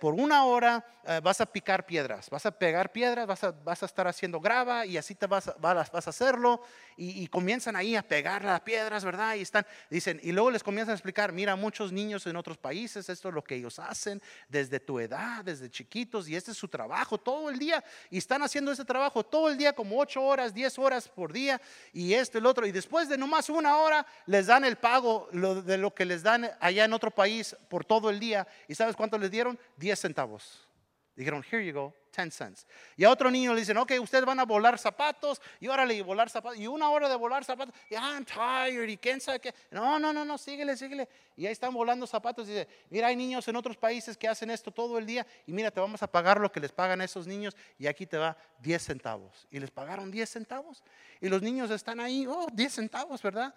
por 0.00 0.14
una 0.14 0.44
hora 0.44 0.84
eh, 1.04 1.20
vas 1.22 1.40
a 1.40 1.46
picar 1.46 1.86
piedras, 1.86 2.28
vas 2.30 2.46
a 2.46 2.50
pegar 2.50 2.90
piedras, 2.90 3.26
vas 3.26 3.44
a, 3.44 3.50
vas 3.50 3.82
a 3.82 3.86
estar 3.86 4.06
haciendo 4.06 4.40
grava 4.40 4.84
y 4.86 4.96
así 4.96 5.14
te 5.14 5.26
vas 5.26 5.48
a, 5.48 5.54
vas 5.58 6.06
a 6.06 6.10
hacerlo. 6.10 6.62
Y, 6.96 7.26
comienzan 7.28 7.74
ahí 7.74 7.96
a 7.96 8.02
pegar 8.02 8.44
las 8.44 8.60
piedras, 8.60 9.04
¿verdad? 9.04 9.34
Y 9.36 9.40
están, 9.40 9.66
dicen, 9.90 10.20
y 10.22 10.30
luego 10.30 10.50
les 10.50 10.62
comienzan 10.62 10.92
a 10.92 10.94
explicar, 10.94 11.32
mira, 11.32 11.56
muchos 11.56 11.90
niños 11.90 12.26
en 12.26 12.36
otros 12.36 12.58
países, 12.58 13.08
esto 13.08 13.28
es 13.28 13.34
lo 13.34 13.42
que 13.42 13.56
ellos 13.56 13.78
hacen 13.78 14.20
desde 14.48 14.78
tu 14.78 15.00
edad, 15.00 15.42
desde 15.44 15.70
chiquitos, 15.70 16.28
y 16.28 16.36
este 16.36 16.50
es 16.50 16.56
su 16.56 16.68
trabajo 16.68 17.18
todo 17.18 17.48
el 17.48 17.58
día. 17.58 17.82
Y 18.10 18.18
están 18.18 18.42
haciendo 18.42 18.70
ese 18.70 18.84
trabajo 18.84 19.24
todo 19.24 19.48
el 19.48 19.51
día, 19.56 19.72
como 19.72 19.98
8 19.98 20.22
horas, 20.22 20.54
10 20.54 20.78
horas 20.78 21.08
por 21.08 21.32
día 21.32 21.60
y 21.92 22.14
esto 22.14 22.38
el 22.38 22.46
otro. 22.46 22.66
Y 22.66 22.72
después 22.72 23.08
de 23.08 23.18
nomás 23.18 23.48
una 23.48 23.76
hora 23.76 24.06
les 24.26 24.46
dan 24.46 24.64
el 24.64 24.76
pago 24.76 25.28
de 25.32 25.78
lo 25.78 25.94
que 25.94 26.04
les 26.04 26.22
dan 26.22 26.50
allá 26.60 26.84
en 26.84 26.92
otro 26.92 27.10
país 27.10 27.56
por 27.68 27.84
todo 27.84 28.10
el 28.10 28.18
día. 28.18 28.46
¿Y 28.68 28.74
sabes 28.74 28.96
cuánto 28.96 29.18
les 29.18 29.30
dieron? 29.30 29.58
10 29.76 29.98
centavos. 29.98 30.66
Dijeron, 31.14 31.44
here 31.50 31.64
you 31.64 31.72
go, 31.72 31.94
10 32.12 32.34
cents. 32.34 32.66
Y 32.96 33.04
a 33.04 33.10
otro 33.10 33.30
niño 33.30 33.54
le 33.54 33.60
dicen, 33.60 33.76
ok, 33.78 33.92
ustedes 34.00 34.24
van 34.24 34.38
a 34.38 34.44
volar 34.44 34.78
zapatos, 34.78 35.40
y 35.58 35.68
órale, 35.68 35.94
y 35.94 36.00
volar 36.02 36.28
zapatos, 36.28 36.58
y 36.58 36.66
una 36.66 36.90
hora 36.90 37.08
de 37.08 37.16
volar 37.16 37.44
zapatos, 37.44 37.74
y 37.90 37.94
ah, 37.94 38.14
I'm 38.14 38.24
tired, 38.24 38.88
y 38.88 38.96
quién 38.96 39.20
sabe 39.20 39.40
qué. 39.40 39.54
No, 39.70 39.98
no, 39.98 40.12
no, 40.12 40.24
no, 40.24 40.36
síguele, 40.38 40.76
síguele. 40.76 41.08
Y 41.36 41.46
ahí 41.46 41.52
están 41.52 41.72
volando 41.72 42.06
zapatos, 42.06 42.46
y 42.48 42.52
dice, 42.52 42.68
mira, 42.90 43.08
hay 43.08 43.16
niños 43.16 43.48
en 43.48 43.56
otros 43.56 43.76
países 43.76 44.16
que 44.16 44.28
hacen 44.28 44.50
esto 44.50 44.70
todo 44.70 44.98
el 44.98 45.06
día, 45.06 45.26
y 45.46 45.52
mira, 45.52 45.70
te 45.70 45.80
vamos 45.80 46.02
a 46.02 46.06
pagar 46.06 46.38
lo 46.38 46.52
que 46.52 46.60
les 46.60 46.72
pagan 46.72 47.00
a 47.00 47.04
esos 47.04 47.26
niños, 47.26 47.56
y 47.78 47.86
aquí 47.86 48.06
te 48.06 48.18
va 48.18 48.36
10 48.60 48.82
centavos. 48.82 49.48
Y 49.50 49.58
les 49.58 49.70
pagaron 49.70 50.10
10 50.10 50.28
centavos. 50.28 50.82
Y 51.20 51.28
los 51.28 51.42
niños 51.42 51.70
están 51.70 52.00
ahí, 52.00 52.26
oh, 52.28 52.46
10 52.52 52.72
centavos, 52.72 53.22
¿verdad? 53.22 53.54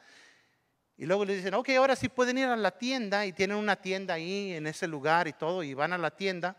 Y 0.98 1.06
luego 1.06 1.26
le 1.26 1.36
dicen, 1.36 1.54
ok, 1.54 1.70
ahora 1.72 1.98
sí 1.98 2.08
pueden 2.08 2.38
ir 2.38 2.46
a 2.46 2.56
la 2.56 2.72
tienda, 2.72 3.26
y 3.26 3.34
tienen 3.34 3.58
una 3.58 3.76
tienda 3.76 4.14
ahí 4.14 4.54
en 4.54 4.66
ese 4.66 4.88
lugar 4.88 5.28
y 5.28 5.34
todo, 5.34 5.62
y 5.62 5.74
van 5.74 5.92
a 5.92 5.98
la 5.98 6.12
tienda 6.12 6.56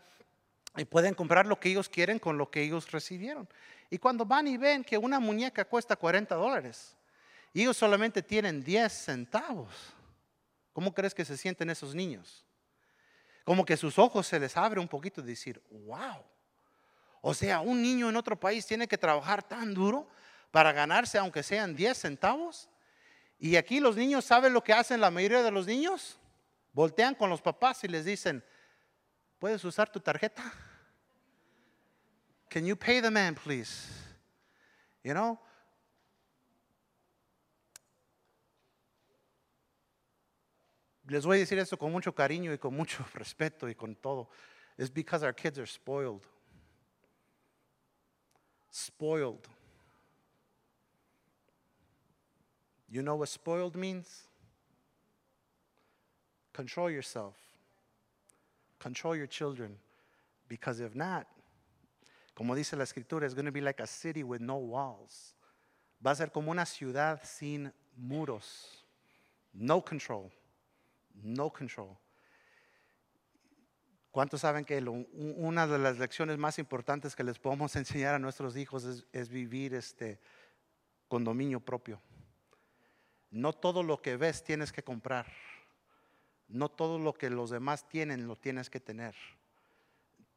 y 0.77 0.85
pueden 0.85 1.13
comprar 1.13 1.45
lo 1.45 1.59
que 1.59 1.69
ellos 1.69 1.89
quieren 1.89 2.19
con 2.19 2.37
lo 2.37 2.49
que 2.49 2.61
ellos 2.61 2.91
recibieron. 2.91 3.49
Y 3.89 3.97
cuando 3.97 4.25
van 4.25 4.47
y 4.47 4.57
ven 4.57 4.83
que 4.83 4.97
una 4.97 5.19
muñeca 5.19 5.65
cuesta 5.65 5.95
40 5.95 6.35
dólares 6.35 6.95
y 7.53 7.61
ellos 7.61 7.77
solamente 7.77 8.21
tienen 8.21 8.63
10 8.63 8.91
centavos, 8.91 9.73
¿cómo 10.73 10.93
crees 10.93 11.13
que 11.13 11.25
se 11.25 11.37
sienten 11.37 11.69
esos 11.69 11.95
niños? 11.95 12.45
Como 13.43 13.65
que 13.65 13.77
sus 13.77 13.97
ojos 13.97 14.27
se 14.27 14.39
les 14.39 14.55
abre 14.57 14.79
un 14.79 14.87
poquito 14.87 15.21
de 15.21 15.29
decir, 15.29 15.61
wow. 15.85 16.23
O 17.21 17.33
sea, 17.33 17.61
un 17.61 17.81
niño 17.81 18.09
en 18.09 18.15
otro 18.15 18.39
país 18.39 18.65
tiene 18.65 18.87
que 18.87 18.97
trabajar 18.97 19.41
tan 19.41 19.73
duro 19.73 20.07
para 20.51 20.71
ganarse 20.71 21.17
aunque 21.17 21.43
sean 21.43 21.75
10 21.75 21.97
centavos. 21.97 22.69
Y 23.39 23.55
aquí 23.55 23.79
los 23.79 23.95
niños 23.95 24.25
saben 24.25 24.53
lo 24.53 24.63
que 24.63 24.73
hacen 24.73 25.01
la 25.01 25.11
mayoría 25.11 25.41
de 25.41 25.51
los 25.51 25.65
niños. 25.65 26.19
Voltean 26.73 27.15
con 27.15 27.29
los 27.29 27.41
papás 27.41 27.83
y 27.83 27.87
les 27.87 28.05
dicen, 28.05 28.43
¿puedes 29.39 29.63
usar 29.63 29.89
tu 29.89 29.99
tarjeta? 29.99 30.53
Can 32.49 32.65
you 32.65 32.75
pay 32.75 32.99
the 32.99 33.11
man, 33.11 33.35
please? 33.35 33.89
You 35.03 35.13
know? 35.13 35.39
Les 41.09 41.23
voy 41.23 41.37
a 41.37 41.39
decir 41.39 41.57
esto 41.57 41.77
con 41.77 41.91
mucho 41.91 42.13
cariño 42.13 42.51
y 42.51 42.57
con 42.57 42.75
mucho 42.75 43.05
respeto 43.13 43.69
y 43.69 43.73
con 43.73 43.95
todo. 43.95 44.29
It's 44.77 44.89
because 44.89 45.23
our 45.23 45.33
kids 45.33 45.57
are 45.57 45.65
spoiled. 45.65 46.25
Spoiled. 48.69 49.47
You 52.89 53.01
know 53.01 53.15
what 53.15 53.29
spoiled 53.29 53.75
means? 53.75 54.23
Control 56.53 56.89
yourself. 56.89 57.35
Control 58.79 59.15
your 59.15 59.27
children. 59.27 59.77
Because 60.47 60.79
if 60.79 60.95
not, 60.95 61.27
como 62.37 62.53
dice 62.53 62.75
la 62.75 62.83
escritura, 62.83 63.25
it's 63.25 63.33
going 63.33 63.47
to 63.47 63.51
be 63.51 63.61
like 63.61 63.81
a 63.81 63.87
city 63.87 64.21
with 64.21 64.39
no 64.39 64.57
walls. 64.57 65.33
Va 66.05 66.11
a 66.11 66.15
ser 66.15 66.31
como 66.31 66.51
una 66.51 66.67
ciudad 66.67 67.19
sin 67.23 67.73
muros. 67.95 68.85
No 69.51 69.83
control. 69.83 70.31
No 71.15 71.51
control. 71.51 71.97
¿Cuántos 74.11 74.41
saben 74.41 74.65
que 74.65 74.77
una 75.35 75.65
de 75.65 75.79
las 75.79 75.97
lecciones 75.97 76.37
más 76.37 76.59
importantes 76.59 77.15
que 77.15 77.23
les 77.23 77.39
podemos 77.39 77.75
enseñar 77.75 78.13
a 78.13 78.19
nuestros 78.19 78.55
hijos 78.55 78.83
es, 78.83 79.07
es, 79.11 79.29
vivir 79.29 79.73
este, 79.73 80.19
con 81.07 81.23
dominio 81.23 81.59
propio? 81.59 81.99
No 83.31 83.51
todo 83.51 83.81
lo 83.81 83.99
que 83.99 84.15
ves 84.15 84.43
tienes 84.43 84.71
que 84.71 84.83
comprar. 84.83 85.25
No 86.47 86.69
todo 86.69 86.99
lo 86.99 87.15
que 87.15 87.31
los 87.31 87.49
demás 87.49 87.89
tienen 87.89 88.27
lo 88.27 88.35
tienes 88.35 88.69
que 88.69 88.79
tener. 88.79 89.15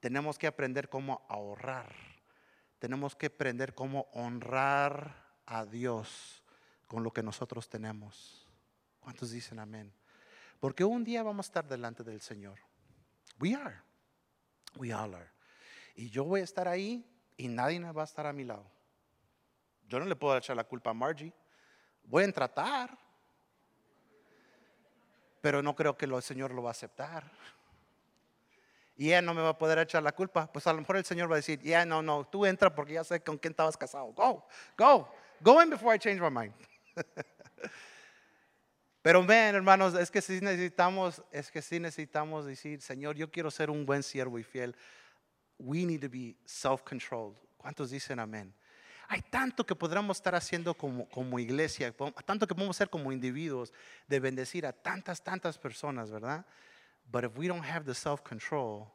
Tenemos 0.01 0.39
que 0.39 0.47
aprender 0.47 0.89
cómo 0.89 1.25
ahorrar. 1.29 1.95
Tenemos 2.79 3.15
que 3.15 3.27
aprender 3.27 3.75
cómo 3.75 4.09
honrar 4.13 5.15
a 5.47 5.67
Dios 5.67 6.43
con 6.87 7.05
lo 7.05 7.13
que 7.13 7.23
nosotros 7.23 7.69
tenemos. 7.69 8.47
¿Cuántos 8.99 9.31
dicen 9.31 9.59
amén? 9.59 9.93
Porque 10.59 10.85
un 10.85 11.05
día 11.05 11.23
vamos 11.23 11.47
a 11.47 11.49
estar 11.49 11.69
delante 11.69 12.03
del 12.03 12.21
Señor. 12.21 12.59
We 13.39 13.55
are. 13.55 13.83
We 14.77 14.93
all 14.93 15.15
are. 15.15 15.31
Y 15.95 16.09
yo 16.11 16.25
voy 16.25 16.41
a 16.41 16.45
estar 16.45 16.67
ahí 16.69 17.07
y 17.37 17.49
nadie 17.49 17.81
va 17.81 18.03
a 18.03 18.05
estar 18.05 18.27
a 18.27 18.33
mi 18.33 18.45
lado. 18.45 18.71
Yo 19.89 19.99
no 19.99 20.07
le 20.07 20.17
puedo 20.17 20.37
echar 20.37 20.57
la 20.57 20.65
culpa 20.65 20.91
a 20.91 20.95
Margie. 20.95 21.33
Voy 22.05 22.25
a 22.25 22.33
tratar, 22.33 22.97
pero 25.41 25.63
no 25.63 25.75
creo 25.75 25.97
que 25.97 26.07
el 26.07 26.23
Señor 26.23 26.53
lo 26.53 26.63
va 26.63 26.71
a 26.71 26.73
aceptar. 26.73 27.31
Y 29.01 29.07
ella 29.07 29.23
no 29.23 29.33
me 29.33 29.41
va 29.41 29.49
a 29.49 29.57
poder 29.57 29.79
echar 29.79 30.03
la 30.03 30.13
culpa. 30.13 30.53
Pues 30.53 30.67
a 30.67 30.75
lo 30.75 30.81
mejor 30.81 30.99
el 30.99 31.07
Señor 31.07 31.31
va 31.31 31.37
a 31.37 31.37
decir, 31.37 31.59
ya 31.63 31.87
no, 31.87 32.03
no, 32.03 32.27
tú 32.27 32.45
entra 32.45 32.75
porque 32.75 32.93
ya 32.93 33.03
sé 33.03 33.23
con 33.23 33.39
quién 33.39 33.53
estabas 33.53 33.75
casado. 33.75 34.13
Go, 34.13 34.47
go, 34.77 35.11
go 35.41 35.63
in 35.63 35.71
before 35.71 35.97
I 35.97 35.99
change 35.99 36.21
my 36.21 36.29
mind. 36.29 36.53
Pero 39.01 39.25
ven, 39.25 39.55
hermanos, 39.55 39.95
es 39.95 40.11
que 40.11 40.21
sí 40.21 40.41
necesitamos, 40.43 41.23
es 41.33 41.51
que 41.51 41.63
sí 41.63 41.81
necesitamos 41.81 42.45
decir, 42.45 42.83
Señor, 42.83 43.17
yo 43.17 43.31
quiero 43.31 43.51
ser 43.51 43.71
un 43.71 43.87
buen 43.87 44.03
siervo 44.03 44.39
y 44.39 44.43
fiel. 44.43 44.77
We 45.59 45.87
need 45.87 46.03
to 46.03 46.11
be 46.11 46.37
self-controlled. 46.45 47.39
¿Cuántos 47.57 47.89
dicen 47.89 48.19
amén? 48.19 48.53
Hay 49.09 49.23
tanto 49.23 49.65
que 49.65 49.75
podríamos 49.75 50.19
estar 50.19 50.35
haciendo 50.35 50.75
como, 50.75 51.09
como 51.09 51.39
iglesia, 51.39 51.91
tanto 52.27 52.47
que 52.47 52.55
podemos 52.55 52.77
hacer 52.77 52.91
como 52.91 53.13
individuos 53.13 53.73
de 54.07 54.21
bendecir 54.21 54.67
a 54.67 54.75
tantas, 54.75 55.25
tantas 55.25 55.57
personas, 55.57 56.11
¿verdad? 56.11 56.45
But 57.11 57.25
if 57.25 57.37
we 57.37 57.49
don't 57.49 57.65
have 57.65 57.85
the 57.85 57.95
self-control, 57.95 58.93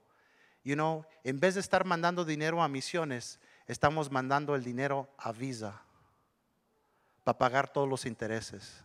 you 0.63 0.76
know, 0.76 1.05
en 1.24 1.39
vez 1.39 1.55
de 1.55 1.61
estar 1.61 1.86
mandando 1.86 2.24
dinero 2.24 2.61
a 2.61 2.68
misiones, 2.68 3.39
estamos 3.68 4.09
mandando 4.09 4.55
el 4.55 4.63
dinero 4.63 5.09
a 5.18 5.32
Visa 5.32 5.82
para 7.24 7.38
pagar 7.38 7.72
todos 7.72 7.89
los 7.89 8.05
intereses. 8.05 8.84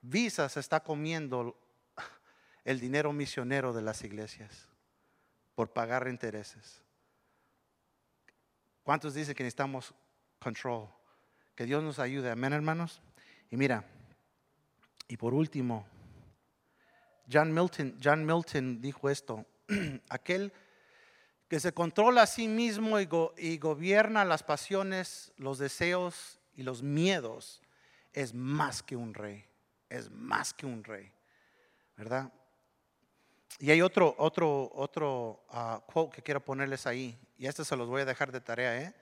Visa 0.00 0.48
se 0.48 0.60
está 0.60 0.80
comiendo 0.80 1.56
el 2.64 2.78
dinero 2.78 3.12
misionero 3.12 3.72
de 3.72 3.82
las 3.82 4.04
iglesias 4.04 4.68
por 5.54 5.72
pagar 5.72 6.06
intereses. 6.06 6.82
¿Cuántos 8.84 9.14
dicen 9.14 9.34
que 9.34 9.42
necesitamos 9.42 9.92
control? 10.38 10.88
Que 11.54 11.64
Dios 11.64 11.82
nos 11.82 11.98
ayude. 11.98 12.30
Amén, 12.30 12.52
hermanos. 12.52 13.02
Y 13.50 13.56
mira, 13.56 13.84
y 15.08 15.16
por 15.16 15.34
último, 15.34 15.86
John 17.30 17.52
Milton, 17.52 17.98
John 18.02 18.24
Milton 18.24 18.80
dijo 18.80 19.10
esto, 19.10 19.44
aquel 20.08 20.52
que 21.48 21.60
se 21.60 21.72
controla 21.72 22.22
a 22.22 22.26
sí 22.26 22.48
mismo 22.48 23.00
y, 23.00 23.08
y 23.36 23.58
gobierna 23.58 24.24
las 24.24 24.42
pasiones, 24.42 25.32
los 25.36 25.58
deseos 25.58 26.40
y 26.54 26.62
los 26.62 26.82
miedos, 26.82 27.62
es 28.12 28.34
más 28.34 28.82
que 28.82 28.96
un 28.96 29.14
rey 29.14 29.48
es 29.88 30.10
más 30.10 30.52
que 30.52 30.66
un 30.66 30.84
rey, 30.84 31.10
¿verdad? 31.96 32.32
Y 33.58 33.70
hay 33.70 33.82
otro, 33.82 34.14
otro, 34.18 34.70
otro 34.74 35.44
uh, 35.50 35.80
quote 35.90 36.16
que 36.16 36.22
quiero 36.22 36.44
ponerles 36.44 36.86
ahí, 36.86 37.18
y 37.36 37.46
este 37.46 37.64
se 37.64 37.76
los 37.76 37.88
voy 37.88 38.02
a 38.02 38.04
dejar 38.04 38.30
de 38.30 38.40
tarea, 38.40 38.82
¿eh? 38.82 38.94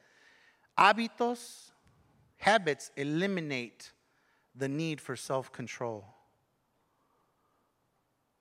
Hábitos, 0.77 1.73
habits 2.39 2.93
eliminate 2.97 3.93
the 4.57 4.69
need 4.69 5.01
for 5.01 5.19
self-control. 5.19 6.05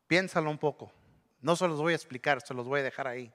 Piénsalo 0.07 0.49
un 0.49 0.57
poco. 0.57 0.91
No 1.41 1.55
se 1.55 1.67
los 1.67 1.79
voy 1.79 1.93
a 1.93 1.95
explicar, 1.95 2.41
se 2.41 2.53
los 2.53 2.67
voy 2.67 2.79
a 2.79 2.83
dejar 2.83 3.07
ahí. 3.07 3.31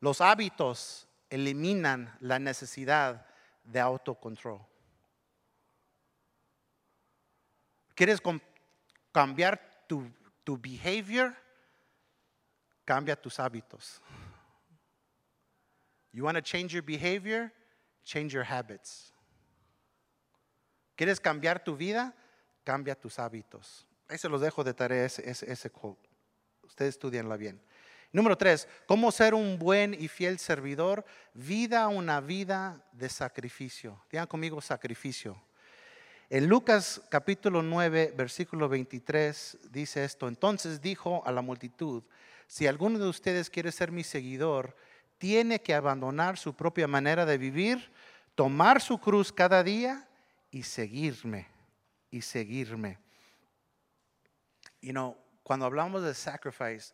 Los 0.00 0.20
hábitos 0.20 1.08
eliminan 1.30 2.14
la 2.20 2.38
necesidad 2.38 3.26
de 3.64 3.80
autocontrol. 3.80 4.60
¿Quieres 7.94 8.20
cambiar 9.12 9.86
tu, 9.86 10.10
tu 10.42 10.58
behavior? 10.58 11.34
Cambia 12.84 13.16
tus 13.16 13.38
hábitos. 13.38 14.02
You 16.12 16.24
want 16.24 16.36
to 16.36 16.42
change 16.42 16.72
your 16.72 16.82
behavior? 16.82 17.50
Change 18.04 18.32
your 18.32 18.44
habits. 18.44 19.12
¿Quieres 20.96 21.18
cambiar 21.18 21.64
tu 21.64 21.76
vida? 21.76 22.14
Cambia 22.64 22.94
tus 22.94 23.18
hábitos. 23.18 23.86
Ahí 24.08 24.18
se 24.18 24.28
los 24.28 24.40
dejo 24.40 24.62
de 24.64 24.74
tarea 24.74 25.04
ese, 25.04 25.28
ese, 25.28 25.70
quote. 25.70 26.08
Ustedes 26.62 26.94
estudianla 26.94 27.36
bien. 27.36 27.60
Número 28.12 28.36
tres, 28.36 28.68
¿cómo 28.86 29.10
ser 29.10 29.34
un 29.34 29.58
buen 29.58 29.94
y 29.94 30.08
fiel 30.08 30.38
servidor? 30.38 31.04
Vida 31.32 31.88
una 31.88 32.20
vida 32.20 32.84
de 32.92 33.08
sacrificio. 33.08 34.04
Digan 34.10 34.26
conmigo 34.26 34.60
sacrificio. 34.60 35.42
En 36.30 36.46
Lucas 36.46 37.02
capítulo 37.10 37.62
9, 37.62 38.14
versículo 38.16 38.68
23 38.68 39.58
dice 39.70 40.04
esto, 40.04 40.28
entonces 40.28 40.80
dijo 40.80 41.22
a 41.26 41.32
la 41.32 41.42
multitud, 41.42 42.02
si 42.46 42.66
alguno 42.66 42.98
de 42.98 43.08
ustedes 43.08 43.50
quiere 43.50 43.72
ser 43.72 43.90
mi 43.90 44.04
seguidor, 44.04 44.76
tiene 45.18 45.60
que 45.60 45.74
abandonar 45.74 46.38
su 46.38 46.54
propia 46.54 46.86
manera 46.86 47.26
de 47.26 47.38
vivir, 47.38 47.90
tomar 48.34 48.80
su 48.80 48.98
cruz 48.98 49.32
cada 49.32 49.62
día 49.62 50.08
y 50.50 50.62
seguirme, 50.62 51.48
y 52.10 52.22
seguirme. 52.22 53.03
You 54.84 54.92
know, 54.92 55.16
cuando 55.42 55.66
hablamos 55.66 56.02
de 56.02 56.14
sacrifice, 56.14 56.92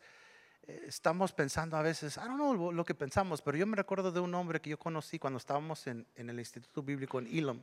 eh, 0.66 0.84
estamos 0.86 1.32
pensando 1.32 1.76
a 1.76 1.82
veces, 1.82 2.16
I 2.16 2.20
don't 2.20 2.36
know 2.36 2.72
lo 2.72 2.84
que 2.84 2.94
pensamos, 2.94 3.42
pero 3.42 3.58
yo 3.58 3.66
me 3.66 3.76
recuerdo 3.76 4.12
de 4.12 4.20
un 4.20 4.34
hombre 4.34 4.60
que 4.60 4.70
yo 4.70 4.78
conocí 4.78 5.18
cuando 5.18 5.38
estábamos 5.38 5.86
en, 5.86 6.06
en 6.16 6.30
el 6.30 6.38
Instituto 6.38 6.82
Bíblico 6.82 7.18
en 7.18 7.26
Elam 7.26 7.62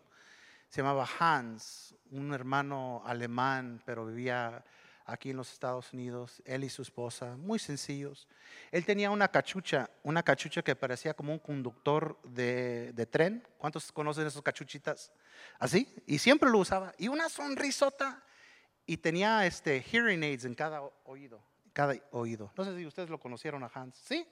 se 0.69 0.81
llamaba 0.81 1.07
Hans, 1.19 1.95
un 2.11 2.33
hermano 2.33 3.01
alemán, 3.05 3.81
pero 3.85 4.05
vivía 4.05 4.63
aquí 5.05 5.29
en 5.29 5.37
los 5.37 5.53
Estados 5.53 5.93
Unidos, 5.93 6.41
él 6.43 6.65
y 6.65 6.69
su 6.69 6.81
esposa, 6.81 7.37
muy 7.37 7.57
sencillos. 7.59 8.27
Él 8.71 8.85
tenía 8.85 9.09
una 9.09 9.29
cachucha, 9.29 9.89
una 10.03 10.21
cachucha 10.21 10.61
que 10.61 10.75
parecía 10.75 11.13
como 11.13 11.31
un 11.31 11.39
conductor 11.39 12.19
de, 12.23 13.07
tren. 13.09 13.47
¿Cuántos 13.57 13.91
conocen 13.93 14.27
esas 14.27 14.41
cachuchitas? 14.41 15.13
Así, 15.57 15.95
y 16.05 16.17
siempre 16.19 16.49
lo 16.49 16.59
usaba. 16.59 16.93
Y 16.97 17.07
una 17.07 17.29
sonrisota, 17.29 18.21
y 18.87 18.97
tenía 18.97 19.45
este 19.45 19.81
hearing 19.81 20.23
aids 20.23 20.45
en 20.45 20.55
cada 20.55 20.81
oído, 21.03 21.43
cada 21.73 21.93
oído. 22.11 22.51
No 22.55 22.63
sé 22.63 22.75
si 22.75 22.85
ustedes 22.85 23.09
lo 23.09 23.19
conocieron 23.19 23.63
a 23.63 23.69
Hans, 23.71 23.97
¿sí? 23.97 24.25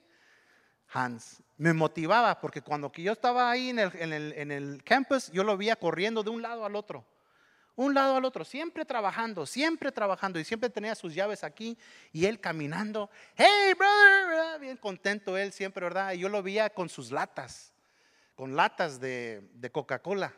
Hans. 0.92 1.42
Me 1.58 1.74
motivaba 1.74 2.40
porque 2.40 2.62
cuando 2.62 2.90
yo 2.92 3.12
estaba 3.12 3.50
ahí 3.50 3.68
en 3.68 3.78
el, 3.78 4.82
campus, 4.82 5.30
yo 5.30 5.44
lo 5.44 5.56
veía 5.58 5.76
corriendo 5.76 6.22
de 6.22 6.30
un 6.30 6.40
lado 6.40 6.64
al 6.64 6.74
otro. 6.74 7.04
Un 7.74 7.92
lado 7.92 8.16
al 8.16 8.24
otro, 8.24 8.42
siempre 8.46 8.86
trabajando, 8.86 9.44
siempre 9.44 9.92
trabajando 9.92 10.40
y 10.40 10.44
siempre 10.44 10.70
tenía 10.70 10.94
sus 10.94 11.14
llaves 11.14 11.44
aquí 11.44 11.76
y 12.10 12.24
él 12.24 12.40
caminando. 12.40 13.10
Hey, 13.34 13.74
brother, 13.76 14.58
bien 14.58 14.78
contento 14.78 15.36
él 15.36 15.52
siempre, 15.52 15.84
¿verdad? 15.84 16.14
Y 16.14 16.20
yo 16.20 16.30
lo 16.30 16.42
veía 16.42 16.70
con 16.70 16.88
sus 16.88 17.10
latas, 17.10 17.74
con 18.34 18.56
latas 18.56 18.98
de 18.98 19.70
Coca-Cola 19.70 20.32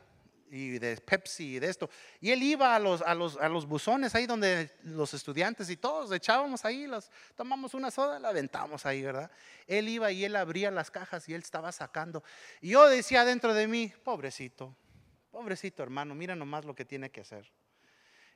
y 0.51 0.78
de 0.78 0.96
Pepsi 0.96 1.57
y 1.57 1.59
de 1.59 1.68
esto. 1.68 1.88
Y 2.20 2.30
él 2.30 2.42
iba 2.42 2.74
a 2.74 2.78
los, 2.78 3.03
a 3.03 3.14
los, 3.14 3.36
a 3.36 3.49
los 3.49 3.66
buzones 3.66 4.14
ahí 4.14 4.26
donde 4.26 4.70
los 4.82 5.14
estudiantes 5.14 5.70
y 5.70 5.76
todos 5.76 6.12
echábamos 6.12 6.64
ahí, 6.64 6.86
los, 6.86 7.11
tomamos 7.34 7.74
una 7.74 7.90
soda, 7.90 8.18
la 8.18 8.28
aventamos 8.28 8.86
ahí, 8.86 9.03
¿verdad? 9.03 9.30
Él 9.66 9.88
iba 9.88 10.11
y 10.12 10.24
él 10.24 10.36
abría 10.36 10.70
las 10.70 10.90
cajas 10.90 11.28
y 11.28 11.34
él 11.34 11.42
estaba 11.42 11.72
sacando. 11.72 12.22
Y 12.61 12.70
yo 12.70 12.88
decía 12.88 13.24
dentro 13.24 13.55
de 13.55 13.66
mí, 13.66 13.92
pobrecito, 14.05 14.76
pobrecito 15.30 15.82
hermano, 15.82 16.14
mira 16.14 16.34
nomás 16.34 16.64
lo 16.64 16.74
que 16.74 16.84
tiene 16.84 17.11
que 17.11 17.20
hacer. 17.20 17.51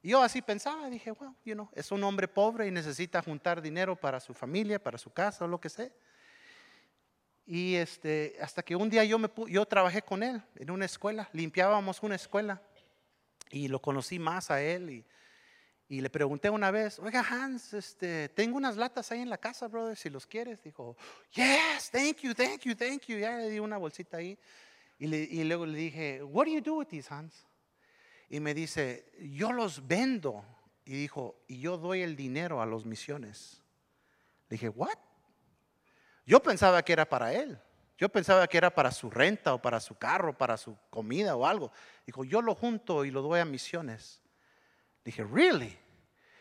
Y 0.03 0.11
yo 0.11 0.23
así 0.23 0.43
pensaba, 0.43 0.91
dije, 0.91 1.13
bueno, 1.13 1.37
you 1.45 1.55
know, 1.55 1.71
es 1.75 1.93
un 1.93 2.03
hombre 2.03 2.27
pobre 2.27 2.67
y 2.67 2.71
necesita 2.73 3.23
juntar 3.23 3.63
dinero 3.63 3.95
para 3.95 4.19
su 4.19 4.35
familia, 4.35 4.83
para 4.83 4.99
su 4.99 5.13
casa 5.13 5.45
o 5.45 5.49
lo 5.49 5.61
que 5.61 5.69
sea. 5.69 5.91
Y 7.45 7.75
este, 7.75 8.37
hasta 8.41 8.63
que 8.63 8.77
un 8.77 8.89
día 8.89 9.05
yo, 9.05 9.19
me, 9.19 9.29
yo 9.49 9.67
trabajé 9.67 10.03
con 10.03 10.23
él 10.23 10.43
en 10.57 10.71
una 10.71 10.85
escuela, 10.85 11.29
limpiábamos 11.33 12.03
una 12.03 12.15
escuela 12.15 12.63
y 13.51 13.69
lo 13.69 13.81
conocí 13.81 14.19
más 14.19 14.51
a 14.51 14.63
él 14.63 14.91
y, 14.91 15.05
y 15.89 16.01
le 16.01 16.09
pregunté 16.09 16.49
una 16.49 16.71
vez, 16.71 16.99
oiga 17.01 17.21
Hans, 17.29 17.75
este, 17.75 18.29
tengo 18.31 18.57
unas 18.57 18.77
latas 18.77 19.13
ahí 19.13 19.21
en 19.21 19.29
la 19.29 19.39
casa, 19.39 19.69
brother, 19.69 19.97
si 19.97 20.09
los 20.09 20.27
quieres. 20.27 20.63
Dijo, 20.63 20.97
yes, 21.33 21.91
thank 21.91 22.19
you, 22.21 22.33
thank 22.33 22.63
you, 22.63 22.75
thank 22.75 23.03
you. 23.09 23.19
Ya 23.19 23.37
le 23.37 23.51
di 23.51 23.59
una 23.59 23.77
bolsita 23.77 24.17
ahí 24.17 24.39
y, 24.99 25.07
le, 25.09 25.19
y 25.19 25.45
luego 25.45 25.67
le 25.67 25.77
dije, 25.77 26.23
what 26.23 26.47
do 26.47 26.53
you 26.53 26.61
do 26.61 26.77
with 26.77 26.87
these, 26.87 27.13
Hans? 27.13 27.47
Y 28.31 28.41
me 28.41 28.55
dice, 28.55 29.13
yo 29.21 29.53
los 29.53 29.87
vendo. 29.87 30.43
Y 30.87 30.93
dijo, 30.93 31.45
y 31.47 31.61
yo 31.61 31.77
doy 31.77 32.01
el 32.01 32.17
dinero 32.17 32.63
a 32.63 32.67
los 32.67 32.87
misiones. 32.87 33.63
Le 34.49 34.55
dije, 34.55 34.71
what? 34.71 34.97
Yo 36.25 36.43
pensaba 36.43 36.83
que 36.83 36.93
era 36.93 37.09
para 37.09 37.33
él. 37.33 37.59
Yo 37.99 38.09
pensaba 38.09 38.47
que 38.49 38.57
era 38.57 38.75
para 38.75 38.91
su 38.91 39.11
renta 39.11 39.55
o 39.55 39.63
para 39.63 39.79
su 39.79 39.95
carro, 39.97 40.37
para 40.37 40.57
su 40.57 40.77
comida 40.91 41.37
o 41.37 41.47
algo. 41.47 41.71
Dijo, 42.07 42.25
yo 42.25 42.43
lo 42.43 42.55
junto 42.55 43.05
y 43.05 43.11
lo 43.11 43.23
doy 43.23 43.41
a 43.41 43.45
misiones. 43.45 44.21
Dije, 45.05 45.25
¿really? 45.25 45.79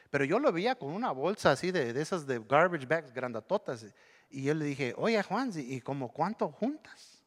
Pero 0.10 0.26
yo 0.26 0.40
lo 0.40 0.52
veía 0.52 0.76
con 0.76 0.92
una 0.92 1.12
bolsa 1.12 1.52
así 1.52 1.72
de, 1.72 2.00
esas 2.02 2.26
de 2.26 2.40
garbage 2.40 2.86
bags 2.86 3.14
grandatotas. 3.14 3.86
Y 4.30 4.44
yo 4.44 4.54
le 4.54 4.66
dije, 4.66 4.94
oye 4.98 5.22
Juan, 5.24 5.52
¿y 5.56 5.82
como 5.82 6.12
cuánto 6.12 6.50
juntas? 6.50 7.24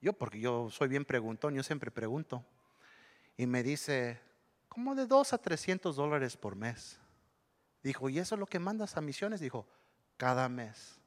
Yo, 0.00 0.12
porque 0.12 0.38
yo 0.38 0.70
soy 0.70 0.88
bien 0.88 1.04
preguntón, 1.04 1.54
yo 1.54 1.62
siempre 1.62 1.90
pregunto. 1.90 2.44
Y 3.36 3.46
me 3.46 3.62
dice, 3.62 4.20
como 4.68 4.94
de 4.94 5.06
2 5.06 5.32
a 5.32 5.38
300 5.38 5.96
dólares 5.96 6.36
por 6.36 6.56
mes. 6.56 6.98
Dijo, 7.82 8.08
¿y 8.08 8.18
eso 8.18 8.34
es 8.34 8.38
lo 8.38 8.46
que 8.46 8.58
mandas 8.58 8.96
a 8.96 9.00
misiones? 9.00 9.40
Dijo, 9.40 9.66
cada 10.16 10.48
mes. 10.48 11.00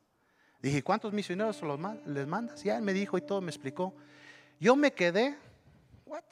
Dije, 0.62 0.84
¿cuántos 0.84 1.14
misioneros 1.14 1.62
los 1.62 1.80
les 2.06 2.28
mandas? 2.28 2.64
Ya 2.64 2.78
él 2.78 2.84
me 2.84 2.94
dijo 2.94 3.18
y 3.18 3.22
todo 3.22 3.42
me 3.42 3.52
explicó. 3.52 3.94
Yo 4.60 4.76
me 4.76 4.92
quedé, 4.92 5.38
¿what? 6.06 6.24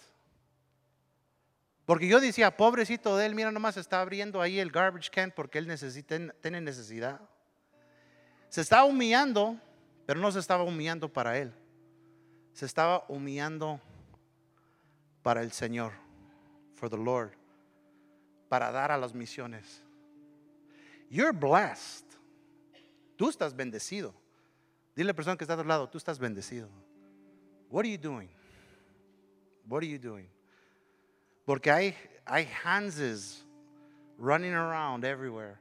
Porque 1.86 2.08
yo 2.08 2.20
decía, 2.20 2.58
pobrecito 2.58 3.16
de 3.16 3.28
él, 3.28 3.36
mira, 3.36 3.52
nomás 3.52 3.78
está 3.78 4.02
abriendo 4.02 4.42
ahí 4.42 4.60
el 4.60 4.72
garbage 4.72 5.12
can 5.12 5.32
porque 5.32 5.60
él 5.60 5.68
necesita, 5.68 6.18
tiene 6.42 6.60
necesidad. 6.60 7.22
Se 8.50 8.62
estaba 8.62 8.86
humillando, 8.86 9.60
pero 10.08 10.20
no 10.20 10.32
se 10.32 10.40
estaba 10.40 10.64
humillando 10.64 11.12
para 11.12 11.38
él. 11.38 11.54
Se 12.54 12.66
estaba 12.66 13.06
humillando 13.08 13.80
para 15.22 15.42
el 15.42 15.52
Señor, 15.52 15.92
for 16.76 16.90
the 16.90 16.98
Lord, 16.98 17.34
para 18.50 18.72
dar 18.72 18.92
a 18.92 18.98
las 18.98 19.14
misiones. 19.14 19.84
You're 21.10 21.32
blessed. 21.32 22.06
Tú 23.16 23.30
estás 23.30 23.56
bendecido. 23.56 24.14
Dile 24.96 25.08
a 25.08 25.12
la 25.12 25.16
persona 25.16 25.38
que 25.38 25.44
está 25.44 25.54
a 25.54 25.58
tu 25.58 25.64
lado, 25.64 25.90
tú 25.90 25.98
estás 25.98 26.20
bendecido. 26.20 26.70
What 27.70 27.82
are 27.82 27.92
you 27.92 27.98
doing? 27.98 28.30
What 29.68 29.80
are 29.80 29.88
you 29.88 30.00
doing? 30.00 30.30
Porque 31.46 31.70
hay, 31.72 31.96
hay 32.26 32.48
Hanses 32.64 33.46
running 34.18 34.54
around 34.54 35.04
everywhere, 35.04 35.58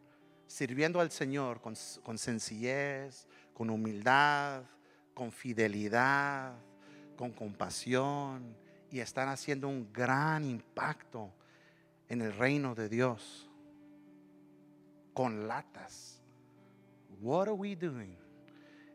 sirviendo 0.46 1.00
al 1.00 1.10
Señor 1.10 1.60
con, 1.60 1.74
con 2.02 2.16
sencillez, 2.16 3.26
con 3.52 3.70
humildad, 3.70 4.62
con 5.14 5.32
fidelidad, 5.32 6.54
con 7.16 7.32
compasión, 7.32 8.56
y 8.90 9.00
están 9.00 9.28
haciendo 9.28 9.68
un 9.68 9.92
gran 9.92 10.44
impacto 10.44 11.32
en 12.08 12.22
el 12.22 12.32
reino 12.34 12.74
de 12.74 12.88
Dios 12.88 13.50
con 15.12 15.48
latas. 15.48 16.13
What 17.20 17.48
are 17.48 17.52
we 17.52 17.74
doing? 17.76 18.16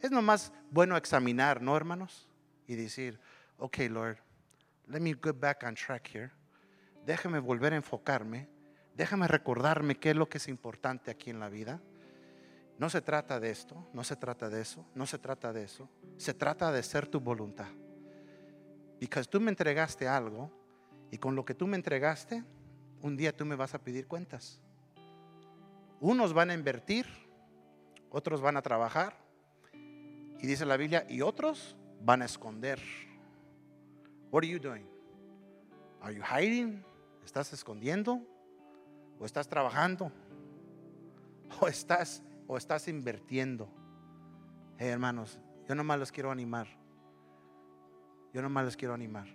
Es 0.01 0.11
nomás 0.11 0.51
bueno 0.71 0.95
examinar, 0.95 1.61
¿no, 1.61 1.75
hermanos? 1.75 2.29
Y 2.67 2.75
decir, 2.75 3.19
ok, 3.57 3.77
Lord, 3.89 4.17
let 4.87 4.99
me 4.99 5.13
get 5.13 5.39
back 5.39 5.63
on 5.63 5.75
track 5.75 6.09
here. 6.13 6.31
Déjame 7.05 7.39
volver 7.39 7.73
a 7.73 7.77
enfocarme. 7.77 8.47
Déjame 8.95 9.27
recordarme 9.27 9.95
qué 9.95 10.11
es 10.11 10.15
lo 10.15 10.27
que 10.27 10.37
es 10.37 10.47
importante 10.47 11.11
aquí 11.11 11.29
en 11.29 11.39
la 11.39 11.49
vida. 11.49 11.81
No 12.77 12.89
se 12.89 13.01
trata 13.01 13.39
de 13.39 13.49
esto, 13.49 13.89
no 13.93 14.03
se 14.03 14.15
trata 14.15 14.49
de 14.49 14.61
eso, 14.61 14.85
no 14.95 15.05
se 15.05 15.17
trata 15.17 15.51
de 15.51 15.63
eso. 15.63 15.89
Se 16.17 16.33
trata 16.33 16.71
de 16.71 16.83
ser 16.83 17.07
tu 17.07 17.19
voluntad. 17.19 17.67
Porque 18.99 19.23
tú 19.23 19.39
me 19.39 19.49
entregaste 19.49 20.07
algo 20.07 20.51
y 21.11 21.17
con 21.17 21.35
lo 21.35 21.45
que 21.45 21.53
tú 21.53 21.67
me 21.67 21.77
entregaste, 21.77 22.43
un 23.01 23.15
día 23.15 23.35
tú 23.35 23.45
me 23.45 23.55
vas 23.55 23.73
a 23.73 23.79
pedir 23.79 24.07
cuentas. 24.07 24.61
Unos 26.01 26.33
van 26.33 26.49
a 26.49 26.53
invertir, 26.53 27.05
otros 28.09 28.41
van 28.41 28.57
a 28.57 28.61
trabajar. 28.61 29.15
Y 30.39 30.47
dice 30.47 30.65
la 30.65 30.77
Biblia, 30.77 31.05
y 31.09 31.21
otros 31.21 31.75
van 32.01 32.21
a 32.21 32.25
esconder. 32.25 32.79
What 34.31 34.43
are 34.43 34.47
you 34.47 34.59
doing? 34.59 34.87
Are 36.01 36.15
you 36.15 36.23
hiding? 36.23 36.83
¿Estás 37.25 37.51
escondiendo? 37.53 38.21
¿O 39.19 39.25
estás 39.25 39.47
trabajando? 39.47 40.11
¿O 41.59 41.67
estás 41.67 42.23
o 42.47 42.57
estás 42.57 42.87
invirtiendo? 42.87 43.69
Hey, 44.77 44.87
hermanos, 44.87 45.39
yo 45.67 45.75
nomás 45.75 45.99
los 45.99 46.11
quiero 46.11 46.31
animar. 46.31 46.67
Yo 48.33 48.41
nomás 48.41 48.65
les 48.65 48.77
quiero 48.77 48.93
animar. 48.93 49.27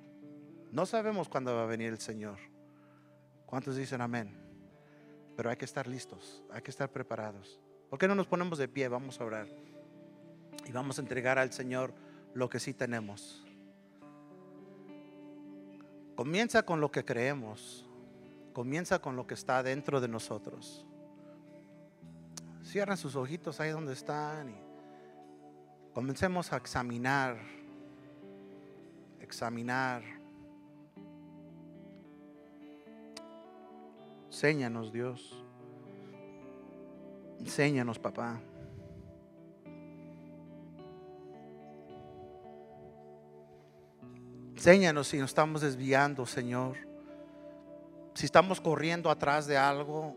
No 0.73 0.87
sabemos 0.87 1.29
cuándo 1.29 1.55
va 1.55 1.65
a 1.65 1.67
venir 1.67 1.91
el 1.91 1.99
Señor. 1.99 2.39
¿Cuántos 3.47 3.77
dicen 3.77 4.01
amén? 4.01 4.37
Pero 5.37 5.51
hay 5.51 5.57
que 5.57 5.65
estar 5.65 5.87
listos, 5.87 6.43
hay 6.51 6.63
que 6.63 6.71
estar 6.71 6.91
preparados. 6.91 7.61
¿Por 7.91 7.99
qué 7.99 8.09
no 8.09 8.15
nos 8.15 8.27
ponemos 8.27 8.59
de 8.59 8.69
pie? 8.69 8.89
Vamos 8.89 9.21
a 9.21 9.25
orar. 9.25 9.47
Y 10.67 10.73
vamos 10.73 10.99
a 10.99 11.03
entregar 11.03 11.39
al 11.39 11.53
Señor 11.53 11.93
lo 12.35 12.49
que 12.49 12.59
sí 12.59 12.75
tenemos. 12.75 13.45
Comienza 16.17 16.65
con 16.65 16.81
lo 16.81 16.91
que 16.91 17.05
creemos. 17.05 17.89
Comienza 18.53 19.01
con 19.01 19.17
lo 19.17 19.27
que 19.27 19.35
está 19.35 19.63
dentro 19.63 20.01
de 20.01 20.09
nosotros. 20.09 20.87
Cierran 22.65 22.97
sus 22.97 23.17
ojitos 23.17 23.61
ahí 23.61 23.71
donde 23.71 23.93
están 23.93 24.51
y 24.51 24.57
comencemos 25.93 26.53
a 26.53 26.57
examinar, 26.57 27.37
examinar 29.21 30.03
Enséñanos, 34.35 34.93
Dios. 34.93 35.44
Enséñanos, 37.45 37.99
papá. 37.99 38.41
Enséñanos 44.55 45.09
si 45.09 45.19
nos 45.19 45.31
estamos 45.31 45.61
desviando, 45.61 46.25
Señor. 46.25 46.79
Si 48.15 48.25
estamos 48.25 48.63
corriendo 48.63 49.11
atrás 49.11 49.47
de 49.47 49.59
algo 49.59 50.17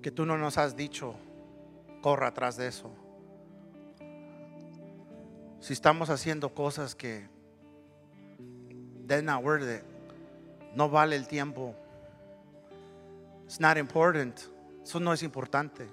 que 0.00 0.12
tú 0.12 0.24
no 0.24 0.38
nos 0.38 0.56
has 0.56 0.76
dicho, 0.76 1.16
corra 2.00 2.28
atrás 2.28 2.56
de 2.56 2.68
eso. 2.68 2.92
Si 5.58 5.72
estamos 5.72 6.10
haciendo 6.10 6.54
cosas 6.54 6.94
que 6.94 7.28
not 9.08 9.42
worth 9.42 9.82
no 10.76 10.88
vale 10.88 11.16
el 11.16 11.26
tiempo. 11.26 11.74
It's 13.52 13.60
not 13.60 13.76
important. 13.76 14.40
Eso 14.82 14.98
no 14.98 15.12
es 15.12 15.22
importante. 15.22 15.86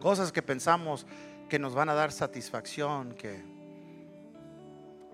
Cosas 0.00 0.32
que 0.32 0.42
pensamos 0.42 1.06
que 1.48 1.60
nos 1.60 1.76
van 1.76 1.88
a 1.88 1.94
dar 1.94 2.10
satisfacción, 2.10 3.12
que 3.12 3.40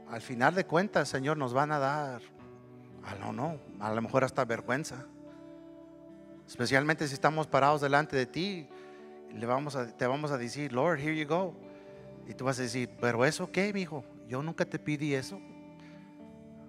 al 0.09 0.23
final 0.23 0.55
de 0.55 0.65
cuentas, 0.65 1.11
Señor, 1.11 1.37
nos 1.37 1.53
van 1.53 1.73
a 1.73 1.79
dar, 1.79 2.23
a 3.05 3.15
lo 3.17 3.35
no, 3.35 3.59
a 3.79 3.93
lo 3.93 4.01
mejor 4.01 4.25
hasta 4.25 4.47
vergüenza. 4.47 5.05
Especialmente 6.49 7.07
si 7.07 7.13
estamos 7.13 7.47
parados 7.47 7.83
delante 7.83 8.17
de 8.17 8.25
ti, 8.25 8.67
le 9.31 9.45
vamos 9.45 9.77
a, 9.77 9.95
te 9.95 10.07
vamos 10.07 10.31
a 10.31 10.39
decir, 10.39 10.73
Lord, 10.73 11.01
here 11.01 11.15
you 11.15 11.29
go. 11.29 11.55
Y 12.27 12.33
tú 12.33 12.47
vas 12.47 12.59
a 12.59 12.63
decir, 12.63 12.89
pero 12.99 13.27
eso 13.27 13.53
qué, 13.53 13.71
hijo, 13.77 14.03
yo 14.27 14.43
nunca 14.43 14.65
te 14.65 14.79
pedí 14.79 15.13
eso. 15.13 15.37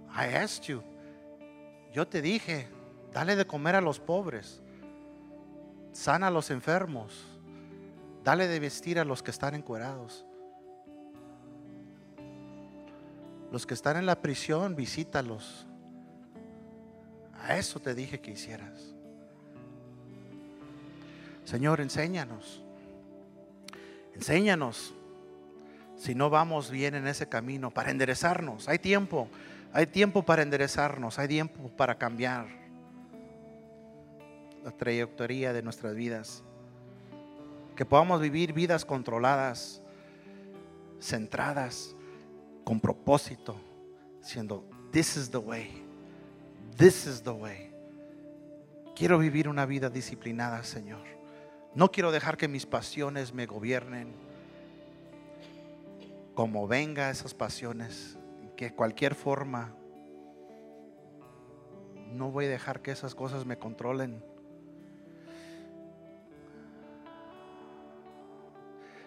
I 0.10 0.36
asked 0.36 0.66
you. 0.66 0.84
Yo 1.94 2.06
te 2.06 2.22
dije, 2.22 2.75
dale 3.16 3.38
de 3.38 3.48
comer 3.48 3.76
a 3.76 3.82
los 3.82 4.02
pobres, 4.02 4.62
sana 5.94 6.28
a 6.28 6.32
los 6.32 6.52
enfermos, 6.52 7.26
dale 8.26 8.50
de 8.50 8.60
vestir 8.60 9.00
a 9.00 9.06
los 9.06 9.24
que 9.24 9.32
están 9.32 9.56
encuerados. 9.56 10.26
Los 13.54 13.66
que 13.66 13.74
están 13.74 13.96
en 13.96 14.06
la 14.06 14.22
prisión, 14.22 14.76
visítalos. 14.76 15.66
A 17.42 17.56
eso 17.56 17.80
te 17.80 17.96
dije 17.96 18.20
que 18.20 18.32
hicieras. 18.32 18.94
Señor, 21.46 21.80
enséñanos. 21.80 22.62
Enséñanos 24.14 24.94
si 25.96 26.16
no 26.16 26.30
vamos 26.30 26.70
bien 26.70 26.96
en 26.96 27.08
ese 27.08 27.30
camino 27.30 27.72
para 27.72 27.92
enderezarnos. 27.92 28.68
Hay 28.68 28.80
tiempo. 28.80 29.30
Hay 29.72 29.88
tiempo 29.88 30.24
para 30.24 30.42
enderezarnos, 30.42 31.18
hay 31.18 31.30
tiempo 31.30 31.70
para 31.78 31.98
cambiar 31.98 32.65
la 34.66 34.72
trayectoria 34.72 35.54
de 35.54 35.62
nuestras 35.62 35.94
vidas. 35.94 36.44
Que 37.76 37.86
podamos 37.86 38.20
vivir 38.20 38.52
vidas 38.52 38.84
controladas, 38.84 39.80
centradas, 41.00 41.96
con 42.64 42.80
propósito, 42.80 43.56
siendo, 44.22 44.68
this 44.92 45.18
is 45.18 45.30
the 45.30 45.38
way, 45.38 45.86
this 46.78 47.06
is 47.06 47.22
the 47.22 47.30
way. 47.30 47.72
Quiero 48.96 49.20
vivir 49.20 49.48
una 49.48 49.68
vida 49.68 49.92
disciplinada, 49.92 50.64
Señor. 50.64 51.06
No 51.76 51.92
quiero 51.92 52.12
dejar 52.12 52.36
que 52.38 52.48
mis 52.48 52.66
pasiones 52.66 53.34
me 53.34 53.46
gobiernen. 53.46 54.16
Como 56.34 56.68
venga 56.68 57.12
esas 57.12 57.36
pasiones, 57.36 58.18
que 58.58 58.74
cualquier 58.74 59.14
forma 59.14 59.76
no 62.14 62.32
voy 62.32 62.46
a 62.46 62.50
dejar 62.50 62.82
que 62.82 62.92
esas 62.92 63.14
cosas 63.14 63.46
me 63.46 63.60
controlen. 63.60 64.24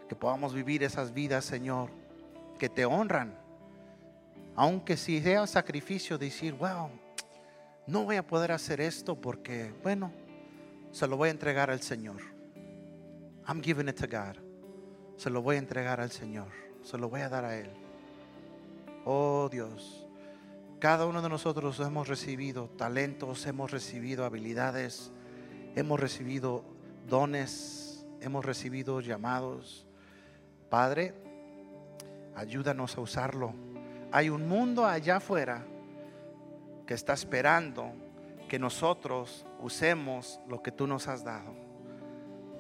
Que 0.09 0.17
podamos 0.17 0.55
vivir 0.55 0.83
esas 0.83 1.13
vidas, 1.13 1.45
Señor, 1.45 1.91
que 2.59 2.69
te 2.69 2.85
honran. 2.85 3.35
Aunque 4.57 4.97
si 4.97 5.21
sea 5.21 5.47
sacrificio 5.47 6.19
decir, 6.19 6.55
wow, 6.55 6.91
no 7.87 8.05
voy 8.05 8.17
a 8.17 8.27
poder 8.27 8.53
hacer 8.53 8.81
esto 8.81 9.15
porque, 9.15 9.73
bueno, 9.83 10.13
se 10.91 11.07
lo 11.07 11.17
voy 11.17 11.29
a 11.29 11.33
entregar 11.33 11.71
al 11.71 11.81
Señor. 11.81 12.21
I'm 13.47 13.63
giving 13.63 13.89
it 13.89 13.97
to 13.97 14.07
God. 14.07 14.37
Se 15.17 15.31
lo 15.31 15.43
voy 15.43 15.57
a 15.57 15.59
entregar 15.59 16.01
al 16.01 16.11
Señor. 16.11 16.49
Se 16.83 16.99
lo 16.99 17.09
voy 17.09 17.21
a 17.23 17.29
dar 17.29 17.45
a 17.45 17.57
Él. 17.57 17.71
Oh 19.05 19.49
Dios, 19.51 20.07
Cada 20.79 21.07
uno 21.07 21.23
de 21.23 21.29
nosotros 21.29 21.81
hemos 21.81 22.07
recibido 22.07 22.69
talentos, 22.77 23.47
hemos 23.47 23.71
recibido 23.73 24.25
habilidades, 24.25 25.11
hemos 25.75 25.99
recibido 25.99 26.63
dones, 27.09 28.07
hemos 28.21 28.45
recibido 28.45 29.01
llamados. 29.01 29.88
Padre, 30.69 31.15
ayúdanos 32.35 32.97
a 32.97 33.01
usarlo. 33.01 33.55
Hay 34.13 34.31
un 34.31 34.49
mundo 34.49 34.87
allá 34.87 35.17
afuera 35.17 35.65
que 36.87 36.95
está 36.95 37.13
esperando 37.13 37.93
que 38.49 38.59
nosotros 38.59 39.45
usemos 39.61 40.41
lo 40.49 40.63
que 40.63 40.73
tú 40.73 40.87
nos 40.87 41.09
has 41.09 41.25
dado. 41.25 41.55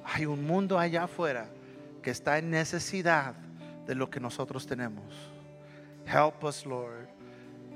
Hay 0.04 0.26
un 0.26 0.46
mundo 0.46 0.78
allá 0.78 1.04
afuera 1.04 1.48
que 2.02 2.10
está 2.10 2.38
en 2.38 2.50
necesidad 2.50 3.34
de 3.86 3.94
lo 3.94 4.10
que 4.10 4.20
nosotros 4.20 4.66
tenemos. 4.66 5.04
Help 6.06 6.44
us, 6.44 6.64
Lord. 6.64 7.08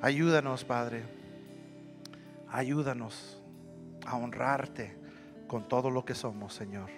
Ayúdanos, 0.00 0.64
Padre. 0.64 1.02
Ayúdanos 2.50 3.40
a 4.06 4.16
honrarte 4.16 4.96
con 5.46 5.68
todo 5.68 5.90
lo 5.90 6.04
que 6.04 6.14
somos, 6.14 6.54
Señor. 6.54 6.90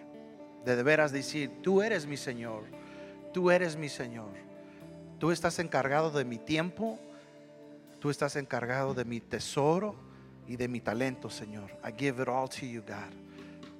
De, 0.64 0.82
veras 0.82 1.12
decir, 1.12 1.50
tú 1.62 1.82
eres 1.82 2.06
mi 2.06 2.16
Señor. 2.16 2.64
Tú 3.34 3.50
eres 3.50 3.76
mi 3.76 3.88
Señor. 3.88 4.30
Tú 5.18 5.32
estás 5.32 5.58
encargado 5.58 6.12
de 6.12 6.24
mi 6.24 6.38
tiempo. 6.38 7.00
Tú 7.98 8.08
estás 8.08 8.36
encargado 8.36 8.94
de 8.94 9.04
mi 9.04 9.20
tesoro 9.20 9.96
y 10.46 10.54
de 10.54 10.68
mi 10.68 10.80
talento, 10.80 11.28
Señor. 11.28 11.68
I 11.84 11.92
give 11.98 12.22
it 12.22 12.28
all 12.28 12.48
to 12.48 12.64
you, 12.64 12.80
God. 12.82 13.12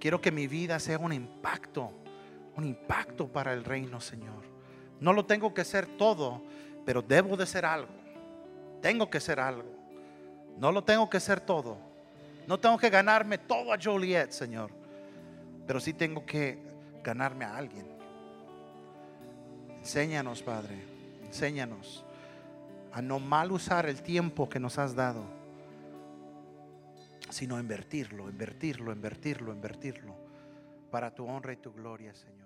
Quiero 0.01 0.21
que 0.21 0.33
mi 0.33 0.49
vida 0.49 0.81
sea 0.81 0.99
un 0.99 1.13
impacto, 1.13 1.93
un 2.57 2.65
impacto 2.65 3.29
para 3.29 3.53
el 3.53 3.65
reino, 3.65 4.01
Señor. 4.01 4.43
No 4.99 5.13
lo 5.13 5.25
tengo 5.25 5.55
que 5.55 5.65
ser 5.65 5.87
todo, 5.87 6.43
pero 6.85 7.01
debo 7.01 7.37
de 7.37 7.47
ser 7.47 7.65
algo. 7.65 7.95
Tengo 8.83 9.09
que 9.09 9.21
ser 9.21 9.39
algo. 9.39 9.71
No 10.59 10.73
lo 10.73 10.83
tengo 10.83 11.09
que 11.09 11.21
ser 11.21 11.41
todo. 11.41 11.79
No 12.49 12.59
tengo 12.59 12.77
que 12.77 12.91
ganarme 12.91 13.39
todo 13.39 13.73
a 13.73 13.79
Joliet, 13.81 14.33
Señor. 14.33 14.73
Pero 15.65 15.79
sí 15.79 15.93
tengo 15.93 16.27
que 16.27 16.59
ganarme 17.05 17.45
a 17.45 17.57
alguien. 17.57 17.94
Enséñanos, 19.85 20.43
Padre. 20.43 20.83
Enséñanos 21.27 22.07
a 22.91 23.03
no 23.03 23.19
mal 23.19 23.53
usar 23.53 23.85
el 23.85 24.01
tiempo 24.01 24.49
que 24.49 24.59
nos 24.59 24.79
has 24.79 24.95
dado, 24.95 25.23
sino 27.29 27.61
invertirlo, 27.61 28.31
invertirlo, 28.31 28.93
invertirlo, 28.93 29.53
invertirlo 29.53 30.15
para 30.91 31.15
tu 31.15 31.27
honra 31.27 31.53
y 31.53 31.57
tu 31.57 31.71
gloria, 31.75 32.15
Señor. 32.15 32.44